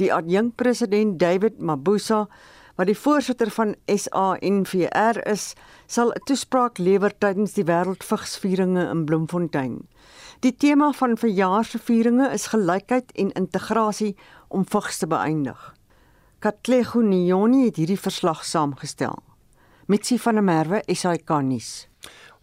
Die 0.00 0.12
adjunkpresident 0.14 1.18
David 1.18 1.58
Mabuza, 1.60 2.28
wat 2.76 2.88
die 2.88 2.96
voorsitter 2.96 3.50
van 3.52 3.74
SANVR 3.84 5.18
is, 5.28 5.52
sal 5.86 6.12
'n 6.14 6.24
toespraak 6.24 6.78
lewer 6.78 7.12
tydens 7.18 7.52
die 7.52 7.64
Wêreldvigsvieringe 7.64 8.88
in 8.90 9.04
Bloemfontein. 9.04 9.88
Die 10.40 10.56
tema 10.56 10.92
van 10.92 11.16
verjaar 11.16 11.64
se 11.64 11.78
vieringe 11.78 12.30
is 12.32 12.46
gelykheid 12.46 13.12
en 13.12 13.32
integrasie 13.32 14.16
om 14.48 14.64
vigs 14.64 14.98
te 14.98 15.06
beëindig. 15.06 15.74
Katlego 16.38 17.00
Nioni 17.00 17.64
het 17.64 17.76
hierdie 17.76 18.00
verslag 18.00 18.44
saamgestel. 18.44 19.18
Mitsi 19.86 20.18
van 20.18 20.34
der 20.34 20.44
Merwe, 20.44 20.82
SAK 20.86 21.28
nuus. 21.42 21.89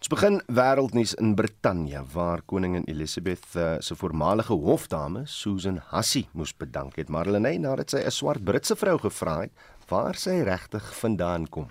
Ons 0.07 0.21
begin 0.21 0.37
wêreldnuus 0.55 1.11
in 1.19 1.33
Brittanje 1.35 1.99
waar 2.13 2.39
koningin 2.47 2.85
Elizabeth 2.87 3.43
uh, 3.59 3.73
se 3.83 3.95
voormalige 3.99 4.55
hofdame 4.55 5.25
Susan 5.27 5.81
Hussey 5.89 6.29
moes 6.31 6.53
bedank 6.55 6.95
het, 6.95 7.09
maar 7.11 7.27
hulle 7.27 7.41
net 7.43 7.59
nadat 7.59 7.91
sy 7.91 8.05
'n 8.07 8.15
swart 8.15 8.45
Britse 8.47 8.77
vrou 8.79 8.95
gevra 9.03 9.41
het 9.41 9.51
waar 9.89 10.15
sy 10.15 10.41
regtig 10.43 10.85
vandaan 10.99 11.49
kom. 11.49 11.67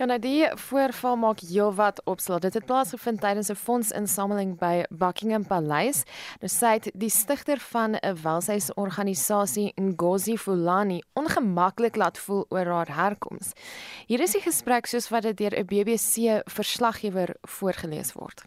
Ja, 0.00 0.06
nou 0.08 0.18
die 0.18 0.46
voorval 0.56 1.16
maak 1.20 1.42
heelwat 1.44 2.00
opslag. 2.08 2.40
Dit 2.40 2.54
het 2.56 2.64
plaasgevind 2.64 3.20
tydens 3.20 3.50
'n 3.50 3.54
fondsinsameling 3.54 4.58
by 4.58 4.84
Buckingham 4.88 5.46
Paleis. 5.46 6.02
Nou 6.40 6.48
sê 6.48 6.90
die 6.94 7.10
stigter 7.10 7.58
van 7.58 7.96
'n 7.96 8.16
welsynsorganisasie 8.22 9.72
Ngozi 9.76 10.36
Fulani 10.36 11.02
ongemaklik 11.12 11.96
laat 11.96 12.18
voel 12.18 12.46
oor 12.48 12.66
haar 12.66 12.94
herkoms. 12.94 13.52
Hier 14.06 14.20
is 14.20 14.32
die 14.32 14.40
gesprek 14.40 14.86
soos 14.86 15.08
wat 15.08 15.22
dit 15.22 15.36
deur 15.36 15.58
'n 15.58 15.66
BBC 15.66 16.42
verslaggewer 16.44 17.34
voorgeles 17.42 18.12
word. 18.12 18.42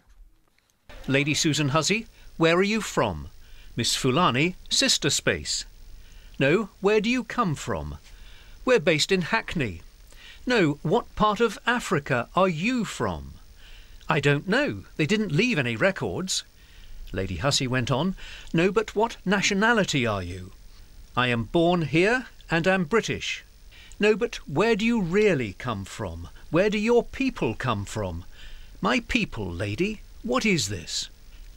Lady 1.06 1.34
Susan 1.34 1.70
Hussey, 1.70 2.06
where 2.36 2.56
are 2.56 2.66
you 2.66 2.80
from? 2.80 3.28
Miss 3.76 3.96
Fulani, 3.96 4.56
Sister 4.68 5.10
Space. 5.10 5.66
No, 6.38 6.68
where 6.80 7.00
do 7.00 7.08
you 7.08 7.24
come 7.24 7.54
from? 7.54 7.98
We're 8.64 8.80
based 8.80 9.12
in 9.12 9.22
Hackney. 9.22 9.82
No, 10.46 10.78
what 10.82 11.14
part 11.16 11.40
of 11.40 11.58
Africa 11.66 12.28
are 12.34 12.48
you 12.48 12.84
from? 12.84 13.34
I 14.08 14.20
don't 14.20 14.48
know. 14.48 14.84
They 14.96 15.06
didn't 15.06 15.32
leave 15.32 15.58
any 15.58 15.76
records. 15.76 16.44
Lady 17.12 17.36
Hussey 17.36 17.66
went 17.66 17.90
on. 17.90 18.16
No, 18.52 18.72
but 18.72 18.96
what 18.96 19.16
nationality 19.24 20.06
are 20.06 20.22
you? 20.22 20.52
I 21.16 21.28
am 21.28 21.44
born 21.44 21.82
here 21.82 22.26
and 22.50 22.66
am 22.66 22.84
British. 22.84 23.44
No, 24.00 24.16
but 24.16 24.36
where 24.48 24.76
do 24.76 24.84
you 24.84 25.00
really 25.00 25.54
come 25.54 25.84
from? 25.84 26.28
Where 26.50 26.70
do 26.70 26.78
your 26.78 27.04
people 27.04 27.54
come 27.54 27.84
from? 27.84 28.24
My 28.80 29.00
people, 29.00 29.50
lady. 29.50 30.00
What 30.22 30.44
is 30.44 30.68
this? 30.68 31.08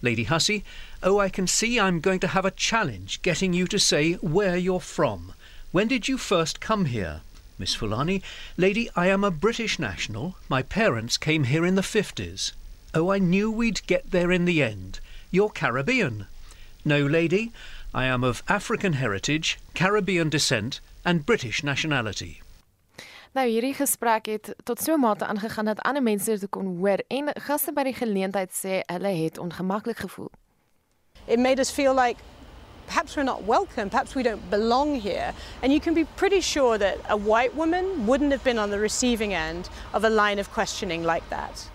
Lady 0.01 0.25
Hussey, 0.25 0.63
oh, 1.01 1.19
I 1.19 1.29
can 1.29 1.47
see 1.47 1.79
I'm 1.79 1.99
going 1.99 2.19
to 2.19 2.27
have 2.27 2.45
a 2.45 2.51
challenge 2.51 3.21
getting 3.21 3.53
you 3.53 3.65
to 3.67 3.79
say 3.79 4.13
where 4.13 4.57
you're 4.57 4.79
from. 4.79 5.33
When 5.77 5.87
did 5.87 6.07
you 6.07 6.17
first 6.17 6.59
come 6.59 6.85
here? 6.85 7.21
Miss 7.59 7.75
Fulani, 7.75 8.23
Lady, 8.57 8.89
I 8.95 9.09
am 9.09 9.23
a 9.23 9.29
British 9.29 9.77
national. 9.77 10.35
My 10.49 10.63
parents 10.63 11.17
came 11.17 11.43
here 11.43 11.67
in 11.67 11.75
the 11.75 11.83
50s. 11.83 12.53
Oh, 12.95 13.11
I 13.11 13.19
knew 13.19 13.51
we'd 13.51 13.85
get 13.85 14.09
there 14.09 14.31
in 14.31 14.45
the 14.45 14.63
end. 14.63 14.99
You're 15.29 15.51
Caribbean. 15.51 16.25
No, 16.83 17.05
lady, 17.05 17.51
I 17.93 18.05
am 18.05 18.23
of 18.23 18.41
African 18.47 18.93
heritage, 18.93 19.59
Caribbean 19.75 20.29
descent, 20.29 20.79
and 21.05 21.27
British 21.27 21.61
nationality. 21.61 22.41
Nou 23.35 23.45
hierdie 23.45 23.75
gesprek 23.77 24.25
het 24.25 24.55
tot 24.65 24.81
so 24.81 24.95
'n 24.95 24.99
mate 24.99 25.25
aangegaan 25.25 25.65
dat 25.65 25.79
ander 25.79 26.03
mense 26.03 26.39
dit 26.39 26.49
kon 26.49 26.77
hoor 26.77 27.03
en 27.07 27.29
gaste 27.33 27.73
by 27.73 27.83
die 27.83 27.93
geleentheid 27.93 28.49
sê 28.51 28.81
hulle 28.85 29.13
het 29.23 29.37
ongemaklik 29.37 29.97
gevoel. 29.97 30.31
It 31.27 31.39
made 31.39 31.59
us 31.59 31.69
feel 31.69 31.93
like 31.93 32.17
perhaps 32.87 33.15
we're 33.15 33.23
not 33.23 33.43
welcome, 33.43 33.89
perhaps 33.89 34.15
we 34.15 34.23
don't 34.23 34.49
belong 34.49 34.95
here. 34.95 35.33
And 35.61 35.71
you 35.71 35.79
can 35.79 35.93
be 35.93 36.05
pretty 36.15 36.41
sure 36.41 36.77
that 36.77 36.97
a 37.09 37.17
white 37.17 37.55
woman 37.55 38.07
wouldn't 38.07 38.31
have 38.31 38.43
been 38.43 38.57
on 38.57 38.71
the 38.71 38.79
receiving 38.79 39.33
end 39.33 39.69
of 39.93 40.03
a 40.03 40.09
line 40.09 40.39
of 40.39 40.51
questioning 40.51 41.03
like 41.03 41.29
that. 41.29 41.69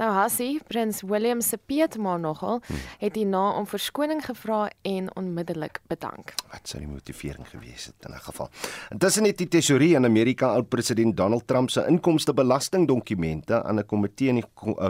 Nou 0.00 0.08
Hassie, 0.16 0.60
prins 0.68 1.02
William 1.04 1.40
se 1.44 1.58
peetma 1.60 2.14
nogal, 2.16 2.62
het 2.98 3.16
hierna 3.18 3.42
om 3.58 3.66
verskoning 3.68 4.22
gevra 4.24 4.70
en 4.88 5.10
onmiddellik 5.20 5.82
bedank. 5.90 6.32
Wat 6.48 6.70
sou 6.70 6.80
die 6.80 6.88
motivering 6.88 7.44
gewees 7.50 7.90
het 7.90 8.08
in 8.08 8.14
'n 8.14 8.24
geval? 8.24 8.48
Intussen 8.90 9.24
het 9.24 9.38
die 9.38 9.48
tesourier 9.48 9.96
in 9.96 10.04
Amerika 10.04 10.46
oud-president 10.46 11.16
Donald 11.16 11.46
Trump 11.46 11.70
se 11.70 11.84
inkomstebelastingdokumente 11.86 13.62
aan 13.62 13.78
'n 13.78 13.86
komitee 13.86 14.28
in 14.28 14.34
die 14.34 14.44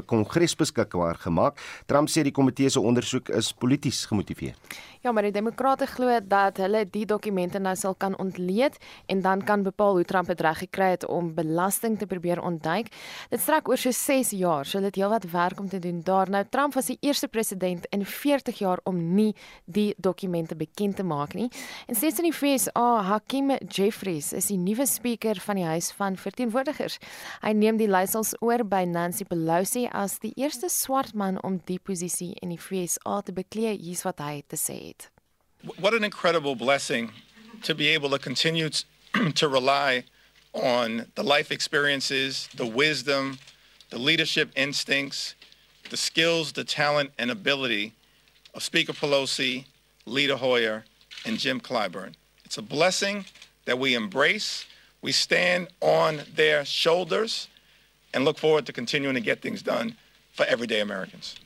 Kongres 0.07 0.57
beskikbaar 0.57 1.15
gemaak. 1.15 1.59
Trump 1.87 2.09
sê 2.09 2.23
die 2.23 2.33
komitee 2.33 2.69
se 2.69 2.81
ondersoek 2.81 3.29
is 3.29 3.53
polities 3.53 4.05
gemotiveer. 4.05 4.55
Ja, 5.03 5.11
maar 5.11 5.27
die 5.27 5.35
demokrate 5.35 5.87
glo 5.91 6.15
dat 6.23 6.61
hulle 6.63 6.85
die 6.87 7.03
dokumente 7.11 7.59
nou 7.59 7.73
sal 7.75 7.97
kan 7.99 8.15
ontleed 8.23 8.77
en 9.11 9.21
dan 9.21 9.41
kan 9.43 9.65
bepaal 9.67 9.97
hoe 9.97 10.05
Trump 10.07 10.29
dit 10.31 10.41
reg 10.41 10.61
gekry 10.63 10.91
het 10.93 11.07
om 11.11 11.33
belasting 11.35 11.97
te 11.99 12.07
probeer 12.07 12.39
ontduik. 12.39 12.87
Dit 13.33 13.43
strek 13.43 13.67
oor 13.69 13.81
so 13.83 13.91
6 13.91 14.31
jaar, 14.39 14.63
so 14.67 14.79
dit 14.81 14.95
heelwat 14.95 15.27
werk 15.33 15.59
om 15.59 15.67
te 15.69 15.81
doen. 15.83 15.99
Daar 16.07 16.31
nou 16.31 16.45
Trump 16.51 16.79
was 16.79 16.87
die 16.87 16.99
eerste 17.01 17.27
president 17.29 17.89
in 17.91 18.05
40 18.07 18.59
jaar 18.59 18.79
om 18.85 19.01
nie 19.17 19.35
die 19.65 19.95
dokumente 19.99 20.55
bekend 20.55 20.97
te 20.97 21.03
maak 21.03 21.35
nie. 21.35 21.49
En 21.91 21.99
steeds 21.99 22.23
in 22.23 22.31
die 22.31 22.37
FSA, 22.37 23.03
Hakeem 23.03 23.57
Jeffries 23.67 24.31
is 24.33 24.53
die 24.55 24.59
nuwe 24.59 24.87
spreker 24.87 25.43
van 25.43 25.59
die 25.59 25.67
Huis 25.67 25.91
van 25.99 26.15
Verteenwoordigers. 26.17 27.01
Hy 27.43 27.53
neem 27.59 27.83
die 27.83 27.91
leiersels 27.91 28.37
oor 28.39 28.63
by 28.63 28.85
Nancy 28.87 29.27
Pelosi 29.27 29.89
as 29.91 30.21
die 30.23 30.31
eerste 30.39 30.71
swart 30.71 31.19
man 31.19 31.43
om 31.43 31.59
die 31.67 31.81
posisie 31.83 32.37
in 32.39 32.55
die 32.55 32.63
FSA 32.63 33.21
te 33.27 33.35
beklee. 33.35 33.75
Hier's 33.83 34.07
wat 34.07 34.23
hy 34.23 34.45
te 34.47 34.55
sê 34.55 34.79
het. 34.79 34.92
What 35.79 35.95
an 35.95 36.03
incredible 36.03 36.57
blessing 36.57 37.13
to 37.63 37.75
be 37.75 37.89
able 37.89 38.11
to 38.11 38.19
continue 38.19 38.69
to 39.35 39.49
rely 39.49 40.03
on 40.53 41.07
the 41.15 41.23
life 41.23 41.53
experiences, 41.53 42.49
the 42.57 42.67
wisdom, 42.67 43.39
the 43.91 43.99
leadership 43.99 44.51
instincts, 44.57 45.37
the 45.89 45.97
skills, 45.97 46.53
the 46.53 46.65
talent, 46.65 47.13
and 47.17 47.31
ability 47.31 47.93
of 48.55 48.65
Speaker 48.65 48.93
Pelosi, 48.93 49.67
Leader 50.05 50.37
Hoyer, 50.37 50.85
and 51.25 51.39
Jim 51.39 51.61
Clyburn. 51.61 52.15
It's 52.45 52.59
a 52.59 52.63
blessing 52.63 53.25
that 53.65 53.79
we 53.79 53.95
embrace. 53.95 54.67
We 55.01 55.13
stand 55.13 55.69
on 55.81 56.23
their 56.35 56.65
shoulders 56.65 57.47
and 58.13 58.25
look 58.25 58.37
forward 58.37 58.67
to 58.67 58.73
continuing 58.73 59.15
to 59.15 59.21
get 59.21 59.41
things 59.41 59.63
done 59.63 59.97
for 60.33 60.45
everyday 60.47 60.81
Americans. 60.81 61.37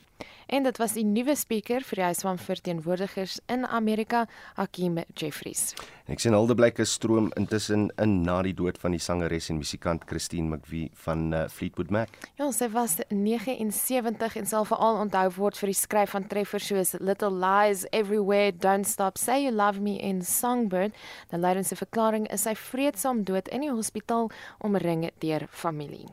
En 0.47 0.63
dit 0.63 0.77
was 0.79 0.93
die 0.95 1.03
nuwe 1.03 1.35
spreker 1.35 1.83
vir 1.83 1.99
die 1.99 2.05
Huis 2.07 2.21
van 2.23 2.39
Verteenwoordigers 2.39 3.41
in 3.51 3.65
Amerika, 3.67 4.29
Hakeem 4.55 5.01
Jeffries. 5.19 5.73
En 6.07 6.15
ek 6.15 6.23
sien 6.23 6.37
Hildeblyk 6.39 6.79
is 6.85 6.93
stroom 6.95 7.33
intussen 7.35 7.89
in 7.99 8.21
na 8.23 8.37
die 8.47 8.55
dood 8.55 8.79
van 8.79 8.95
die 8.95 9.03
sangeres 9.03 9.51
en 9.51 9.59
musikant 9.59 10.07
Christine 10.07 10.47
McVie 10.47 10.93
van 11.03 11.27
uh, 11.35 11.43
Fleetwood 11.51 11.91
Mac. 11.91 12.15
Ja, 12.39 12.47
sy 12.55 12.71
was 12.71 13.01
79 13.11 14.39
en 14.39 14.47
sal 14.47 14.71
veral 14.71 15.03
onthou 15.03 15.27
word 15.41 15.59
vir 15.59 15.75
die 15.75 15.79
skryf 15.83 16.15
van 16.15 16.31
treffers 16.31 16.71
soos 16.71 16.95
Little 17.03 17.35
Lies, 17.35 17.83
Everywhere, 17.91 18.55
Don't 18.55 18.87
Stop, 18.87 19.19
Say 19.19 19.43
You 19.49 19.55
Love 19.57 19.83
Me 19.83 19.99
en 19.99 20.23
Songbird. 20.23 20.95
Die 21.35 21.43
leidense 21.43 21.75
verklaring 21.75 22.31
is 22.31 22.47
sy 22.47 22.55
vreedsaam 22.55 23.27
dood 23.27 23.51
in 23.51 23.67
die 23.67 23.75
hospitaal 23.75 24.31
omring 24.63 25.09
deur 25.19 25.51
familie. 25.51 26.07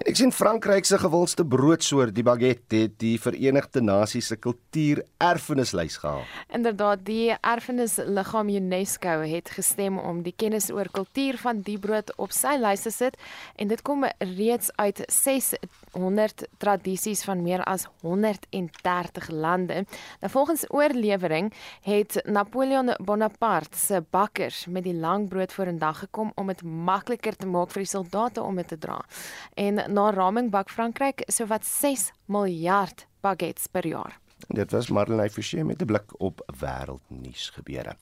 En 0.00 0.08
ek 0.08 0.16
sien 0.16 0.30
Frankryk 0.32 0.86
se 0.88 0.96
gewildste 0.96 1.44
broodsoort, 1.44 2.14
die 2.16 2.22
baguette, 2.24 2.78
het 2.86 2.94
die 3.02 3.18
Verenigde 3.20 3.82
Nasies 3.84 4.30
se 4.30 4.38
kultuurerfenislys 4.40 5.98
gehaal. 6.00 6.22
Inderdaad, 6.56 7.02
die 7.04 7.34
erfenisliggaam 7.36 8.48
UNESCO 8.48 9.18
het 9.28 9.52
gestem 9.52 9.98
om 10.00 10.22
die 10.24 10.32
kennis 10.32 10.70
oor 10.72 10.88
kultuur 10.88 11.36
van 11.42 11.60
die 11.66 11.76
brood 11.78 12.14
op 12.16 12.32
sy 12.32 12.54
lys 12.62 12.86
te 12.86 12.92
sit 12.94 13.18
en 13.60 13.68
dit 13.68 13.82
kom 13.84 14.06
reeds 14.38 14.70
uit 14.80 15.02
600 15.04 16.46
tradisies 16.64 17.20
van 17.28 17.44
meer 17.44 17.60
as 17.68 17.84
130 18.00 19.28
lande. 19.28 19.84
Nou 20.24 20.32
volgens 20.32 20.64
oorlewering 20.72 21.52
het 21.84 22.22
Napoleon 22.24 22.94
Bonaparte 23.04 23.76
se 23.76 24.00
bakkers 24.00 24.64
met 24.64 24.88
die 24.88 24.96
lang 24.96 25.28
brood 25.28 25.52
vorendag 25.52 26.06
gekom 26.06 26.32
om 26.40 26.48
dit 26.48 26.64
makliker 26.64 27.36
te 27.36 27.52
maak 27.52 27.76
vir 27.76 27.84
die 27.84 27.92
soldate 27.92 28.40
om 28.40 28.56
dit 28.64 28.72
te 28.72 28.80
dra. 28.80 29.02
En 29.60 29.89
na 29.90 30.10
raming 30.14 30.50
bak 30.50 30.70
Frankryk 30.70 31.24
sowat 31.28 31.66
6 31.66 32.10
miljard 32.30 33.06
baguettes 33.22 33.66
per 33.66 33.86
jaar. 33.86 34.18
Dit 34.48 34.72
was 34.72 34.88
Marlenae 34.88 35.30
Forsie 35.30 35.64
met 35.64 35.82
'n 35.82 35.86
blik 35.86 36.20
op 36.20 36.40
wêreldnuus 36.60 37.50
gebeure. 37.54 37.96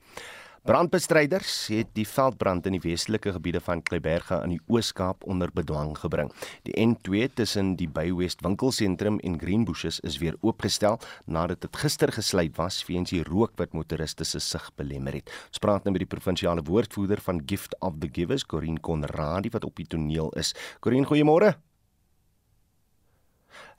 Brandbestryders 0.69 1.69
het 1.73 1.95
die 1.97 2.05
veldbrand 2.05 2.67
in 2.67 2.75
die 2.77 2.83
westelike 2.83 3.33
gebiede 3.33 3.61
van 3.61 3.83
Kleiberge 3.83 4.41
in 4.45 4.51
die 4.51 4.61
Oos-Kaap 4.67 5.23
onder 5.25 5.49
bedwang 5.55 5.95
gebring. 5.97 6.33
Die 6.63 6.75
N2 6.77 7.31
tussen 7.35 7.77
die 7.77 7.89
Bay 7.89 8.13
West 8.15 8.43
winkelsentrum 8.45 9.19
en 9.19 9.39
Greenbushes 9.41 10.01
is 10.01 10.19
weer 10.19 10.37
oopgestel 10.41 10.99
nadat 11.25 11.61
dit 11.61 11.77
gister 11.77 12.13
gesluit 12.13 12.57
was 12.57 12.87
weens 12.87 13.11
die 13.11 13.23
rook 13.23 13.53
wat 13.57 13.73
motoriste 13.73 14.25
se 14.25 14.41
sig 14.41 14.71
belemmer 14.77 15.13
het. 15.13 15.33
Ons 15.49 15.59
praat 15.59 15.85
nou 15.85 15.93
met 15.93 16.05
die 16.05 16.17
provinsiale 16.17 16.63
woordvoerder 16.63 17.21
van 17.21 17.43
Gift 17.47 17.79
of 17.81 17.95
the 18.01 18.09
Givers, 18.13 18.45
Corin 18.45 18.81
Conradi 18.81 19.49
wat 19.51 19.65
op 19.65 19.77
die 19.77 19.87
toneel 19.87 20.29
is. 20.37 20.55
Corin, 20.81 21.07
goeiemôre. 21.07 21.55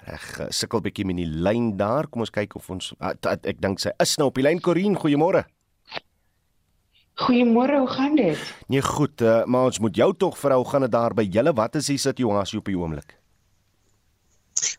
Reg, 0.07 0.25
sukkel 0.55 0.81
bietjie 0.85 1.05
met 1.05 1.19
die 1.19 1.27
lyn 1.27 1.73
daar. 1.79 2.07
Kom 2.07 2.23
ons 2.23 2.31
kyk 2.33 2.55
of 2.55 2.69
ons 2.71 2.93
ek, 3.03 3.25
ek 3.43 3.59
dink 3.61 3.81
sy 3.83 3.91
is 3.99 4.15
nou 4.21 4.29
op 4.31 4.39
die 4.39 4.45
lyn. 4.47 4.61
Corin, 4.63 4.95
goeiemôre. 4.99 5.43
Goeiemôre, 7.19 7.81
hoe 7.83 7.91
gaan 7.91 8.15
dit? 8.15 8.43
Nee, 8.71 8.81
goed, 8.81 9.19
uh, 9.21 9.43
maar 9.43 9.67
ons 9.67 9.81
moet 9.83 9.97
jou 9.99 10.13
tog 10.15 10.37
vra 10.39 10.55
hoe 10.55 10.67
gaan 10.69 10.87
dit 10.87 10.93
daar 10.93 11.15
by 11.17 11.25
julle? 11.27 11.51
Wat 11.51 11.75
is 11.75 11.91
die 11.91 11.99
situasie 11.99 12.61
op 12.61 12.71
die 12.71 12.77
oomblik? 12.79 13.18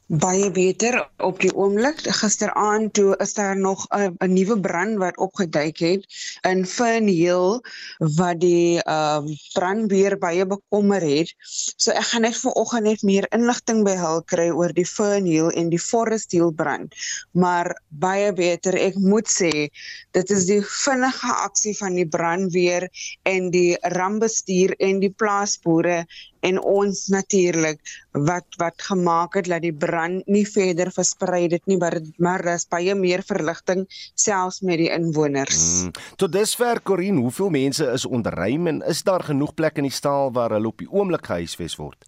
Baie 0.06 0.50
beter 0.50 0.98
op 1.22 1.40
die 1.40 1.52
oomblik. 1.54 2.02
Gisteraand 2.20 2.92
toe 2.94 3.14
is 3.22 3.34
daar 3.34 3.56
nog 3.56 3.86
'n 3.88 4.16
'n 4.18 4.32
nuwe 4.32 4.60
brand 4.60 4.98
wat 4.98 5.16
opgeduik 5.16 5.78
het 5.78 6.06
in 6.42 6.66
Fernhill 6.66 7.60
wat 7.98 8.40
die 8.40 8.82
ehm 8.82 9.26
uh, 9.26 9.36
brandweer 9.52 10.18
baie 10.18 10.46
bekommer 10.46 11.00
het. 11.00 11.34
So 11.76 11.90
ek 11.90 12.04
gaan 12.10 12.22
net 12.22 12.36
vanoggend 12.36 12.82
net 12.82 13.02
meer 13.02 13.26
inligting 13.30 13.84
by 13.84 13.96
hul 13.96 14.22
kry 14.22 14.48
oor 14.50 14.72
die 14.72 14.86
Fernhill 14.86 15.50
en 15.50 15.70
die 15.70 15.82
Forest 15.82 16.32
Hill 16.32 16.52
brand. 16.52 16.94
Maar 17.32 17.82
baie 17.88 18.32
beter, 18.32 18.74
ek 18.74 18.96
moet 18.96 19.28
sê, 19.28 19.68
dit 20.10 20.30
is 20.30 20.46
die 20.46 20.62
vinnige 20.62 21.32
aksie 21.46 21.76
van 21.78 21.94
die 21.94 22.08
brandweer 22.08 22.88
en 23.22 23.50
die 23.50 23.76
rampbestuur 23.96 24.74
en 24.78 25.00
die 25.00 25.14
plaasboere 25.22 26.04
en 26.40 26.60
ons 26.60 27.06
natuurlik 27.12 27.80
wat 28.12 28.58
wat 28.60 28.82
gemaak 28.82 29.36
het 29.38 29.48
dat 29.50 29.62
die 29.64 29.74
brand 29.74 30.26
nie 30.26 30.46
verder 30.48 30.90
versprei 30.94 31.46
het 31.52 31.66
nie 31.70 31.78
maar 31.80 32.00
maar 32.16 32.42
daar's 32.42 32.66
baie 32.68 32.94
meer 32.94 33.22
verligting 33.26 33.86
selfs 34.14 34.60
met 34.60 34.80
die 34.80 34.90
inwoners. 34.90 35.60
Mm. 35.84 35.92
Tot 36.16 36.32
dusver 36.32 36.82
Corin, 36.82 37.16
hoeveel 37.16 37.50
mense 37.50 37.86
is 37.92 38.06
ontruim 38.06 38.66
en 38.66 38.82
is 38.88 39.02
daar 39.02 39.24
genoeg 39.24 39.54
plek 39.54 39.76
in 39.76 39.88
die 39.88 39.94
staal 39.94 40.32
waar 40.32 40.56
hulle 40.56 40.72
op 40.72 40.78
die 40.78 40.90
oomblik 40.90 41.26
gehuisves 41.26 41.76
word? 41.76 42.04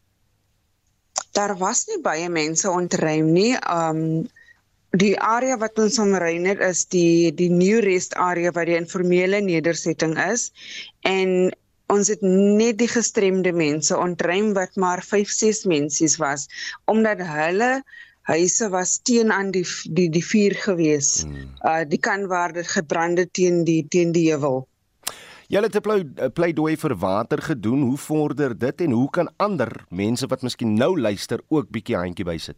Daar 1.33 1.57
was 1.57 1.87
nie 1.89 2.01
baie 2.05 2.28
mense 2.28 2.70
ontruim 2.70 3.33
nie. 3.33 3.57
Um 3.68 4.28
die 4.93 5.14
area 5.16 5.57
wat 5.57 5.78
ons 5.80 5.97
omrein 6.03 6.45
het 6.45 6.61
is 6.61 6.85
die 6.93 7.33
die 7.33 7.49
New 7.49 7.80
Rest 7.80 8.14
area 8.20 8.53
waar 8.53 8.68
die 8.68 8.76
informele 8.76 9.41
nedersetting 9.41 10.18
is 10.20 10.51
en 11.09 11.53
ons 11.93 12.09
het 12.12 12.22
net 12.24 12.78
die 12.80 12.90
gestremde 12.90 13.53
mense 13.53 13.97
ontruim 13.97 14.53
wat 14.57 14.76
maar 14.80 15.03
5 15.05 15.28
6 15.28 15.64
mensies 15.74 16.16
was 16.22 16.49
omdat 16.90 17.20
hulle 17.26 17.72
huise 18.22 18.68
was 18.70 18.99
teen 19.03 19.32
aan 19.32 19.51
die 19.51 19.66
die 19.90 20.09
die 20.11 20.24
vuur 20.24 20.55
gewees. 20.64 21.22
Hmm. 21.22 21.55
Uh 21.66 21.82
die 21.88 21.99
kan 21.99 22.26
waar 22.30 22.53
dit 22.53 22.68
gebrande 22.68 23.26
teen 23.30 23.64
die 23.64 23.82
teen 23.88 24.12
die 24.12 24.28
heuwel. 24.30 24.66
Julle 25.53 25.68
het 25.68 25.76
'n 25.76 26.32
pleidooi 26.32 26.76
vir 26.76 26.97
water 26.97 27.43
gedoen. 27.43 27.82
Hoe 27.82 27.99
vorder 27.99 28.59
dit 28.59 28.80
en 28.80 28.90
hoe 28.90 29.11
kan 29.11 29.32
ander 29.36 29.84
mense 29.90 30.26
wat 30.26 30.43
miskien 30.43 30.74
nou 30.74 31.01
luister 31.01 31.40
ook 31.49 31.70
bietjie 31.70 31.97
handjie 31.97 32.24
bysit? 32.24 32.57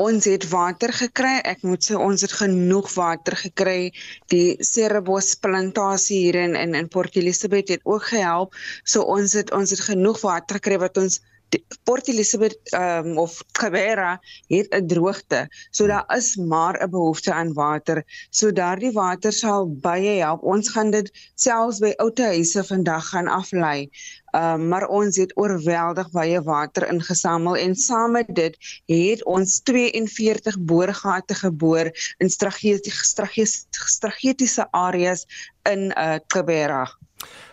Ons 0.00 0.24
het 0.24 0.46
water 0.48 0.92
gekry. 0.96 1.32
Ek 1.52 1.64
moet 1.68 1.84
sê 1.84 1.96
ons 2.08 2.22
het 2.24 2.32
genoeg 2.32 2.88
water 2.94 3.36
gekry. 3.36 3.92
Die 4.32 4.56
Cerebos 4.64 5.34
plantasie 5.44 6.22
hier 6.26 6.38
in 6.44 6.56
in, 6.56 6.76
in 6.78 6.88
Port 6.88 7.18
Elizabeth 7.20 7.68
het 7.74 7.84
ook 7.84 8.06
gehelp. 8.12 8.56
So 8.84 9.04
ons 9.16 9.36
het 9.36 9.52
ons 9.52 9.74
het 9.76 9.82
genoeg 9.90 10.22
water 10.24 10.56
gekry 10.60 10.80
wat 10.80 10.96
ons 11.02 11.20
Port 11.82 12.08
Elizabeth 12.08 12.56
um, 12.74 13.18
of 13.18 13.42
Cabrera 13.52 14.20
het 14.46 14.68
'n 14.74 14.86
droogte. 14.86 15.40
So 15.70 15.86
daar 15.86 16.06
is 16.16 16.36
maar 16.36 16.78
'n 16.82 16.90
behoefte 16.90 17.32
aan 17.32 17.52
water. 17.52 18.04
So 18.30 18.52
daardie 18.52 18.92
water 18.92 19.32
sal 19.32 19.66
baie 19.68 20.20
help. 20.22 20.42
Ons 20.42 20.68
gaan 20.68 20.90
dit 20.90 21.10
selfs 21.34 21.78
by 21.78 21.92
ouete 21.96 22.22
huise 22.22 22.64
vandag 22.64 23.08
gaan 23.08 23.28
aflei. 23.28 23.90
Um, 24.30 24.68
maar 24.68 24.86
ons 24.86 25.16
het 25.16 25.32
oorweldig 25.34 26.10
baie 26.14 26.42
water 26.42 26.86
ingesamel 26.92 27.56
en 27.56 27.74
saam 27.74 28.12
met 28.18 28.28
dit 28.34 28.56
het 28.86 29.24
ons 29.24 29.60
42 29.66 30.58
boorgate 30.58 31.34
geboor 31.34 31.90
in 32.18 32.30
strategiese 32.30 33.66
strategiese 33.70 34.68
areas 34.70 35.26
in 35.62 35.90
uh, 35.96 36.18
Cabrera. 36.26 36.86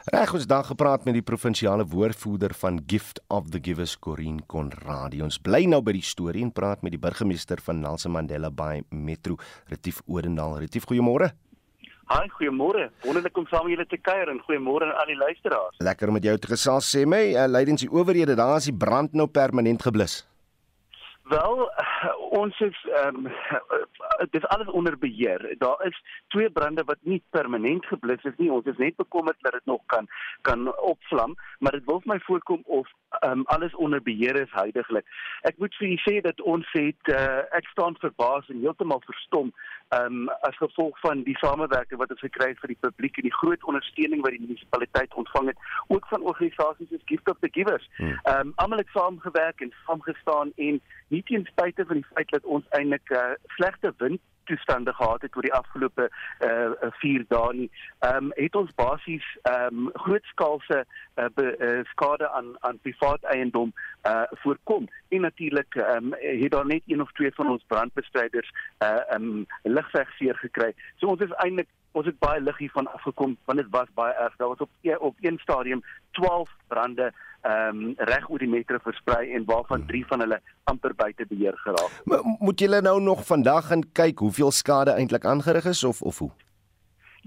Reg 0.08 0.34
ons 0.34 0.46
dan 0.48 0.64
gepraat 0.64 1.04
met 1.04 1.18
die 1.18 1.26
provinsiale 1.26 1.84
woordvoerder 1.86 2.54
van 2.56 2.80
Gift 2.88 3.20
of 3.28 3.50
the 3.50 3.60
Givers 3.62 3.98
Corin 4.00 4.40
Conradie. 4.46 5.24
Ons 5.24 5.40
bly 5.44 5.66
nou 5.68 5.82
by 5.84 5.98
die 5.98 6.06
storie 6.06 6.46
en 6.46 6.54
praat 6.56 6.86
met 6.86 6.96
die 6.96 7.02
burgemeester 7.02 7.60
van 7.66 7.82
Nelson 7.84 8.16
Mandela 8.16 8.52
Bay 8.52 8.86
Metro, 8.90 9.36
Retief 9.68 10.00
Odendaal. 10.06 10.62
Retief, 10.64 10.88
goeiemôre. 10.88 11.34
Haai, 12.08 12.30
goeiemôre. 12.32 12.86
Wonderlik 13.04 13.36
om 13.38 13.48
saam 13.52 13.66
met 13.68 13.74
julle 13.74 13.86
te 13.92 13.98
kuier 14.00 14.30
en 14.32 14.38
goeiemôre 14.46 14.86
aan 14.88 14.96
al 15.02 15.10
die 15.12 15.18
luisteraars. 15.20 15.76
Lekker 15.84 16.08
om 16.08 16.16
met 16.16 16.24
jou 16.24 16.38
te 16.40 16.48
gesels. 16.54 16.88
Sê 16.88 17.04
my, 17.04 17.20
uh, 17.34 17.50
lydens 17.52 17.84
die 17.84 17.92
owerhede, 17.92 18.38
daar 18.40 18.62
is 18.62 18.70
die 18.70 18.78
brand 18.86 19.12
nou 19.12 19.28
permanent 19.28 19.84
geblus. 19.84 20.22
Wel, 21.28 21.72
ons 22.30 22.60
is 22.60 22.88
ehm 22.94 23.26
um, 23.26 23.32
dit 24.32 24.36
is 24.42 24.48
alles 24.48 24.68
onder 24.68 24.98
beheer. 24.98 25.56
Daar 25.58 25.86
is 25.86 26.04
twee 26.28 26.50
brande 26.50 26.84
wat 26.84 26.98
nie 27.02 27.24
permanent 27.30 27.86
geblus 27.86 28.24
is 28.24 28.38
nie. 28.38 28.52
Ons 28.52 28.66
is 28.66 28.78
net 28.78 28.96
bekommerd 28.96 29.36
dat 29.40 29.52
dit 29.52 29.66
nog 29.66 29.82
kan 29.86 30.08
kan 30.42 30.78
opvlam, 30.78 31.36
maar 31.60 31.72
dit 31.72 31.86
wil 31.86 32.00
vir 32.00 32.14
my 32.14 32.20
voorkom 32.20 32.62
of 32.66 32.88
ehm 33.20 33.32
um, 33.32 33.44
alles 33.46 33.76
onder 33.76 34.02
beheer 34.02 34.36
is 34.42 34.52
heidaglik. 34.52 35.06
Ek 35.42 35.58
moet 35.58 35.76
vir 35.76 35.88
u 35.88 35.98
sê 36.06 36.22
dat 36.22 36.42
ons 36.42 36.72
het 36.72 37.12
uh, 37.12 37.44
ek 37.60 37.68
staan 37.72 37.96
verbaas 38.00 38.48
en 38.50 38.60
heeltemal 38.60 39.02
verstom 39.06 39.52
ehm 39.88 40.06
um, 40.06 40.30
as 40.50 40.58
gevolg 40.58 41.00
van 41.00 41.24
die 41.24 41.38
samewerking 41.38 42.00
wat 42.00 42.12
ons 42.12 42.24
gekry 42.24 42.50
het 42.54 42.60
vir 42.64 42.76
die 42.76 42.84
publiek 42.88 43.18
en 43.18 43.28
die 43.30 43.38
groot 43.40 43.64
ondersteuning 43.64 44.24
wat 44.24 44.36
die 44.36 44.44
munisipaliteit 44.46 45.14
ontvang 45.14 45.48
het, 45.48 45.60
ook 45.88 46.08
van 46.08 46.22
organisasies 46.22 46.90
soos 46.90 47.06
Gift 47.06 47.30
of 47.30 47.40
the 47.40 47.52
Givers. 47.52 47.90
Hmm. 47.98 48.20
Ehm 48.24 48.48
um, 48.48 48.54
almal 48.56 48.84
het 48.84 48.96
saamgewerk 48.96 49.62
en 49.62 49.74
saamgestaan 49.86 50.52
en 50.56 50.82
nie 51.08 51.17
ten 51.24 51.46
spyte 51.46 51.86
van 51.86 51.96
die 51.96 52.10
feit 52.14 52.30
dat 52.30 52.44
ons 52.44 52.66
eintlik 52.70 53.10
uh, 53.10 53.32
slegte 53.56 53.94
wind 53.98 54.22
toestande 54.48 54.94
gehad 54.94 55.22
het 55.22 55.36
oor 55.36 55.42
die 55.42 55.54
afgelope 55.54 56.10
uh 56.48 56.92
4 57.02 57.26
dae 57.28 57.54
nie. 57.54 57.70
Ehm 58.00 58.30
um, 58.30 58.32
het 58.36 58.56
ons 58.56 58.72
basies 58.76 59.28
ehm 59.42 59.82
um, 59.82 59.90
grootskaalse 59.94 60.80
uh, 60.84 61.26
uh, 61.44 61.80
skade 61.92 62.30
aan 62.30 62.54
aan 62.60 62.80
privaat 62.82 63.24
eiendom 63.24 63.74
uh 64.08 64.24
voorkom. 64.44 64.88
En 65.10 65.22
natuurlik 65.22 65.76
ehm 65.76 66.14
um, 66.14 66.16
het 66.20 66.52
daar 66.52 66.66
net 66.66 66.82
een 66.86 67.02
of 67.02 67.12
twee 67.12 67.34
van 67.34 67.50
ons 67.50 67.64
brandbestryders 67.68 68.52
uh 68.84 68.90
ehm 68.90 69.24
um, 69.24 69.46
ligvegseer 69.64 70.38
gekry. 70.46 70.74
So 70.96 71.08
ons 71.08 71.22
is 71.22 71.38
eintlik 71.44 71.70
ons 71.92 72.06
het 72.06 72.20
baie 72.20 72.42
lig 72.42 72.58
hiervan 72.58 72.92
afgekom 72.94 73.38
want 73.46 73.60
dit 73.60 73.70
was 73.70 73.94
baie 73.94 74.14
erg. 74.14 74.36
Daar 74.36 74.48
was 74.48 74.66
op 74.68 74.70
op 75.00 75.16
een 75.22 75.40
stadium 75.42 75.84
12 76.12 76.50
brande 76.68 77.14
ehm 77.42 77.84
um, 77.84 77.94
reg 77.98 78.30
oor 78.30 78.40
die 78.40 78.50
metro 78.50 78.78
versprei 78.84 79.34
en 79.34 79.46
waarvan 79.46 79.86
3 79.86 80.06
van 80.06 80.20
hulle 80.20 80.42
amper 80.64 80.96
buite 80.96 81.26
beheer 81.30 81.58
geraak. 81.58 82.02
Maar 82.06 82.20
moet 82.40 82.60
julle 82.60 82.82
nou 82.82 83.02
nog 83.02 83.26
vandag 83.26 83.68
gaan 83.68 83.84
kyk 83.92 84.20
hoeveel 84.20 84.52
skade 84.52 84.92
eintlik 84.92 85.26
aangerig 85.26 85.66
is 85.66 85.84
of 85.84 86.02
of 86.02 86.18
hoe? 86.18 86.32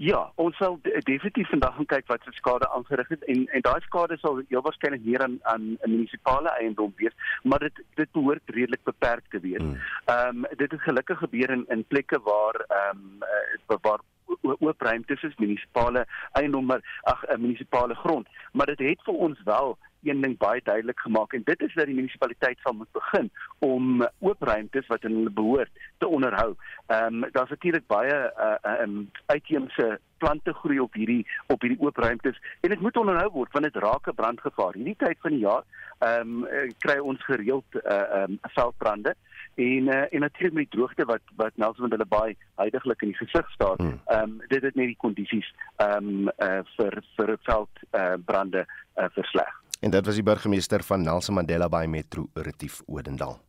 Ja, 0.01 0.31
ons 0.41 0.55
sal 0.57 0.79
definitief 0.81 1.49
vandag 1.49 1.75
gaan 1.75 1.85
kyk 1.85 2.07
wat 2.09 2.23
se 2.25 2.31
skade 2.33 2.69
aangerig 2.73 3.09
het 3.13 3.25
en 3.29 3.43
en 3.53 3.61
daai 3.61 3.81
skade 3.85 4.17
sal 4.17 4.39
heel 4.49 4.63
waarskynlik 4.65 5.03
meer 5.05 5.21
aan 5.21 5.35
aan 5.41 5.65
'n 5.77 5.91
munisipale 5.91 6.49
eiendom 6.49 6.93
wees, 6.95 7.13
maar 7.43 7.59
dit 7.59 7.83
dit 7.95 8.11
behoort 8.11 8.41
redelik 8.45 8.83
beperk 8.83 9.25
te 9.29 9.39
wees. 9.39 9.61
Hmm. 9.61 9.77
Ehm 10.05 10.45
um, 10.45 10.45
dit 10.57 10.71
het 10.71 10.81
gelukkig 10.81 11.17
gebeur 11.17 11.49
in 11.49 11.65
in 11.67 11.85
plekke 11.87 12.19
waar 12.23 12.65
ehm 12.67 12.97
um, 12.97 13.79
waar 13.81 14.01
oop 14.41 14.81
ruimtes 14.81 15.23
is 15.23 15.35
munisipale 15.37 16.07
eiendom 16.31 16.65
maar 16.65 16.81
ag 17.01 17.23
'n 17.27 17.41
munisipale 17.41 17.95
grond, 17.95 18.27
maar 18.51 18.65
dit 18.65 18.79
het 18.79 19.03
vir 19.03 19.13
ons 19.13 19.43
wel 19.43 19.77
een 20.03 20.21
ding 20.21 20.37
baie 20.37 20.61
duidelik 20.63 20.99
gemaak 20.99 21.33
en 21.33 21.41
dit 21.45 21.61
is 21.61 21.73
dat 21.73 21.85
die 21.85 21.95
munisipaliteit 21.95 22.59
sal 22.63 22.73
moet 22.73 22.91
begin 22.91 23.31
om 23.59 24.07
oop 24.19 24.41
ruimtes 24.41 24.87
wat 24.87 25.05
aan 25.05 25.17
hulle 25.19 25.29
behoort 25.29 25.69
te 25.97 26.07
onderhou. 26.07 26.55
Ehm 26.87 27.23
um, 27.23 27.29
daar's 27.31 27.49
natuurlik 27.49 27.87
baie 27.87 28.15
uh 28.47 28.81
um 28.81 29.09
uitheemse 29.25 29.99
plante 30.17 30.53
groei 30.53 30.79
op 30.79 30.93
hierdie 30.93 31.27
op 31.47 31.61
hierdie 31.61 31.81
oop 31.81 31.97
ruimtes 31.97 32.41
en 32.61 32.69
dit 32.69 32.81
moet 32.81 32.97
onderhou 32.97 33.29
word 33.31 33.51
want 33.51 33.65
dit 33.65 33.83
raak 33.83 34.07
'n 34.07 34.15
brandgevaar. 34.15 34.73
Hierdie 34.73 34.97
tyd 34.97 35.17
van 35.21 35.31
die 35.31 35.45
jaar 35.45 35.63
ehm 35.99 36.43
um, 36.43 36.71
kry 36.77 36.97
ons 36.97 37.25
gereeld 37.25 37.65
uh 37.75 38.23
um 38.23 38.39
veldbrande 38.41 39.15
en 39.55 39.87
uh, 39.87 40.13
en 40.13 40.19
natuurlik 40.19 40.53
met 40.53 40.69
die 40.69 40.77
droogte 40.77 41.05
wat 41.05 41.21
wat 41.35 41.51
Nelson 41.55 41.81
Mandela 41.81 42.05
Bay 42.07 42.35
heidaglik 42.55 43.01
in 43.01 43.07
die 43.07 43.17
gesig 43.17 43.51
staan. 43.51 43.77
Hmm. 43.77 43.99
Ehm 44.05 44.23
um, 44.23 44.41
dit 44.47 44.61
het 44.61 44.75
net 44.75 44.85
die 44.85 44.97
kondisies 44.97 45.53
ehm 45.75 46.07
um, 46.07 46.29
uh, 46.37 46.59
vir 46.77 47.03
vir 47.15 47.37
veld 47.41 47.83
uh, 47.91 48.13
brande 48.25 48.65
uh, 48.95 49.05
versleg. 49.09 49.60
En 49.81 49.89
dit 49.89 50.05
was 50.05 50.15
die 50.15 50.23
burgemeester 50.23 50.83
van 50.85 51.01
Nelson 51.01 51.33
Mandela 51.33 51.65
Bay 51.69 51.87
Metro 51.87 52.27
Retief 52.33 52.81
Odendaal. 52.85 53.39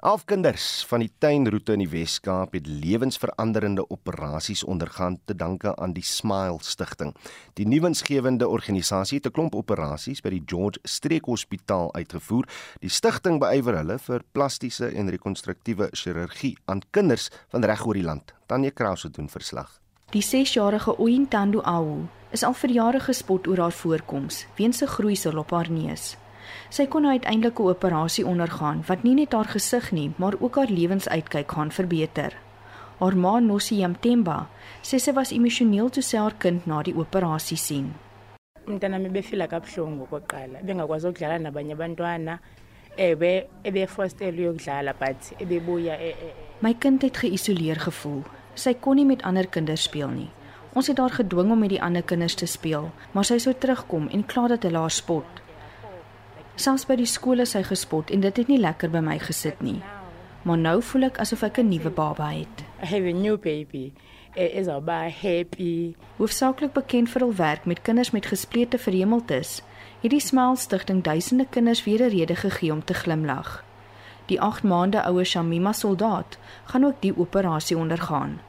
Alf 0.00 0.26
kinders 0.28 0.84
van 0.88 1.00
die 1.00 1.10
tuinroete 1.18 1.72
in 1.72 1.80
die 1.82 1.88
Wes-Kaap 1.88 2.52
het 2.56 2.68
lewensveranderende 2.68 3.86
operasies 3.88 4.64
ondergaan 4.64 5.18
te 5.24 5.34
danke 5.36 5.72
aan 5.76 5.92
die 5.96 6.04
Smile 6.04 6.58
Stichting. 6.60 7.14
Die 7.56 7.66
nuwensgewende 7.68 8.48
organisasie 8.48 9.18
het 9.18 9.26
'n 9.26 9.32
klomp 9.32 9.54
operasies 9.54 10.20
by 10.20 10.30
die 10.30 10.42
George 10.44 10.78
Streek 10.82 11.24
Hospitaal 11.24 11.94
uitgevoer. 11.94 12.48
Die 12.80 12.92
stigting 12.92 13.40
beywer 13.40 13.76
hulle 13.76 13.98
vir 13.98 14.22
plastiese 14.32 14.86
en 14.86 15.10
rekonstruktiewe 15.10 15.88
chirurgie 15.92 16.58
aan 16.64 16.80
kinders 16.90 17.30
van 17.48 17.64
reg 17.64 17.86
oor 17.86 17.94
die 17.94 18.04
land. 18.04 18.34
Tanya 18.46 18.70
Krause 18.70 19.10
doen 19.10 19.28
verslag. 19.28 19.80
Die 20.10 20.22
6-jarige 20.22 20.98
Oyintando 20.98 21.60
Awu 21.62 22.19
is 22.30 22.42
al 22.46 22.54
vir 22.54 22.70
jare 22.70 23.00
gespot 23.00 23.46
oor 23.46 23.58
haar 23.58 23.72
voorkoms 23.72 24.46
weens 24.56 24.82
'n 24.82 24.86
groeisel 24.86 25.38
op 25.38 25.50
haar 25.50 25.70
neus. 25.70 26.16
Sy 26.70 26.86
kon 26.86 27.06
uiteindelik 27.06 27.58
'n 27.58 27.62
operasie 27.62 28.26
ondergaan 28.26 28.82
wat 28.86 29.02
nie 29.02 29.14
net 29.14 29.32
haar 29.32 29.44
gesig 29.44 29.92
nie, 29.92 30.12
maar 30.16 30.34
ook 30.40 30.56
haar 30.56 30.70
lewensuitkyk 30.70 31.52
gaan 31.52 31.70
verbeter. 31.70 32.32
Haar 32.98 33.16
ma 33.16 33.38
Nossie 33.38 33.86
Mtemba 33.88 34.48
sê 34.82 34.98
sy 34.98 35.12
was 35.12 35.30
emosioneel 35.30 35.88
toe 35.90 36.02
sy 36.02 36.16
haar 36.16 36.34
kind 36.38 36.66
na 36.66 36.82
die 36.82 36.94
operasie 36.94 37.56
sien. 37.56 37.94
Umntana 38.66 38.98
befila 39.08 39.46
kabuhlungu 39.46 40.02
okoqala, 40.02 40.60
bengakwazi 40.62 41.08
ukudlala 41.08 41.38
nabanye 41.38 41.72
abantwana. 41.72 42.38
Ebe 42.96 43.46
ebe 43.62 43.86
forced 43.86 44.20
ukudlala 44.20 44.92
but 44.98 45.32
ebebuya 45.38 45.94
e, 45.94 46.08
e, 46.08 46.10
e. 46.10 46.32
My 46.60 46.74
kind 46.74 47.02
het 47.02 47.16
geïsoleer 47.16 47.80
gevoel. 47.80 48.22
Sy 48.54 48.74
kon 48.74 48.96
nie 48.96 49.06
met 49.06 49.22
ander 49.22 49.46
kinders 49.46 49.82
speel 49.82 50.08
nie. 50.08 50.30
Ons 50.72 50.86
het 50.86 50.98
haar 50.98 51.10
gedwing 51.10 51.50
om 51.50 51.58
met 51.58 51.72
die 51.72 51.82
ander 51.82 52.02
kinders 52.02 52.34
te 52.34 52.46
speel, 52.46 52.90
maar 53.12 53.24
sy 53.26 53.38
sou 53.42 53.54
terugkom 53.54 54.08
en 54.08 54.26
kla 54.26 54.46
dat 54.52 54.62
hulle 54.62 54.78
haar 54.78 54.94
spot. 54.94 55.40
Selfs 56.54 56.86
by 56.86 56.94
die 57.00 57.08
skool 57.08 57.42
is 57.42 57.56
hy 57.56 57.62
gespot 57.66 58.10
en 58.14 58.20
dit 58.20 58.36
het 58.36 58.48
nie 58.48 58.60
lekker 58.60 58.90
by 58.92 59.00
my 59.02 59.18
gesit 59.18 59.62
nie. 59.64 59.80
Maar 60.42 60.58
nou 60.58 60.76
voel 60.82 61.08
ek 61.08 61.18
asof 61.18 61.42
ek 61.42 61.58
'n 61.58 61.68
nuwe 61.68 61.90
baba 61.90 62.28
het. 62.30 62.64
I 62.82 62.86
have 62.86 63.08
a 63.08 63.12
new 63.12 63.36
baby. 63.36 63.92
It 64.34 64.52
is 64.54 64.68
about 64.68 65.12
happy. 65.12 65.96
Hoofsaaklik 66.16 66.72
bekend 66.72 67.08
vir 67.10 67.20
hul 67.20 67.34
werk 67.34 67.64
met 67.64 67.82
kinders 67.82 68.10
met 68.10 68.26
gesplete 68.26 68.78
verhemeltes, 68.78 69.62
het 70.02 70.10
die 70.10 70.20
Smile 70.20 70.56
Stichting 70.56 71.02
duisende 71.02 71.46
kinders 71.50 71.84
weer 71.84 72.02
'n 72.02 72.10
rede 72.10 72.36
gegee 72.36 72.72
om 72.72 72.84
te 72.84 72.94
glimlag. 72.94 73.64
Die 74.26 74.40
8 74.40 74.62
maande 74.62 75.02
oue 75.02 75.24
Shamima 75.24 75.72
soldaat 75.72 76.38
gaan 76.64 76.84
ook 76.84 77.00
die 77.00 77.16
operasie 77.16 77.76
ondergaan. 77.76 78.40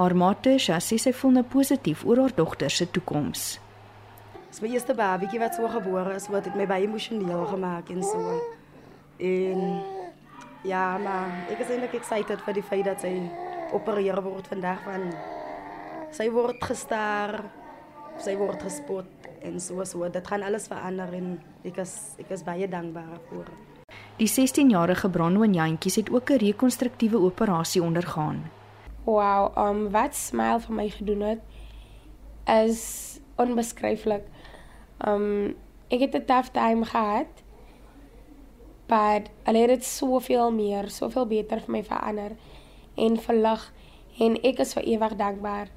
Haar 0.00 0.14
ma 0.16 0.30
Tisha 0.32 0.78
sê 0.80 0.96
sy 0.96 1.10
voel 1.12 1.34
nou 1.36 1.44
positief 1.44 2.06
oor 2.08 2.22
haar 2.22 2.32
dogter 2.32 2.72
se 2.72 2.86
toekoms. 2.88 3.40
Dis 4.48 4.60
my 4.64 4.68
eerste 4.72 4.94
babatjie 4.96 5.40
wat 5.42 5.58
so 5.58 5.68
gebore 5.68 6.14
is, 6.16 6.28
wat 6.32 6.46
dit 6.48 6.54
my 6.56 6.64
baie 6.70 6.86
emosioneel 6.86 7.42
gemaak 7.50 7.90
en 7.92 8.00
so. 8.00 8.38
En 9.20 9.58
ja, 10.64 10.84
maar 11.04 11.34
ek 11.52 11.60
is 11.60 11.72
eintlik 11.74 11.98
excited 11.98 12.40
vir 12.46 12.56
die 12.56 12.64
feit 12.64 12.88
dat 12.88 13.04
sy 13.04 13.10
opereer 13.76 14.22
word 14.24 14.48
vandag 14.48 14.80
van 14.86 15.04
sy 16.16 16.30
word 16.32 16.64
gestaar, 16.64 17.36
sy 18.24 18.38
word 18.40 18.64
gespot 18.64 19.28
en 19.44 19.60
so 19.60 19.84
so. 19.84 20.08
Dit 20.08 20.30
gaan 20.32 20.46
alles 20.48 20.70
verander 20.72 21.12
en 21.18 21.34
ek 21.60 21.82
is 21.84 21.92
ek 22.24 22.32
is 22.38 22.46
baie 22.46 22.70
dankbaar 22.72 23.20
vir. 23.28 23.52
Die 24.16 24.30
16-jarige 24.32 25.12
Brandon 25.12 25.52
Jantjies 25.60 26.00
het 26.00 26.08
ook 26.08 26.32
'n 26.32 26.40
rekonstruktiewe 26.46 27.20
operasie 27.20 27.84
ondergaan. 27.84 28.40
Wow, 29.04 29.52
um 29.56 29.88
wat 29.90 30.14
smile 30.14 30.60
vir 30.60 30.74
my 30.76 30.88
gedoen 30.92 31.22
het 31.24 31.40
is 32.50 32.82
onbeskryflik. 33.40 34.26
Um 35.06 35.56
ek 35.88 36.00
het 36.00 36.14
'n 36.14 36.24
tough 36.24 36.50
time 36.52 36.84
gehad. 36.84 37.32
Maar 38.88 39.22
hulle 39.42 39.58
het 39.58 39.68
dit 39.68 39.84
soveel 39.84 40.52
meer, 40.52 40.90
soveel 40.90 41.26
beter 41.26 41.60
vir 41.60 41.70
my 41.70 41.82
verander 41.84 42.32
en 42.96 43.16
verlig 43.16 43.72
en 44.18 44.36
ek 44.42 44.58
is 44.58 44.74
vir 44.74 44.82
ewig 44.82 45.16
dankbaar 45.16 45.68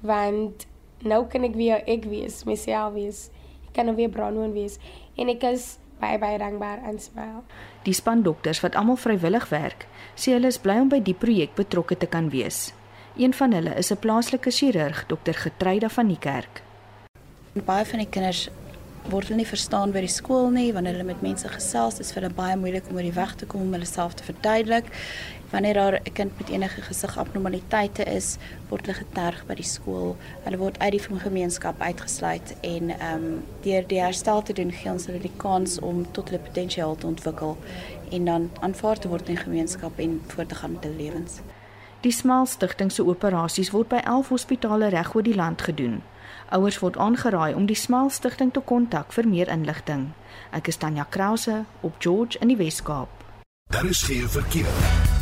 want 0.00 0.66
nou 0.98 1.26
kan 1.26 1.44
ek 1.44 1.54
weer 1.54 1.82
ek 1.86 2.04
wees, 2.04 2.44
myself 2.44 2.92
wees. 2.92 3.30
Ek 3.68 3.72
kan 3.72 3.84
nou 3.84 3.96
weer 3.96 4.08
Bronwyn 4.08 4.52
wees 4.52 4.78
en 5.16 5.28
ek 5.28 5.42
is 5.42 5.78
baie 6.00 6.18
baie 6.18 6.38
dankbaar 6.38 6.78
aan 6.86 6.98
Smile. 7.00 7.42
Die 7.82 7.94
span 7.94 8.22
dokters 8.22 8.60
wat 8.60 8.74
almal 8.74 8.96
vrywillig 8.96 9.48
werk, 9.48 9.86
sê 10.14 10.36
hulle 10.36 10.50
is 10.52 10.58
bly 10.58 10.78
om 10.80 10.88
by 10.92 11.00
die 11.02 11.14
projek 11.14 11.54
betrokke 11.54 11.96
te 11.96 12.06
kan 12.06 12.30
wees. 12.30 12.72
Een 13.16 13.32
van 13.32 13.52
hulle 13.52 13.74
is 13.74 13.90
'n 13.92 13.96
plaaslike 13.96 14.50
chirurg, 14.50 15.06
dokter 15.06 15.34
Getreida 15.34 15.88
van 15.88 16.08
die 16.08 16.18
kerk. 16.18 16.62
Baie 17.52 17.84
van 17.84 17.98
die 17.98 18.10
kinders 18.10 18.50
word 19.10 19.28
hulle 19.28 19.36
nie 19.36 19.48
verstaan 19.48 19.92
by 19.94 20.02
die 20.04 20.10
skool 20.10 20.50
nie 20.50 20.72
wanneer 20.74 20.96
hulle 20.96 21.04
met 21.04 21.22
mense 21.22 21.48
gesels 21.48 21.98
dis 22.00 22.12
vir 22.12 22.22
hulle 22.22 22.34
baie 22.34 22.56
moeilik 22.56 22.88
om 22.90 22.98
oor 22.98 23.06
die 23.06 23.14
weg 23.16 23.34
te 23.40 23.46
kom 23.46 23.62
om 23.66 23.72
hulle 23.76 23.86
self 23.86 24.14
te 24.18 24.26
verduidelik 24.26 24.90
wanneer 25.50 25.74
daar 25.74 26.00
'n 26.02 26.12
kind 26.12 26.38
met 26.38 26.48
enige 26.48 26.80
gesigabnormaliteite 26.82 28.04
is 28.04 28.36
word 28.68 28.86
hulle 28.86 28.98
geterg 28.98 29.46
by 29.46 29.54
die 29.54 29.70
skool 29.76 30.16
hulle 30.44 30.56
word 30.56 30.78
uit 30.78 30.92
die 30.92 31.00
gemeenskap 31.00 31.80
uitgesluit 31.80 32.54
en 32.60 32.90
ehm 32.90 33.24
um, 33.24 33.44
deur 33.60 33.86
die 33.86 34.00
herstel 34.00 34.42
te 34.42 34.52
doen 34.52 34.72
gee 34.72 34.92
ons 34.92 35.06
hulle 35.06 35.20
die 35.20 35.36
kans 35.36 35.78
om 35.80 36.06
tot 36.10 36.28
hulle 36.28 36.42
potensiaal 36.42 36.96
te 36.96 37.06
ontwikkel 37.06 37.56
en 38.10 38.24
dan 38.24 38.50
aanvaar 38.60 38.98
te 38.98 39.08
word 39.08 39.28
in 39.28 39.34
die 39.34 39.44
gemeenskap 39.44 39.98
en 39.98 40.22
voort 40.26 40.48
te 40.48 40.54
gaan 40.54 40.72
met 40.72 40.84
hulle 40.84 40.96
lewens 40.96 41.40
Die 42.06 42.12
Smal 42.12 42.46
Stichting 42.46 42.92
se 42.92 43.02
operasies 43.02 43.72
word 43.74 43.88
by 43.88 43.98
11 44.04 44.28
hospitale 44.28 44.88
reg 44.88 45.14
oor 45.14 45.24
die 45.26 45.34
land 45.34 45.62
gedoen. 45.62 46.02
Ouers 46.54 46.78
word 46.78 46.98
aangeraai 47.02 47.54
om 47.58 47.66
die 47.66 47.74
Smal 47.74 48.12
Stichting 48.14 48.52
te 48.54 48.60
kontak 48.60 49.10
vir 49.16 49.26
meer 49.26 49.50
inligting. 49.50 50.12
Ek 50.54 50.70
is 50.70 50.78
Tanya 50.78 51.08
Krause 51.10 51.64
op 51.80 51.98
George 51.98 52.38
in 52.38 52.54
die 52.54 52.60
Wes-Kaap. 52.62 53.10
Daar 53.74 53.90
is 53.90 54.02
geen 54.06 54.28
verkeer. 54.28 55.15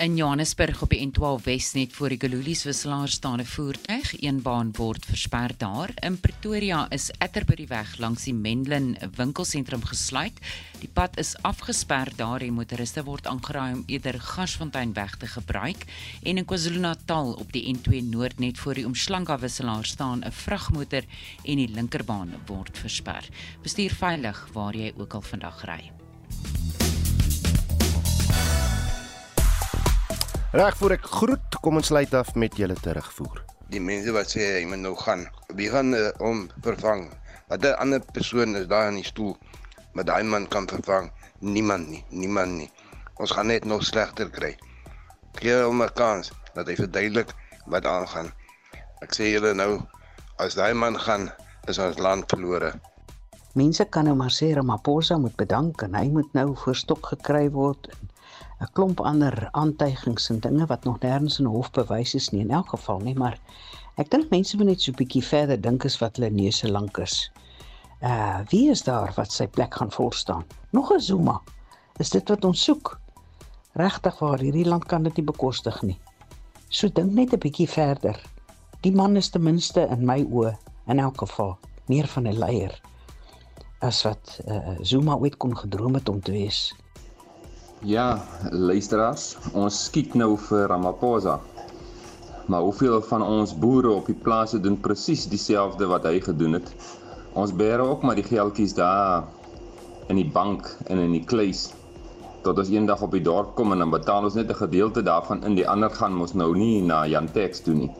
In 0.00 0.16
Johannesburg 0.16 0.82
op 0.82 0.94
die 0.94 1.02
N12 1.04 1.42
Wesnet 1.44 1.92
voor 1.92 2.08
die 2.08 2.16
Gululies 2.20 2.62
wisselaar 2.64 3.08
staan 3.08 3.40
'n 3.40 3.44
voertuig, 3.44 4.22
een 4.22 4.42
baan 4.42 4.70
word 4.72 5.04
versper 5.04 5.52
daar. 5.56 5.90
In 5.94 6.20
Pretoria 6.20 6.90
is 6.90 7.10
Atterbury 7.18 7.66
weg 7.66 7.98
langs 7.98 8.24
die 8.24 8.34
Menlyn 8.34 8.96
winkelsentrum 9.16 9.84
gesluit. 9.84 10.32
Die 10.78 10.88
pad 10.88 11.18
is 11.18 11.36
afgesper 11.42 12.12
daar 12.16 12.40
en 12.40 12.52
motoriste 12.52 13.04
word 13.04 13.26
aangeraai 13.26 13.72
om 13.72 13.82
eerder 13.86 14.20
Gasfontein 14.20 14.92
weg 14.92 15.16
te 15.16 15.26
gebruik. 15.26 15.84
En 16.22 16.36
in 16.36 16.44
KwaZulu-Natal 16.44 17.32
op 17.32 17.52
die 17.52 17.76
N2 17.76 18.02
Noord 18.02 18.38
net 18.38 18.58
voor 18.58 18.74
die 18.74 18.84
Umhlanga 18.84 19.38
wisselaar 19.38 19.84
staan 19.84 20.24
'n 20.24 20.32
vragmotor 20.32 21.02
en 21.44 21.56
die 21.56 21.68
linkerbaan 21.68 22.34
word 22.46 22.78
versper. 22.78 23.28
Bestuur 23.62 23.90
veilig 23.90 24.48
waar 24.52 24.76
jy 24.76 24.92
ook 24.96 25.14
al 25.14 25.22
vandag 25.22 25.64
ry. 25.64 25.92
Reg 30.50 30.74
voor 30.76 30.96
ek 30.96 31.04
groet, 31.06 31.56
kom 31.62 31.76
ons 31.78 31.86
sluit 31.92 32.14
af 32.18 32.32
met 32.34 32.56
julle 32.58 32.74
terugvoer. 32.74 33.36
Die 33.70 33.78
mense 33.78 34.10
wat 34.10 34.32
sê 34.32 34.48
hy 34.56 34.64
moet 34.66 34.80
nou 34.82 34.96
gaan, 34.98 35.20
wie 35.54 35.68
gaan 35.70 35.94
uh, 35.94 36.08
om 36.18 36.40
vervang? 36.64 37.04
Wat 37.52 37.62
'n 37.62 37.78
ander 37.78 38.02
persoon 38.16 38.56
is 38.58 38.66
daar 38.66 38.88
in 38.90 38.98
die 38.98 39.06
stoel, 39.06 39.36
maar 39.94 40.08
daai 40.08 40.26
man 40.26 40.48
kan 40.50 40.66
vervang 40.66 41.12
niemand 41.38 41.88
nie, 41.88 42.02
niemand 42.10 42.58
nie. 42.58 42.66
Ons 43.22 43.30
gaan 43.30 43.46
net 43.46 43.64
nog 43.64 43.86
slegter 43.86 44.26
kry. 44.30 44.56
Gee 45.38 45.62
hom 45.62 45.82
'n 45.86 45.94
kans 45.94 46.32
dat 46.54 46.66
hy 46.66 46.74
verduidelik 46.74 47.30
wat 47.66 47.86
aangaan. 47.86 48.34
Ek 49.06 49.14
sê 49.14 49.30
julle 49.30 49.54
nou, 49.54 49.78
as 50.42 50.58
daai 50.58 50.74
man 50.74 50.98
gaan, 50.98 51.30
is 51.70 51.78
ons 51.78 51.98
land 51.98 52.26
verlore. 52.26 52.74
Mense 53.54 53.84
kan 53.84 54.04
nou 54.04 54.16
maar 54.16 54.34
sê 54.34 54.50
Ramaphosa 54.54 55.16
moet 55.18 55.36
bedank 55.36 55.82
en 55.82 55.94
hy 55.94 56.08
moet 56.10 56.34
nou 56.34 56.56
voorstok 56.56 57.06
gekry 57.06 57.50
word. 57.50 57.86
'n 58.60 58.72
klomp 58.76 59.00
ander 59.00 59.48
aantuigings 59.50 60.28
en 60.32 60.40
dinge 60.44 60.66
wat 60.70 60.84
nog 60.84 60.98
nêrens 61.02 61.38
in 61.40 61.46
hof 61.48 61.70
bewys 61.76 62.14
is 62.14 62.28
nie 62.32 62.40
in 62.44 62.50
elk 62.50 62.72
geval 62.74 62.98
nie, 63.04 63.14
maar 63.14 63.38
ek 64.02 64.10
dink 64.12 64.32
mense 64.34 64.56
moet 64.56 64.68
net 64.70 64.82
so 64.82 64.92
'n 64.92 64.98
bietjie 64.98 65.22
verder 65.28 65.60
dink 65.66 65.84
as 65.88 65.96
wat 66.02 66.16
hulle 66.16 66.30
neuse 66.30 66.68
lank 66.68 66.98
is. 66.98 67.30
Uh 68.02 68.40
wie 68.50 68.66
is 68.70 68.82
daar 68.82 69.12
wat 69.16 69.32
sy 69.32 69.46
plek 69.46 69.74
gaan 69.74 69.92
volstaan? 69.92 70.44
Nog 70.72 70.92
'n 70.92 71.00
Zuma. 71.00 71.40
Is 71.98 72.10
dit 72.10 72.28
wat 72.28 72.44
ons 72.44 72.64
soek? 72.64 73.00
Regtig 73.72 74.18
waar 74.18 74.38
hierdie 74.38 74.68
land 74.68 74.84
kan 74.84 75.02
dit 75.02 75.16
nie 75.16 75.24
bekostig 75.32 75.82
nie. 75.82 75.98
So 76.68 76.88
dink 76.88 77.12
net 77.12 77.32
'n 77.32 77.38
bietjie 77.38 77.68
verder. 77.68 78.20
Die 78.80 78.92
man 78.92 79.16
is 79.16 79.30
ten 79.30 79.42
minste 79.42 79.88
in 79.90 80.04
my 80.04 80.20
oë 80.24 80.56
in 80.86 80.98
elk 80.98 81.18
geval 81.18 81.58
meer 81.86 82.06
van 82.06 82.28
'n 82.28 82.38
leier 82.38 82.80
as 83.80 84.02
wat 84.02 84.40
uh, 84.46 84.76
Zuma 84.82 85.16
ooit 85.16 85.36
kon 85.36 85.56
gedroom 85.56 85.94
het 85.94 86.08
om 86.08 86.20
te 86.20 86.32
wees. 86.32 86.74
Ja, 87.80 88.20
luisteraars, 88.52 89.38
ons 89.56 89.76
skiet 89.86 90.12
nou 90.12 90.34
vir 90.36 90.66
Ramaphosa. 90.68 91.38
Maar 92.52 92.60
hoeveel 92.60 92.98
van 93.08 93.22
ons 93.24 93.54
boere 93.56 93.88
op 93.94 94.10
die 94.10 94.16
plase 94.20 94.58
doen 94.60 94.76
presies 94.84 95.22
dieselfde 95.32 95.86
wat 95.88 96.04
hy 96.04 96.18
gedoen 96.20 96.58
het? 96.58 96.74
Ons 97.32 97.54
bêre 97.56 97.80
ook 97.80 98.02
maar 98.04 98.18
die 98.20 98.26
geldjies 98.26 98.74
daar 98.76 99.24
in 100.12 100.20
die 100.20 100.28
bank 100.28 100.68
en 100.92 101.00
in 101.00 101.14
die 101.16 101.24
kluis 101.24 101.70
tot 102.44 102.60
ons 102.60 102.68
eendag 102.68 103.00
op 103.00 103.16
die 103.16 103.22
dorp 103.24 103.54
kom 103.56 103.72
en 103.72 103.80
dan 103.80 103.94
betaal 103.94 104.28
ons 104.28 104.36
net 104.36 104.52
'n 104.52 104.60
gedeelte 104.60 105.00
daarvan 105.02 105.40
in 105.48 105.56
die 105.56 105.68
ander 105.68 105.90
gaan 105.90 106.12
mos 106.12 106.34
nou 106.34 106.52
nie 106.56 106.82
na 106.82 107.06
Jantex 107.06 107.64
toe 107.64 107.74
nie. 107.74 107.90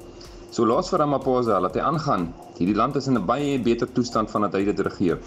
So 0.50 0.66
los 0.66 0.90
vir 0.90 0.98
Ramaphosa, 0.98 1.60
laat 1.60 1.74
hy 1.74 1.80
aangaan. 1.80 2.34
Hierdie 2.58 2.76
land 2.76 2.96
is 2.96 3.06
in 3.06 3.16
'n 3.16 3.24
baie 3.24 3.58
beter 3.58 3.88
toestand 3.92 4.30
van 4.30 4.42
dat 4.42 4.52
hy 4.52 4.64
dit 4.64 4.80
regeer. 4.80 5.18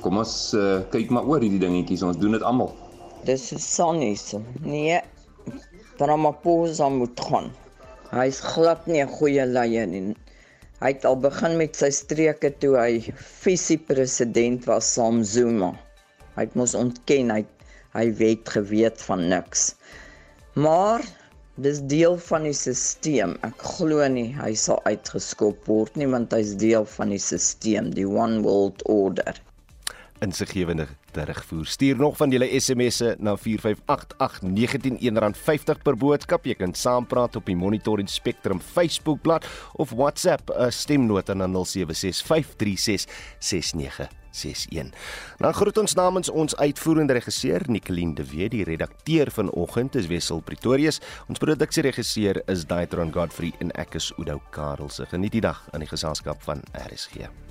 Kom 0.00 0.16
ons 0.16 0.54
uh, 0.54 0.80
kyk 0.90 1.10
maar 1.10 1.24
oor 1.24 1.40
hierdie 1.40 1.60
dingetjies, 1.60 2.02
ons 2.02 2.16
doen 2.16 2.32
dit 2.32 2.42
almal. 2.42 2.72
Dis 3.24 3.52
Sannie. 3.62 4.18
Nee. 4.60 5.00
Ramaphosa 5.98 6.88
moet 6.88 7.20
gaan. 7.20 7.50
Hy's 8.10 8.40
glad 8.52 8.86
nie 8.90 9.02
'n 9.02 9.12
goeie 9.18 9.44
leier 9.46 9.86
nie. 9.86 10.16
Hy 10.82 10.90
het 10.94 11.04
al 11.10 11.18
begin 11.26 11.54
met 11.60 11.78
sy 11.78 11.90
streke 11.94 12.50
toe 12.64 12.74
hy 12.76 13.14
visiepresident 13.44 14.66
was 14.66 14.88
saam 14.96 15.22
Zuma. 15.34 15.70
Hy 16.34 16.48
het 16.48 16.58
mos 16.58 16.74
ontken 16.74 17.30
hy 17.30 17.44
hy 17.94 18.06
weet 18.22 18.48
geweet 18.56 18.98
van 19.06 19.28
niks. 19.28 19.74
Maar 20.54 21.06
dis 21.56 21.78
deel 21.94 22.18
van 22.18 22.48
die 22.48 22.56
stelsel. 22.56 23.38
Ek 23.46 23.62
glo 23.76 24.08
nie 24.08 24.32
hy 24.40 24.52
sal 24.66 24.82
uitgeskop 24.90 25.70
word 25.70 25.96
nie 25.96 26.10
want 26.10 26.34
hy's 26.34 26.56
deel 26.56 26.88
van 26.98 27.14
die 27.14 27.22
stelsel, 27.22 27.94
die 27.94 28.08
one 28.08 28.42
world 28.42 28.82
order 28.88 29.38
insiggewende 30.22 30.86
terugvoer. 31.12 31.66
Stuur 31.66 31.96
nog 31.96 32.16
van 32.16 32.30
julle 32.30 32.60
SMS'e 32.60 33.16
na 33.18 33.36
4588919 33.36 33.42
R50 35.20 35.82
per 35.82 35.96
boodskap. 35.96 36.44
Jy 36.48 36.54
kan 36.58 36.74
saampraat 36.74 37.36
op 37.36 37.46
die 37.46 37.56
Monitor 37.56 37.98
en 38.02 38.08
Spectrum 38.08 38.60
Facebookblad 38.60 39.46
of 39.72 39.90
WhatsApp 39.96 40.50
'n 40.50 40.70
stemnota 40.70 41.34
na 41.34 41.46
0765366961. 41.46 41.52
Dan 45.36 45.54
groet 45.54 45.78
ons 45.78 45.94
namens 45.94 46.30
ons 46.30 46.56
uitvoerende 46.56 47.12
regisseur 47.12 47.60
Nicoline 47.66 48.14
de 48.14 48.24
Wet, 48.24 48.50
die 48.50 48.64
redakteur 48.64 49.30
vanoggend 49.30 49.94
is 49.94 50.06
Wessel 50.06 50.40
Pretorius. 50.40 51.00
Ons 51.28 51.38
produksieregisseur 51.38 52.42
is 52.46 52.64
Daitron 52.64 53.12
Godfrey 53.12 53.52
en 53.58 53.70
ek 53.70 53.94
is 53.94 54.12
Udo 54.18 54.40
Karelse. 54.50 55.06
Geniet 55.06 55.32
die 55.32 55.40
dag 55.40 55.68
in 55.72 55.80
die 55.80 55.88
geselskap 55.88 56.42
van 56.42 56.62
RSG. 56.72 57.41